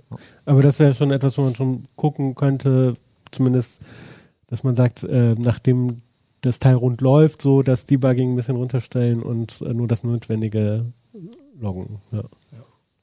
Aber 0.45 0.61
das 0.61 0.77
wäre 0.77 0.93
schon 0.93 1.09
etwas, 1.09 1.39
wo 1.39 1.41
man 1.41 1.55
schon 1.55 1.85
gucken 1.95 2.35
könnte, 2.35 2.97
zumindest, 3.31 3.81
dass 4.45 4.63
man 4.63 4.75
sagt, 4.75 5.03
äh, 5.03 5.33
nachdem 5.35 6.03
das 6.41 6.59
Teil 6.59 6.75
rund 6.75 7.01
läuft, 7.01 7.41
so 7.41 7.63
das 7.63 7.87
Debugging 7.87 8.33
ein 8.33 8.35
bisschen 8.35 8.55
runterstellen 8.55 9.23
und 9.23 9.61
äh, 9.61 9.73
nur 9.73 9.87
das 9.87 10.03
Notwendige 10.03 10.85
loggen. 11.59 12.01
Ja. 12.11 12.21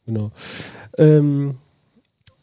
Genau. 0.08 0.30
Ähm, 0.96 1.56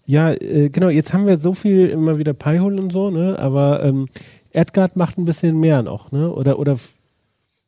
ja, 0.06 0.32
äh, 0.32 0.70
genau, 0.70 0.90
jetzt 0.90 1.14
haben 1.14 1.26
wir 1.26 1.38
so 1.38 1.54
viel 1.54 1.88
immer 1.88 2.20
wieder 2.20 2.34
Pi-Hole 2.34 2.80
und 2.80 2.92
so, 2.92 3.10
ne? 3.10 3.38
Aber 3.40 3.84
ähm, 3.84 4.06
Edgard 4.54 4.96
macht 4.96 5.18
ein 5.18 5.26
bisschen 5.26 5.60
mehr 5.60 5.82
noch, 5.82 6.12
ne? 6.12 6.32
Oder, 6.32 6.60
oder 6.60 6.78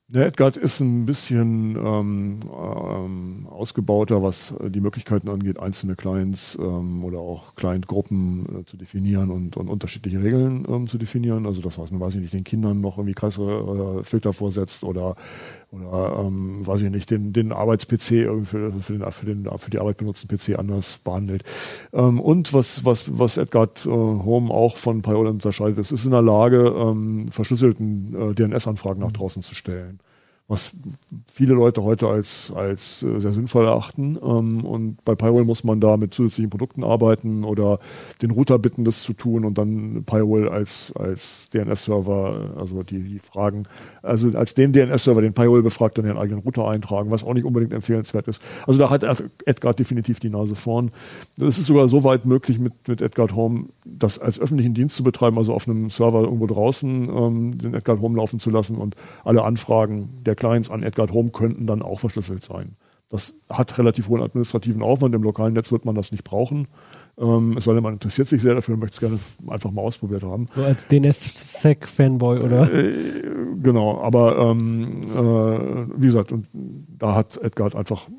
der 0.09 0.27
Edgard 0.27 0.55
ist 0.55 0.79
ein 0.79 1.05
bisschen 1.05 1.75
ähm, 1.75 2.39
ähm, 2.49 3.47
ausgebauter, 3.49 4.23
was 4.23 4.53
die 4.69 4.79
Möglichkeiten 4.79 5.27
angeht, 5.27 5.59
einzelne 5.59 5.97
Clients 5.97 6.57
ähm, 6.61 7.03
oder 7.03 7.19
auch 7.19 7.55
Client-Gruppen 7.55 8.61
äh, 8.61 8.65
zu 8.65 8.77
definieren 8.77 9.31
und, 9.31 9.57
und 9.57 9.67
unterschiedliche 9.67 10.23
Regeln 10.23 10.65
ähm, 10.69 10.87
zu 10.87 10.97
definieren. 10.97 11.45
Also 11.45 11.61
das, 11.61 11.77
was 11.77 11.91
man, 11.91 11.99
weiß 11.99 12.15
ich 12.15 12.21
nicht, 12.21 12.33
den 12.33 12.45
Kindern 12.45 12.79
noch 12.79 12.97
irgendwie 12.97 13.15
krasse 13.15 13.43
äh, 13.43 14.03
Filter 14.05 14.31
vorsetzt 14.31 14.85
oder, 14.85 15.17
oder 15.71 16.23
ähm, 16.25 16.65
weiß 16.65 16.83
ich 16.83 16.89
nicht, 16.89 17.11
den, 17.11 17.33
den 17.33 17.51
Arbeits-PC 17.51 18.45
für, 18.45 18.71
für, 18.79 18.93
den, 18.93 19.11
für, 19.11 19.25
den, 19.25 19.49
für 19.57 19.71
die 19.71 19.79
Arbeit 19.79 19.97
benutzten 19.97 20.29
PC 20.29 20.57
anders 20.57 20.99
behandelt. 21.03 21.43
Ähm, 21.91 22.21
und 22.21 22.53
was, 22.53 22.85
was, 22.85 23.19
was 23.19 23.35
Edgard 23.35 23.85
äh, 23.85 23.89
Home 23.89 24.53
auch 24.53 24.77
von 24.77 25.01
Piola 25.01 25.31
unterscheidet, 25.31 25.79
es 25.79 25.91
ist 25.91 26.05
in 26.05 26.11
der 26.11 26.21
Lage, 26.21 26.73
ähm, 26.77 27.27
verschlüsselten 27.29 28.15
äh, 28.15 28.33
DNS-Anfragen 28.33 29.01
nach 29.01 29.11
draußen 29.11 29.41
zu 29.41 29.53
stellen 29.53 29.96
was 30.49 30.71
viele 31.29 31.53
Leute 31.53 31.83
heute 31.83 32.07
als, 32.07 32.53
als 32.55 33.03
äh, 33.03 33.19
sehr 33.19 33.33
sinnvoll 33.33 33.65
erachten. 33.65 34.17
Ähm, 34.21 34.63
und 34.63 35.03
bei 35.03 35.13
Pyrol 35.13 35.43
muss 35.43 35.65
man 35.65 35.81
da 35.81 35.97
mit 35.97 36.13
zusätzlichen 36.13 36.49
Produkten 36.49 36.85
arbeiten 36.85 37.43
oder 37.43 37.79
den 38.21 38.31
Router 38.31 38.57
bitten, 38.57 38.85
das 38.85 39.01
zu 39.01 39.11
tun 39.11 39.43
und 39.43 39.57
dann 39.57 40.05
Pyrol 40.05 40.47
als, 40.47 40.93
als 40.95 41.49
DNS-Server, 41.49 42.53
also 42.57 42.83
die, 42.83 43.03
die 43.03 43.19
Fragen, 43.19 43.63
also 44.01 44.29
als 44.37 44.53
den 44.53 44.71
DNS-Server, 44.71 45.21
den 45.21 45.33
Pyrol 45.33 45.63
befragt, 45.63 45.97
dann 45.97 46.05
den 46.05 46.17
eigenen 46.17 46.39
Router 46.39 46.69
eintragen, 46.69 47.11
was 47.11 47.25
auch 47.25 47.33
nicht 47.33 47.45
unbedingt 47.45 47.73
empfehlenswert 47.73 48.29
ist. 48.29 48.41
Also 48.65 48.79
da 48.79 48.89
hat 48.89 49.03
Edgar 49.45 49.73
definitiv 49.73 50.21
die 50.21 50.29
Nase 50.29 50.55
vorn. 50.55 50.91
Es 51.37 51.57
ist 51.57 51.65
sogar 51.65 51.89
so 51.89 52.05
weit 52.05 52.25
möglich 52.25 52.57
mit, 52.57 52.73
mit 52.87 53.01
Edgar 53.01 53.35
Home, 53.35 53.65
das 53.83 54.17
als 54.17 54.39
öffentlichen 54.39 54.73
Dienst 54.73 54.95
zu 54.95 55.03
betreiben, 55.03 55.37
also 55.37 55.53
auf 55.53 55.67
einem 55.67 55.89
Server 55.89 56.21
irgendwo 56.21 56.47
draußen 56.47 57.09
ähm, 57.09 57.57
den 57.57 57.73
Edgar 57.73 57.99
Home 57.99 58.15
laufen 58.15 58.39
zu 58.39 58.49
lassen 58.49 58.77
und 58.77 58.95
alle 59.25 59.43
Anfragen 59.43 60.07
der 60.25 60.36
Clients 60.37 60.69
an 60.69 60.83
Edgar 60.83 61.09
Home 61.11 61.31
könnten 61.31 61.65
dann 61.65 61.81
auch 61.81 61.99
verschlüsselt 61.99 62.43
sein. 62.43 62.77
Das 63.09 63.35
hat 63.49 63.77
relativ 63.77 64.09
hohen 64.09 64.21
administrativen 64.21 64.81
Aufwand. 64.81 65.15
Im 65.15 65.23
lokalen 65.23 65.53
Netz 65.53 65.71
wird 65.71 65.85
man 65.85 65.95
das 65.95 66.11
nicht 66.11 66.25
brauchen. 66.25 66.67
Ähm, 67.17 67.55
es 67.57 67.63
sei 67.63 67.73
denn, 67.73 67.83
man 67.83 67.93
interessiert 67.93 68.27
sich 68.27 68.41
sehr 68.41 68.53
dafür 68.53 68.73
und 68.73 68.81
möchte 68.81 68.95
es 68.95 68.99
gerne 68.99 69.19
einfach 69.47 69.71
mal 69.71 69.81
ausprobiert 69.81 70.23
haben. 70.23 70.49
So 70.53 70.63
als 70.63 70.87
DNS-Sec-Fanboy, 70.87 72.39
oder? 72.41 72.71
Äh, 72.71 72.93
genau, 73.63 74.01
aber 74.01 74.37
ähm, 74.37 75.01
äh, 75.03 76.01
wie 76.01 76.07
gesagt, 76.07 76.33
und 76.33 76.47
da 76.53 77.15
hat 77.15 77.37
Edgar 77.37 77.73
einfach 77.75 78.09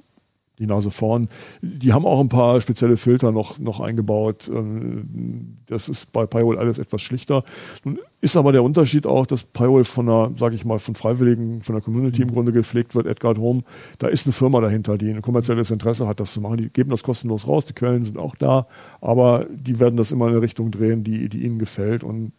die 0.58 0.66
Nase 0.66 0.90
vorn. 0.90 1.28
Die 1.62 1.92
haben 1.92 2.04
auch 2.04 2.20
ein 2.20 2.28
paar 2.28 2.60
spezielle 2.60 2.96
Filter 2.96 3.32
noch, 3.32 3.58
noch 3.58 3.80
eingebaut. 3.80 4.50
Ähm, 4.52 5.56
das 5.66 5.88
ist 5.88 6.12
bei 6.12 6.26
Pyrol 6.26 6.58
alles 6.58 6.78
etwas 6.78 7.02
schlichter. 7.02 7.44
Nun 7.84 7.98
ist 8.20 8.36
aber 8.36 8.52
der 8.52 8.64
Unterschied 8.64 9.06
auch, 9.06 9.26
dass 9.26 9.44
Pyrol 9.44 9.84
von 9.84 10.08
einer, 10.08 10.32
sage 10.36 10.56
ich 10.56 10.64
mal, 10.64 10.78
von 10.78 10.94
Freiwilligen, 10.94 11.62
von 11.62 11.74
der 11.74 11.82
Community 11.82 12.22
im 12.22 12.32
Grunde 12.32 12.52
gepflegt 12.52 12.94
wird, 12.94 13.06
Edgar 13.06 13.36
Home. 13.36 13.62
Da 13.98 14.08
ist 14.08 14.26
eine 14.26 14.32
Firma 14.32 14.60
dahinter, 14.60 14.98
die 14.98 15.10
ein 15.10 15.22
kommerzielles 15.22 15.70
Interesse 15.70 16.08
hat, 16.08 16.18
das 16.18 16.32
zu 16.32 16.40
machen. 16.40 16.56
Die 16.56 16.70
geben 16.70 16.90
das 16.90 17.02
kostenlos 17.02 17.46
raus, 17.46 17.64
die 17.66 17.74
Quellen 17.74 18.04
sind 18.04 18.18
auch 18.18 18.34
da, 18.34 18.66
aber 19.00 19.46
die 19.50 19.78
werden 19.78 19.96
das 19.96 20.10
immer 20.10 20.26
in 20.26 20.32
eine 20.32 20.42
Richtung 20.42 20.70
drehen, 20.70 21.04
die, 21.04 21.28
die 21.28 21.44
ihnen 21.44 21.58
gefällt. 21.58 22.02
Und 22.02 22.32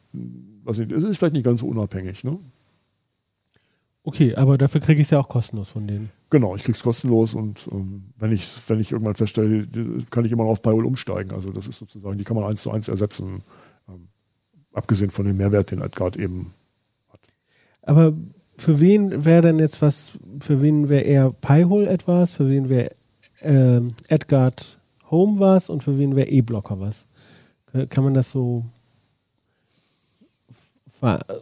was 0.63 0.79
es 0.79 1.03
ist 1.03 1.17
vielleicht 1.17 1.33
nicht 1.33 1.45
ganz 1.45 1.61
so 1.61 1.67
unabhängig. 1.67 2.23
Ne? 2.23 2.37
Okay, 4.03 4.35
aber 4.35 4.57
dafür 4.57 4.81
kriege 4.81 5.01
ich 5.01 5.07
es 5.07 5.11
ja 5.11 5.19
auch 5.19 5.29
kostenlos 5.29 5.69
von 5.69 5.87
denen. 5.87 6.09
Genau, 6.31 6.55
ich 6.55 6.63
kriege 6.63 6.75
es 6.75 6.83
kostenlos 6.83 7.33
und 7.33 7.67
ähm, 7.71 8.11
wenn 8.17 8.31
ich 8.31 8.47
wenn 8.67 8.79
ich 8.79 8.91
irgendwann 8.91 9.15
feststelle, 9.15 9.67
kann 10.11 10.25
ich 10.25 10.31
immer 10.31 10.43
noch 10.43 10.51
auf 10.51 10.61
Payol 10.61 10.85
umsteigen. 10.85 11.31
Also 11.31 11.51
das 11.51 11.67
ist 11.67 11.79
sozusagen, 11.79 12.17
die 12.17 12.23
kann 12.23 12.35
man 12.35 12.45
eins 12.45 12.61
zu 12.61 12.69
eins 12.69 12.87
ersetzen, 12.87 13.41
ähm, 13.87 14.09
abgesehen 14.73 15.09
von 15.09 15.25
dem 15.25 15.37
Mehrwert, 15.37 15.71
den 15.71 15.81
Edgard 15.81 16.17
eben 16.17 16.53
hat. 17.11 17.19
Aber 17.81 18.13
für 18.57 18.79
wen 18.79 19.25
wäre 19.25 19.41
denn 19.41 19.57
jetzt 19.57 19.81
was? 19.81 20.11
Für 20.39 20.61
wen 20.61 20.89
wäre 20.89 21.01
eher 21.01 21.31
Pi-Hole 21.31 21.89
etwas? 21.89 22.33
Für 22.33 22.47
wen 22.47 22.69
wäre 22.69 22.91
äh, 23.39 23.81
Edgard 24.07 24.77
Home 25.09 25.39
was? 25.39 25.71
Und 25.71 25.83
für 25.83 25.97
wen 25.97 26.15
wäre 26.15 26.27
E-Blocker 26.27 26.79
was? 26.79 27.07
Kann 27.89 28.03
man 28.03 28.15
das 28.15 28.31
so 28.31 28.65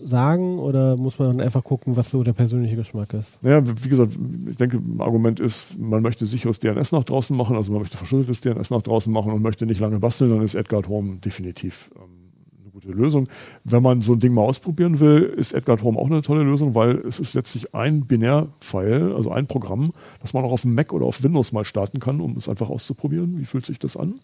sagen 0.01 0.59
oder 0.59 0.97
muss 0.97 1.19
man 1.19 1.41
einfach 1.41 1.63
gucken, 1.63 1.95
was 1.95 2.09
so 2.09 2.23
der 2.23 2.33
persönliche 2.33 2.75
Geschmack 2.75 3.13
ist? 3.13 3.41
Naja, 3.43 3.63
wie 3.65 3.89
gesagt, 3.89 4.17
ich 4.49 4.57
denke, 4.57 4.81
Argument 4.99 5.39
ist, 5.39 5.77
man 5.79 6.01
möchte 6.01 6.25
sicheres 6.25 6.59
DNS 6.59 6.91
nach 6.91 7.03
draußen 7.03 7.35
machen, 7.35 7.55
also 7.55 7.71
man 7.71 7.81
möchte 7.81 7.97
verschlüsseltes 7.97 8.41
DNS 8.41 8.69
nach 8.69 8.81
draußen 8.81 9.11
machen 9.11 9.31
und 9.31 9.41
möchte 9.41 9.65
nicht 9.65 9.79
lange 9.79 9.99
basteln, 9.99 10.31
dann 10.31 10.41
ist 10.41 10.55
Edgar 10.55 10.79
at 10.79 10.89
Home 10.89 11.17
definitiv 11.17 11.91
ähm, 11.95 12.31
eine 12.61 12.71
gute 12.71 12.89
Lösung. 12.89 13.27
Wenn 13.63 13.81
man 13.81 14.01
so 14.01 14.13
ein 14.13 14.19
Ding 14.19 14.33
mal 14.33 14.43
ausprobieren 14.43 14.99
will, 14.99 15.23
ist 15.23 15.53
Edgar 15.53 15.77
at 15.77 15.83
Home 15.83 15.97
auch 15.97 16.07
eine 16.07 16.21
tolle 16.21 16.43
Lösung, 16.43 16.75
weil 16.75 16.97
es 16.97 17.19
ist 17.19 17.33
letztlich 17.33 17.73
ein 17.73 18.05
Binärfile, 18.05 19.15
also 19.15 19.31
ein 19.31 19.47
Programm, 19.47 19.91
das 20.21 20.33
man 20.33 20.43
auch 20.43 20.51
auf 20.51 20.61
dem 20.61 20.75
Mac 20.75 20.93
oder 20.93 21.05
auf 21.05 21.23
Windows 21.23 21.51
mal 21.51 21.65
starten 21.65 21.99
kann, 21.99 22.21
um 22.21 22.37
es 22.37 22.47
einfach 22.47 22.69
auszuprobieren. 22.69 23.39
Wie 23.39 23.45
fühlt 23.45 23.65
sich 23.65 23.79
das 23.79 23.97
an? 23.97 24.19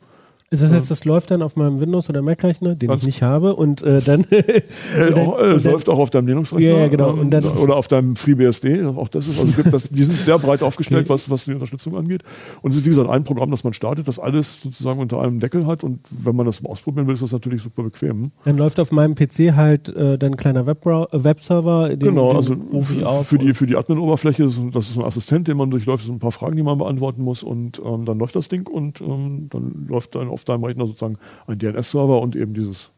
Ist 0.53 0.61
das 0.61 0.71
heißt, 0.71 0.91
das 0.91 1.03
läuft 1.03 1.31
dann 1.31 1.41
auf 1.41 1.55
meinem 1.55 1.79
Windows- 1.79 2.11
oder 2.11 2.21
Mac-Rechner, 2.21 2.75
den 2.75 2.91
ich 2.91 3.05
nicht 3.07 3.23
habe, 3.23 3.55
und 3.55 3.81
äh, 3.81 4.01
dann. 4.01 4.23
äh, 4.29 5.13
auch, 5.15 5.39
äh, 5.39 5.53
läuft 5.53 5.89
auch 5.89 5.97
auf 5.97 6.11
deinem 6.11 6.27
Linux-Rechner. 6.27 6.69
Ja, 6.69 6.77
ja, 6.77 6.87
genau. 6.89 7.09
Und 7.09 7.31
dann, 7.31 7.43
oder 7.43 7.75
auf 7.75 7.87
deinem 7.87 8.15
FreeBSD. 8.15 8.83
Auch 8.85 9.07
das 9.07 9.27
ist, 9.27 9.39
also 9.39 9.51
gibt 9.53 9.73
das, 9.73 9.89
die 9.89 10.03
sind 10.03 10.13
sehr 10.13 10.37
breit 10.37 10.61
aufgestellt, 10.61 11.09
was, 11.09 11.27
was 11.31 11.45
die 11.45 11.53
Unterstützung 11.53 11.97
angeht. 11.97 12.21
Und 12.61 12.69
es 12.69 12.77
ist, 12.77 12.85
wie 12.85 12.89
gesagt, 12.89 13.09
ein 13.09 13.23
Programm, 13.23 13.49
das 13.49 13.63
man 13.63 13.73
startet, 13.73 14.07
das 14.07 14.19
alles 14.19 14.61
sozusagen 14.61 14.99
unter 14.99 15.21
einem 15.21 15.39
Deckel 15.39 15.65
hat. 15.65 15.83
Und 15.83 16.01
wenn 16.11 16.35
man 16.35 16.45
das 16.45 16.61
mal 16.61 16.69
ausprobieren 16.69 17.07
will, 17.07 17.15
ist 17.15 17.23
das 17.23 17.31
natürlich 17.31 17.63
super 17.63 17.81
bequem. 17.81 18.31
Dann 18.45 18.57
läuft 18.57 18.79
auf 18.79 18.91
meinem 18.91 19.15
PC 19.15 19.55
halt 19.55 19.89
äh, 19.89 20.19
dann 20.19 20.33
ein 20.33 20.37
kleiner 20.37 20.67
äh, 20.67 21.23
Webserver. 21.23 21.89
Den, 21.89 21.99
genau, 22.09 22.27
den 22.27 22.35
also 22.35 23.23
für 23.23 23.39
die, 23.39 23.55
für 23.55 23.65
die 23.65 23.75
Admin-Oberfläche, 23.75 24.43
das 24.43 24.89
ist 24.89 24.97
ein 24.97 25.03
Assistent, 25.03 25.47
den 25.47 25.57
man 25.57 25.71
durchläuft, 25.71 26.01
das 26.01 26.05
sind 26.05 26.17
ein 26.17 26.19
paar 26.19 26.31
Fragen, 26.31 26.55
die 26.55 26.63
man 26.63 26.77
beantworten 26.77 27.23
muss. 27.23 27.41
Und 27.41 27.81
ähm, 27.83 28.05
dann 28.05 28.19
läuft 28.19 28.35
das 28.35 28.49
Ding 28.49 28.67
und 28.67 29.01
ähm, 29.01 29.47
dann 29.49 29.87
läuft 29.89 30.13
dann 30.13 30.27
auf 30.27 30.42
deinem 30.45 30.63
Rechner 30.63 30.85
sozusagen 30.85 31.17
ein 31.47 31.59
DNS-Server 31.59 32.21
und 32.21 32.35
eben 32.35 32.53
dieses 32.53 32.91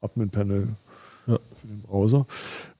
Admin-Panel 0.00 0.68
Ja. 1.26 1.38
für 1.60 1.66
den 1.66 1.82
Browser. 1.82 2.26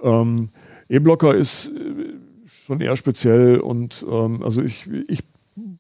Ähm, 0.01 0.49
E-Blocker 0.89 1.35
ist 1.35 1.69
äh, 1.69 2.15
schon 2.47 2.81
eher 2.81 2.97
speziell 2.97 3.59
und 3.59 4.05
ähm, 4.09 4.43
also 4.43 4.63
ich, 4.63 4.89
ich 5.09 5.25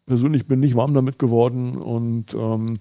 persönlich 0.07 0.47
bin 0.47 0.61
nicht 0.61 0.75
warm 0.75 0.95
damit 0.95 1.19
geworden 1.19 1.77
und 1.77 2.35
ähm, 2.35 2.79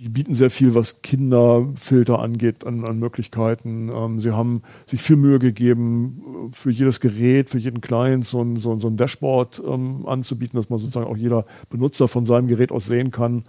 die 0.00 0.08
bieten 0.10 0.34
sehr 0.34 0.50
viel, 0.50 0.76
was 0.76 1.02
Kinderfilter 1.02 2.20
angeht, 2.20 2.64
an, 2.64 2.84
an 2.84 3.00
Möglichkeiten. 3.00 3.90
Ähm, 3.92 4.20
sie 4.20 4.30
haben 4.30 4.62
sich 4.86 5.02
viel 5.02 5.16
Mühe 5.16 5.40
gegeben, 5.40 6.22
äh, 6.50 6.54
für 6.54 6.70
jedes 6.70 7.00
Gerät, 7.00 7.50
für 7.50 7.58
jeden 7.58 7.80
Client 7.80 8.24
so 8.24 8.40
ein, 8.42 8.56
so 8.56 8.78
so 8.78 8.86
ein 8.86 8.96
Dashboard 8.96 9.60
ähm, 9.66 10.06
anzubieten, 10.06 10.56
dass 10.56 10.70
man 10.70 10.78
sozusagen 10.78 11.06
auch 11.06 11.16
jeder 11.16 11.46
Benutzer 11.68 12.06
von 12.06 12.26
seinem 12.26 12.46
Gerät 12.46 12.70
aus 12.70 12.86
sehen 12.86 13.10
kann, 13.10 13.42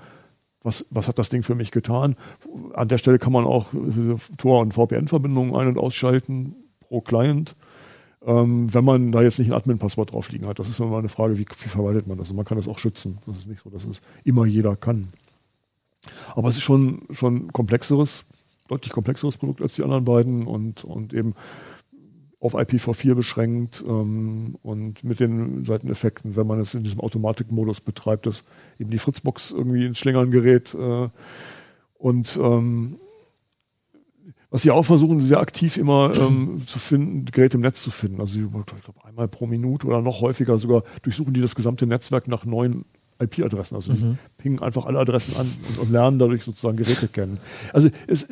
was, 0.63 0.85
was 0.89 1.07
hat 1.07 1.19
das 1.19 1.29
Ding 1.29 1.43
für 1.43 1.55
mich 1.55 1.71
getan. 1.71 2.15
An 2.73 2.87
der 2.87 2.97
Stelle 2.97 3.19
kann 3.19 3.33
man 3.33 3.45
auch 3.45 3.73
äh, 3.73 4.15
Tor- 4.37 4.61
und 4.61 4.73
VPN-Verbindungen 4.73 5.55
ein- 5.55 5.67
und 5.67 5.77
ausschalten 5.77 6.55
pro 6.81 7.01
Client. 7.01 7.55
Ähm, 8.25 8.73
wenn 8.73 8.83
man 8.83 9.11
da 9.13 9.21
jetzt 9.21 9.39
nicht 9.39 9.49
ein 9.49 9.53
Admin-Passwort 9.53 10.11
drauf 10.11 10.29
liegen 10.29 10.47
hat, 10.47 10.59
das 10.59 10.67
ist 10.67 10.79
immer 10.79 10.97
eine 10.97 11.07
Frage, 11.07 11.37
wie, 11.37 11.45
wie 11.45 11.69
verwaltet 11.69 12.07
man 12.07 12.17
das? 12.17 12.31
Und 12.31 12.35
man 12.35 12.45
kann 12.45 12.57
das 12.57 12.67
auch 12.67 12.77
schützen. 12.77 13.19
Das 13.25 13.37
ist 13.37 13.47
nicht 13.47 13.63
so, 13.63 13.69
dass 13.69 13.85
es 13.85 14.01
immer 14.25 14.45
jeder 14.45 14.75
kann. 14.75 15.07
Aber 16.35 16.49
es 16.49 16.57
ist 16.57 16.63
schon, 16.63 17.03
schon 17.11 17.53
komplexeres, 17.53 18.25
deutlich 18.67 18.91
komplexeres 18.91 19.37
Produkt 19.37 19.61
als 19.61 19.75
die 19.75 19.83
anderen 19.83 20.03
beiden 20.03 20.45
und, 20.45 20.83
und 20.83 21.13
eben 21.13 21.33
auf 22.39 22.55
IPv4 22.55 23.15
beschränkt 23.15 23.83
ähm, 23.85 24.55
und 24.61 25.03
mit 25.03 25.19
den 25.19 25.65
Seiteneffekten, 25.65 26.35
wenn 26.35 26.47
man 26.47 26.59
es 26.59 26.73
in 26.73 26.83
diesem 26.83 27.01
Automatikmodus 27.01 27.81
betreibt, 27.81 28.25
dass 28.25 28.45
eben 28.79 28.89
die 28.91 28.97
Fritzbox 28.97 29.51
irgendwie 29.51 29.85
ins 29.85 29.97
Schlingern 29.97 30.31
gerät. 30.31 30.73
Äh, 30.73 31.09
und 31.95 32.39
ähm, 32.41 32.97
was 34.51 34.61
sie 34.63 34.71
auch 34.71 34.83
versuchen, 34.83 35.19
sehr 35.19 35.41
aktiv 35.41 35.77
immer 35.77 36.13
ähm, 36.15 36.63
zu 36.65 36.79
finden, 36.79 37.25
Geräte 37.25 37.57
im 37.57 37.61
Netz 37.61 37.83
zu 37.83 37.91
finden. 37.91 38.19
Also 38.21 38.39
ich 38.39 38.49
glaube, 38.49 39.03
einmal 39.03 39.27
pro 39.27 39.45
Minute 39.45 39.85
oder 39.85 40.01
noch 40.01 40.21
häufiger 40.21 40.57
sogar 40.57 40.83
durchsuchen 41.03 41.33
die 41.33 41.41
das 41.41 41.55
gesamte 41.55 41.85
Netzwerk 41.85 42.27
nach 42.27 42.45
neuen 42.45 42.85
IP-Adressen. 43.21 43.75
Also 43.75 43.93
die 43.93 44.17
pingen 44.37 44.59
einfach 44.59 44.85
alle 44.85 44.99
Adressen 44.99 45.35
an 45.35 45.51
und, 45.67 45.77
und 45.79 45.91
lernen 45.91 46.19
dadurch 46.19 46.43
sozusagen 46.43 46.77
Geräte 46.77 47.09
kennen. 47.09 47.37
Also 47.73 47.89
es, 48.07 48.27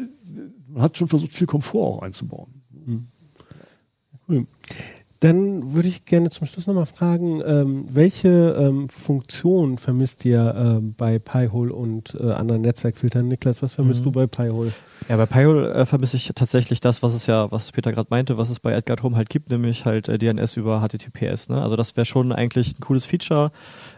man 0.70 0.82
hat 0.82 0.98
schon 0.98 1.10
versucht, 1.10 1.34
viel 1.34 1.46
Komfort 1.46 1.86
auch 1.86 2.02
einzubauen. 2.02 2.64
Cool. 2.88 3.02
Dann 5.20 5.74
würde 5.74 5.88
ich 5.88 6.06
gerne 6.06 6.30
zum 6.30 6.46
Schluss 6.46 6.68
nochmal 6.68 6.86
fragen, 6.86 7.42
ähm, 7.44 7.86
welche 7.90 8.56
ähm, 8.60 8.88
Funktion 8.88 9.80
vermisst 9.80 10.24
ihr 10.26 10.54
ähm, 10.56 10.94
bei 10.96 11.18
Pi-hole 11.18 11.74
und 11.74 12.16
äh, 12.20 12.34
anderen 12.34 12.62
Netzwerkfiltern? 12.62 13.28
Niklas, 13.28 13.64
was 13.64 13.74
vermisst 13.74 14.06
du 14.06 14.12
bei 14.12 14.28
Pi-hole? 14.28 14.72
Ja, 15.10 15.18
bei 15.18 15.26
Pi-hole 15.26 15.74
äh, 15.74 15.86
vermisse 15.88 16.18
ich 16.18 16.32
tatsächlich 16.36 16.82
das, 16.82 17.02
was 17.02 17.16
es 17.16 17.26
ja, 17.26 17.52
was 17.52 17.72
Peter 17.72 17.92
gerade 17.92 18.10
meinte, 18.12 18.38
was 18.38 18.52
es 18.52 18.60
bei 18.60 18.74
Edgar 18.74 18.98
Home 19.02 19.16
halt 19.16 19.32
gibt, 19.32 19.50
nämlich 19.50 19.86
halt 19.86 20.08
äh, 20.08 20.20
DNS 20.20 20.56
über 20.56 20.88
HTTPS. 20.88 21.50
Ne? 21.50 21.64
Also 21.64 21.76
das 21.76 21.98
wäre 21.98 22.06
schon 22.06 22.32
eigentlich 22.32 22.78
ein 22.78 22.82
cooles 22.82 23.06
Feature. 23.06 23.52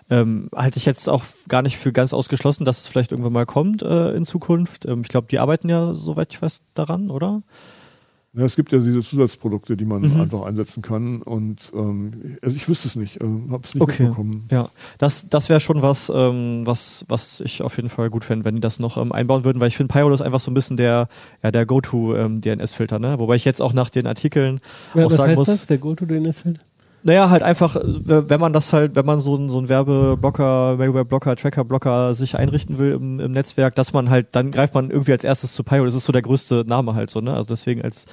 Ähm, 0.09 0.49
halte 0.55 0.77
ich 0.77 0.86
jetzt 0.86 1.09
auch 1.09 1.25
gar 1.49 1.63
nicht 1.63 1.77
für 1.77 1.91
ganz 1.91 2.13
ausgeschlossen, 2.13 2.63
dass 2.63 2.80
es 2.80 2.88
vielleicht 2.88 3.11
irgendwann 3.11 3.34
mal 3.34 3.45
kommt 3.45 3.84
äh, 3.84 4.11
in 4.11 4.25
Zukunft. 4.25 4.86
Ähm, 4.86 5.01
ich 5.01 5.09
glaube, 5.09 5.27
die 5.30 5.39
arbeiten 5.39 5.67
ja, 5.67 5.93
soweit 5.95 6.32
ich 6.32 6.41
weiß, 6.41 6.61
daran, 6.75 7.09
oder? 7.09 7.41
Ja, 8.34 8.45
es 8.45 8.55
gibt 8.55 8.71
ja 8.71 8.77
diese 8.77 9.01
Zusatzprodukte, 9.01 9.75
die 9.75 9.86
man 9.86 10.03
Mhm. 10.03 10.21
einfach 10.21 10.43
einsetzen 10.43 10.84
kann 10.84 11.23
und 11.23 11.71
ähm, 11.73 12.38
also 12.43 12.55
ich 12.55 12.69
wüsste 12.69 12.88
es 12.88 12.95
nicht, 12.95 13.19
äh, 13.21 13.25
habe 13.25 13.61
es 13.63 13.73
nicht 13.73 13.82
Okay. 13.82 14.03
mitbekommen. 14.03 14.45
Ja, 14.51 14.69
das, 14.99 15.27
das 15.30 15.49
wäre 15.49 15.59
schon 15.59 15.82
was, 15.82 16.11
ähm, 16.13 16.61
was, 16.63 17.05
was 17.07 17.41
ich 17.41 17.63
auf 17.63 17.75
jeden 17.77 17.89
Fall 17.89 18.11
gut 18.11 18.23
fände, 18.23 18.45
wenn 18.45 18.53
die 18.55 18.61
das 18.61 18.77
noch 18.80 18.97
ähm, 18.97 19.11
einbauen 19.11 19.45
würden, 19.45 19.59
weil 19.59 19.69
ich 19.69 19.77
finde, 19.77 19.91
Pyro 19.91 20.11
ist 20.13 20.21
einfach 20.21 20.39
so 20.39 20.51
ein 20.51 20.53
bisschen 20.53 20.77
der, 20.77 21.07
ja, 21.41 21.49
der 21.51 21.65
Go-To-DNS-Filter, 21.65 22.99
ne? 22.99 23.17
Wobei 23.19 23.36
ich 23.36 23.45
jetzt 23.45 23.61
auch 23.63 23.73
nach 23.73 23.89
den 23.89 24.05
Artikeln 24.05 24.59
Ja, 24.93 25.05
auch 25.05 25.09
was 25.11 25.17
sagen 25.17 25.30
heißt 25.32 25.39
muss, 25.39 25.47
das, 25.47 25.65
der 25.65 25.77
Go-To-DNS-Feld? 25.80 26.59
Naja, 27.03 27.29
halt 27.29 27.43
einfach, 27.43 27.77
wenn 27.81 28.39
man 28.39 28.51
das 28.51 28.73
halt, 28.73 28.95
wenn 28.95 29.05
man 29.05 29.19
so 29.19 29.35
einen 29.35 29.49
so 29.49 29.57
einen 29.57 29.69
Werbeblocker, 29.69 30.79
Werbeblocker, 30.79 31.35
Tracker-Blocker 31.35 32.13
sich 32.13 32.37
einrichten 32.37 32.77
will 32.77 32.91
im, 32.91 33.19
im 33.19 33.31
Netzwerk, 33.31 33.75
dass 33.75 33.93
man 33.93 34.09
halt, 34.09 34.35
dann 34.35 34.51
greift 34.51 34.73
man 34.73 34.91
irgendwie 34.91 35.13
als 35.13 35.23
erstes 35.23 35.53
zu 35.53 35.63
Pyro. 35.63 35.85
Das 35.85 35.95
ist 35.95 36.05
so 36.05 36.11
der 36.11 36.21
größte 36.21 36.65
Name 36.67 36.95
halt 36.95 37.09
so, 37.09 37.21
ne? 37.21 37.33
Also 37.33 37.47
deswegen, 37.47 37.81
als 37.81 38.05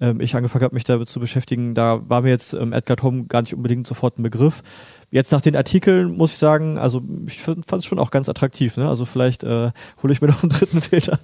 ähm, 0.00 0.20
ich 0.20 0.36
angefangen 0.36 0.64
habe, 0.64 0.74
mich 0.74 0.84
damit 0.84 1.08
zu 1.08 1.18
beschäftigen, 1.18 1.74
da 1.74 2.00
war 2.08 2.22
mir 2.22 2.30
jetzt 2.30 2.54
ähm, 2.54 2.72
Edgar 2.72 2.96
Tom 2.96 3.26
gar 3.26 3.42
nicht 3.42 3.54
unbedingt 3.54 3.86
sofort 3.86 4.18
ein 4.18 4.22
Begriff. 4.22 4.62
Jetzt 5.10 5.32
nach 5.32 5.40
den 5.40 5.56
Artikeln 5.56 6.16
muss 6.16 6.32
ich 6.32 6.38
sagen, 6.38 6.78
also 6.78 7.02
ich 7.26 7.40
fand 7.42 7.72
es 7.72 7.84
schon 7.84 7.98
auch 7.98 8.10
ganz 8.10 8.28
attraktiv, 8.28 8.76
ne? 8.76 8.88
Also 8.88 9.04
vielleicht 9.04 9.42
äh, 9.42 9.72
hole 10.02 10.12
ich 10.12 10.20
mir 10.20 10.28
noch 10.28 10.42
einen 10.42 10.50
dritten 10.50 10.80
Filter 10.82 11.18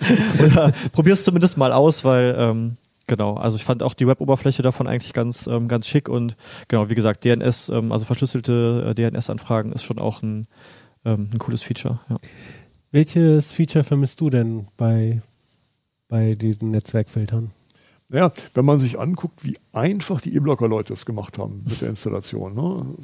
oder 0.44 0.72
probier's 0.92 1.24
zumindest 1.24 1.56
mal 1.56 1.72
aus, 1.72 2.04
weil 2.04 2.34
ähm, 2.36 2.76
Genau, 3.06 3.34
also 3.34 3.56
ich 3.56 3.64
fand 3.64 3.82
auch 3.82 3.94
die 3.94 4.06
Web-Oberfläche 4.06 4.62
davon 4.62 4.86
eigentlich 4.86 5.12
ganz, 5.12 5.46
ähm, 5.46 5.68
ganz 5.68 5.86
schick 5.86 6.08
und 6.08 6.36
genau, 6.68 6.88
wie 6.88 6.94
gesagt, 6.94 7.24
DNS, 7.24 7.68
ähm, 7.68 7.92
also 7.92 8.06
verschlüsselte 8.06 8.86
äh, 8.88 8.94
DNS-Anfragen 8.94 9.72
ist 9.72 9.84
schon 9.84 9.98
auch 9.98 10.22
ein, 10.22 10.46
ähm, 11.04 11.28
ein 11.32 11.38
cooles 11.38 11.62
Feature. 11.62 12.00
Ja. 12.08 12.18
Welches 12.92 13.52
Feature 13.52 13.84
vermisst 13.84 14.20
du 14.20 14.30
denn 14.30 14.68
bei, 14.76 15.20
bei 16.08 16.34
diesen 16.34 16.70
Netzwerkfiltern? 16.70 17.50
Naja, 18.08 18.32
wenn 18.54 18.64
man 18.64 18.78
sich 18.78 18.98
anguckt, 18.98 19.44
wie 19.44 19.58
einfach 19.72 20.20
die 20.20 20.34
E-Blocker-Leute 20.34 20.92
es 20.92 21.04
gemacht 21.04 21.36
haben 21.36 21.64
mit 21.68 21.80
der 21.80 21.88
Installation. 21.88 22.54
Ne? 22.54 22.94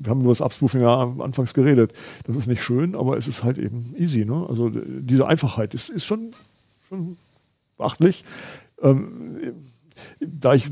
Wir 0.00 0.10
haben 0.10 0.20
über 0.20 0.30
das 0.30 0.40
Upspoofing 0.40 0.80
ja 0.80 1.02
anfangs 1.18 1.52
geredet. 1.52 1.92
Das 2.24 2.36
ist 2.36 2.46
nicht 2.46 2.62
schön, 2.62 2.94
aber 2.94 3.18
es 3.18 3.28
ist 3.28 3.44
halt 3.44 3.58
eben 3.58 3.94
easy. 3.96 4.24
Ne? 4.24 4.46
Also 4.48 4.70
diese 4.70 5.26
Einfachheit 5.26 5.74
ist, 5.74 5.88
ist 5.90 6.04
schon, 6.04 6.30
schon 6.88 7.16
beachtlich. 7.76 8.24
Ähm, 8.82 9.54
da 10.20 10.54
ich, 10.54 10.70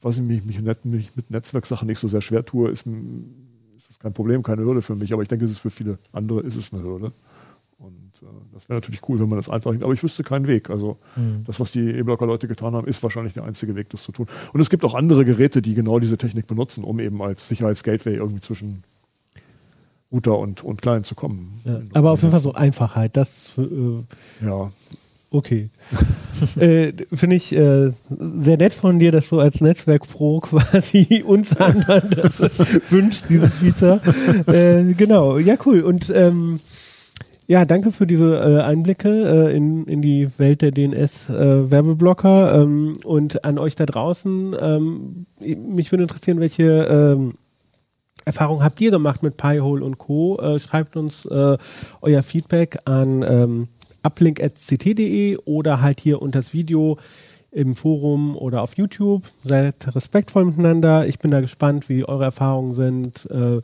weiß 0.00 0.18
ich, 0.18 0.22
mich, 0.22 0.44
mich, 0.44 0.84
mich 0.84 1.16
mit 1.16 1.30
Netzwerksachen 1.30 1.86
nicht 1.86 1.98
so 1.98 2.08
sehr 2.08 2.20
schwer 2.20 2.44
tue, 2.44 2.70
ist, 2.70 2.86
ist 2.86 3.88
das 3.88 3.98
kein 3.98 4.12
Problem, 4.12 4.42
keine 4.42 4.62
Hürde 4.62 4.82
für 4.82 4.94
mich. 4.94 5.12
Aber 5.12 5.22
ich 5.22 5.28
denke, 5.28 5.44
es 5.44 5.50
ist 5.50 5.60
für 5.60 5.70
viele 5.70 5.98
andere 6.12 6.40
ist 6.40 6.56
es 6.56 6.72
eine 6.72 6.82
Hürde. 6.82 7.12
Und 7.78 8.12
äh, 8.22 8.26
das 8.52 8.68
wäre 8.68 8.78
natürlich 8.78 9.06
cool, 9.08 9.18
wenn 9.20 9.28
man 9.28 9.38
das 9.38 9.50
einfach 9.50 9.74
Aber 9.80 9.92
ich 9.92 10.02
wüsste 10.02 10.22
keinen 10.22 10.46
Weg. 10.46 10.70
Also 10.70 10.98
das, 11.44 11.60
was 11.60 11.72
die 11.72 11.90
E-Blocker-Leute 11.90 12.48
getan 12.48 12.74
haben, 12.74 12.86
ist 12.86 13.02
wahrscheinlich 13.02 13.34
der 13.34 13.44
einzige 13.44 13.74
Weg, 13.74 13.90
das 13.90 14.02
zu 14.02 14.12
tun. 14.12 14.26
Und 14.52 14.60
es 14.60 14.70
gibt 14.70 14.84
auch 14.84 14.94
andere 14.94 15.24
Geräte, 15.24 15.62
die 15.62 15.74
genau 15.74 15.98
diese 15.98 16.16
Technik 16.16 16.46
benutzen, 16.46 16.84
um 16.84 17.00
eben 17.00 17.20
als 17.22 17.48
Sicherheitsgateway 17.48 18.14
irgendwie 18.14 18.40
zwischen 18.40 18.84
Router 20.12 20.38
und, 20.38 20.62
und 20.62 20.82
Client 20.82 21.06
zu 21.06 21.14
kommen. 21.14 21.52
Ja, 21.64 21.80
aber 21.94 22.12
auf 22.12 22.20
jeden 22.20 22.32
Fall 22.32 22.42
so 22.42 22.52
Einfachheit, 22.52 23.16
das 23.16 23.50
äh, 23.56 24.44
Ja, 24.44 24.70
Okay. 25.32 25.70
äh, 26.56 26.92
Finde 27.12 27.36
ich 27.36 27.54
äh, 27.56 27.90
sehr 28.10 28.58
nett 28.58 28.74
von 28.74 28.98
dir, 28.98 29.12
dass 29.12 29.30
du 29.30 29.40
als 29.40 29.62
Netzwerk-Pro 29.62 30.40
quasi 30.42 31.24
uns 31.26 31.56
anderen 31.56 32.10
das 32.10 32.40
äh, 32.40 32.50
wünschst, 32.90 33.30
dieses 33.30 33.58
Feature. 33.58 34.00
Äh, 34.46 34.92
genau, 34.92 35.38
ja, 35.38 35.56
cool. 35.64 35.80
Und 35.80 36.12
ähm, 36.14 36.60
ja, 37.46 37.64
danke 37.64 37.92
für 37.92 38.06
diese 38.06 38.36
äh, 38.36 38.62
Einblicke 38.62 39.48
äh, 39.48 39.56
in, 39.56 39.86
in 39.86 40.02
die 40.02 40.28
Welt 40.38 40.60
der 40.60 40.70
DNS-Werbeblocker 40.70 42.62
ähm, 42.62 42.98
und 43.04 43.44
an 43.44 43.58
euch 43.58 43.74
da 43.74 43.86
draußen. 43.86 44.54
Ähm, 44.60 45.26
mich 45.40 45.90
würde 45.90 46.02
interessieren, 46.02 46.40
welche 46.40 46.64
ähm, 46.64 47.32
Erfahrungen 48.24 48.62
habt 48.62 48.80
ihr 48.80 48.90
gemacht 48.90 49.22
mit 49.22 49.36
Pi-hole 49.36 49.84
und 49.84 49.98
Co. 49.98 50.38
Äh, 50.40 50.58
schreibt 50.58 50.96
uns 50.96 51.24
äh, 51.24 51.56
euer 52.02 52.22
Feedback 52.22 52.78
an 52.84 53.24
ähm, 53.26 53.68
uplink.ct.de 54.02 55.38
oder 55.44 55.80
halt 55.80 56.00
hier 56.00 56.22
unter 56.22 56.38
das 56.38 56.52
Video 56.52 56.98
im 57.52 57.76
Forum 57.76 58.36
oder 58.36 58.62
auf 58.62 58.76
YouTube. 58.76 59.24
Seid 59.44 59.94
respektvoll 59.94 60.46
miteinander. 60.46 61.06
Ich 61.06 61.18
bin 61.18 61.30
da 61.30 61.40
gespannt, 61.40 61.88
wie 61.88 62.04
eure 62.04 62.24
Erfahrungen 62.24 62.74
sind, 62.74 63.30
äh, 63.30 63.60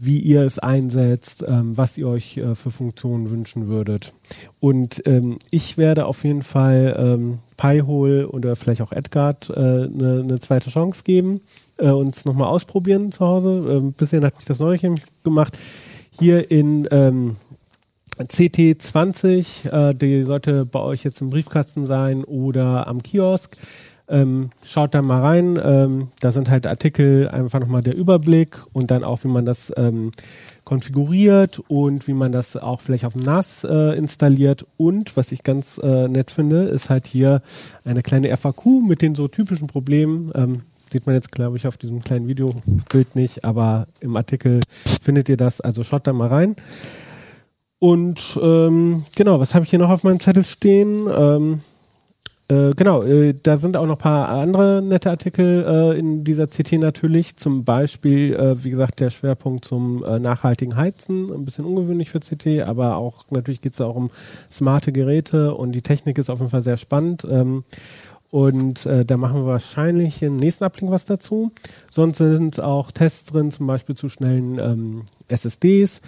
wie 0.00 0.20
ihr 0.20 0.42
es 0.42 0.58
einsetzt, 0.58 1.44
ähm, 1.46 1.76
was 1.76 1.98
ihr 1.98 2.06
euch 2.06 2.36
äh, 2.36 2.54
für 2.54 2.70
Funktionen 2.70 3.30
wünschen 3.30 3.66
würdet. 3.66 4.12
Und 4.60 5.02
ähm, 5.06 5.38
ich 5.50 5.76
werde 5.76 6.06
auf 6.06 6.24
jeden 6.24 6.42
Fall 6.42 6.96
ähm, 6.98 7.38
Pi-Hole 7.56 8.28
oder 8.28 8.54
vielleicht 8.54 8.80
auch 8.80 8.92
Edgard 8.92 9.56
eine 9.56 9.84
äh, 9.84 9.88
ne, 9.88 10.24
ne 10.24 10.38
zweite 10.38 10.70
Chance 10.70 11.02
geben, 11.04 11.40
äh, 11.78 11.90
uns 11.90 12.24
nochmal 12.24 12.48
ausprobieren 12.48 13.10
zu 13.10 13.26
Hause. 13.26 13.60
Ähm, 13.68 13.92
bisher 13.92 14.22
hat 14.22 14.36
mich 14.36 14.44
das 14.44 14.60
neulich 14.60 14.86
gemacht. 15.24 15.58
Hier 16.10 16.50
in 16.50 16.88
ähm, 16.90 17.36
CT20, 18.26 19.70
äh, 19.70 19.94
die 19.94 20.22
sollte 20.22 20.64
bei 20.64 20.80
euch 20.80 21.04
jetzt 21.04 21.20
im 21.20 21.30
Briefkasten 21.30 21.84
sein 21.84 22.24
oder 22.24 22.86
am 22.86 23.02
Kiosk. 23.02 23.56
Ähm, 24.10 24.50
schaut 24.64 24.94
da 24.94 25.02
mal 25.02 25.20
rein. 25.20 25.60
Ähm, 25.62 26.08
da 26.20 26.32
sind 26.32 26.48
halt 26.48 26.66
Artikel, 26.66 27.28
einfach 27.28 27.60
nochmal 27.60 27.82
der 27.82 27.94
Überblick 27.94 28.58
und 28.72 28.90
dann 28.90 29.04
auch, 29.04 29.22
wie 29.24 29.28
man 29.28 29.44
das 29.44 29.72
ähm, 29.76 30.12
konfiguriert 30.64 31.60
und 31.68 32.08
wie 32.08 32.14
man 32.14 32.32
das 32.32 32.56
auch 32.56 32.80
vielleicht 32.80 33.04
auf 33.04 33.12
dem 33.12 33.22
NAS 33.22 33.64
äh, 33.64 33.96
installiert. 33.96 34.66
Und 34.76 35.16
was 35.16 35.32
ich 35.32 35.42
ganz 35.42 35.78
äh, 35.78 36.08
nett 36.08 36.30
finde, 36.30 36.64
ist 36.64 36.88
halt 36.88 37.06
hier 37.06 37.42
eine 37.84 38.02
kleine 38.02 38.34
FAQ 38.34 38.66
mit 38.86 39.02
den 39.02 39.14
so 39.14 39.28
typischen 39.28 39.66
Problemen. 39.66 40.32
Ähm, 40.34 40.62
sieht 40.90 41.06
man 41.06 41.14
jetzt, 41.14 41.32
glaube 41.32 41.58
ich, 41.58 41.66
auf 41.66 41.76
diesem 41.76 42.02
kleinen 42.02 42.28
Videobild 42.28 43.14
nicht, 43.14 43.44
aber 43.44 43.88
im 44.00 44.16
Artikel 44.16 44.60
findet 45.02 45.28
ihr 45.28 45.36
das. 45.36 45.60
Also 45.60 45.84
schaut 45.84 46.06
da 46.06 46.14
mal 46.14 46.28
rein. 46.28 46.56
Und 47.78 48.38
ähm, 48.42 49.04
genau, 49.14 49.38
was 49.38 49.54
habe 49.54 49.64
ich 49.64 49.70
hier 49.70 49.78
noch 49.78 49.90
auf 49.90 50.02
meinem 50.02 50.20
Zettel 50.20 50.44
stehen? 50.44 51.06
Ähm, 51.16 51.60
äh, 52.48 52.72
genau, 52.74 53.02
äh, 53.02 53.34
da 53.42 53.58
sind 53.58 53.76
auch 53.76 53.86
noch 53.86 53.96
ein 53.96 54.02
paar 54.02 54.30
andere 54.30 54.80
nette 54.82 55.10
Artikel 55.10 55.64
äh, 55.68 55.98
in 55.98 56.24
dieser 56.24 56.46
CT 56.46 56.72
natürlich. 56.74 57.36
Zum 57.36 57.64
Beispiel, 57.64 58.34
äh, 58.34 58.64
wie 58.64 58.70
gesagt, 58.70 59.00
der 59.00 59.10
Schwerpunkt 59.10 59.66
zum 59.66 60.02
äh, 60.02 60.18
nachhaltigen 60.18 60.74
Heizen. 60.74 61.30
Ein 61.30 61.44
bisschen 61.44 61.66
ungewöhnlich 61.66 62.08
für 62.08 62.20
CT, 62.20 62.66
aber 62.66 62.96
auch 62.96 63.26
natürlich 63.30 63.60
geht 63.60 63.74
es 63.74 63.80
auch 63.82 63.94
um 63.94 64.10
smarte 64.50 64.92
Geräte 64.92 65.54
und 65.54 65.72
die 65.72 65.82
Technik 65.82 66.16
ist 66.16 66.30
auf 66.30 66.38
jeden 66.38 66.50
Fall 66.50 66.62
sehr 66.62 66.78
spannend. 66.78 67.26
Ähm, 67.30 67.64
und 68.30 68.84
äh, 68.86 69.04
da 69.04 69.16
machen 69.16 69.42
wir 69.42 69.46
wahrscheinlich 69.46 70.22
im 70.22 70.36
nächsten 70.36 70.64
Uplink 70.64 70.90
was 70.90 71.04
dazu. 71.04 71.50
Sonst 71.90 72.18
sind 72.18 72.60
auch 72.60 72.90
Tests 72.92 73.30
drin, 73.30 73.50
zum 73.50 73.66
Beispiel 73.66 73.94
zu 73.94 74.08
schnellen 74.08 74.58
ähm, 74.58 75.02
SSDs 75.28 76.02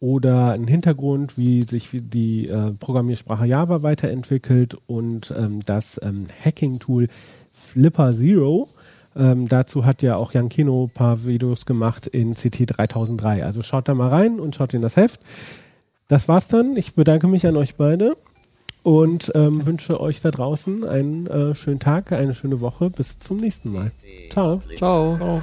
oder 0.00 0.52
ein 0.52 0.66
Hintergrund, 0.66 1.38
wie 1.38 1.62
sich 1.62 1.88
die 1.92 2.48
äh, 2.48 2.72
Programmiersprache 2.72 3.46
Java 3.46 3.82
weiterentwickelt 3.82 4.76
und 4.86 5.32
ähm, 5.36 5.60
das 5.64 6.00
ähm, 6.02 6.26
Hacking-Tool 6.44 7.08
Flipper 7.52 8.12
Zero. 8.12 8.68
Ähm, 9.16 9.48
dazu 9.48 9.84
hat 9.84 10.02
ja 10.02 10.16
auch 10.16 10.32
Jan 10.32 10.48
Kino 10.48 10.84
ein 10.84 10.90
paar 10.90 11.24
Videos 11.24 11.66
gemacht 11.66 12.06
in 12.06 12.34
CT 12.34 12.76
3003. 12.76 13.44
Also 13.44 13.62
schaut 13.62 13.88
da 13.88 13.94
mal 13.94 14.08
rein 14.08 14.40
und 14.40 14.56
schaut 14.56 14.74
in 14.74 14.82
das 14.82 14.96
Heft. 14.96 15.20
Das 16.08 16.28
war's 16.28 16.48
dann. 16.48 16.76
Ich 16.76 16.94
bedanke 16.94 17.28
mich 17.28 17.46
an 17.46 17.56
euch 17.56 17.76
beide 17.76 18.16
und 18.82 19.32
ähm, 19.34 19.64
wünsche 19.64 20.00
euch 20.00 20.20
da 20.20 20.30
draußen 20.30 20.84
einen 20.84 21.26
äh, 21.26 21.54
schönen 21.54 21.80
Tag, 21.80 22.12
eine 22.12 22.34
schöne 22.34 22.60
Woche. 22.60 22.90
Bis 22.90 23.18
zum 23.18 23.38
nächsten 23.38 23.72
Mal. 23.72 23.92
Ciao. 24.30 24.60
Ciao. 24.76 25.16
Ciao. 25.16 25.42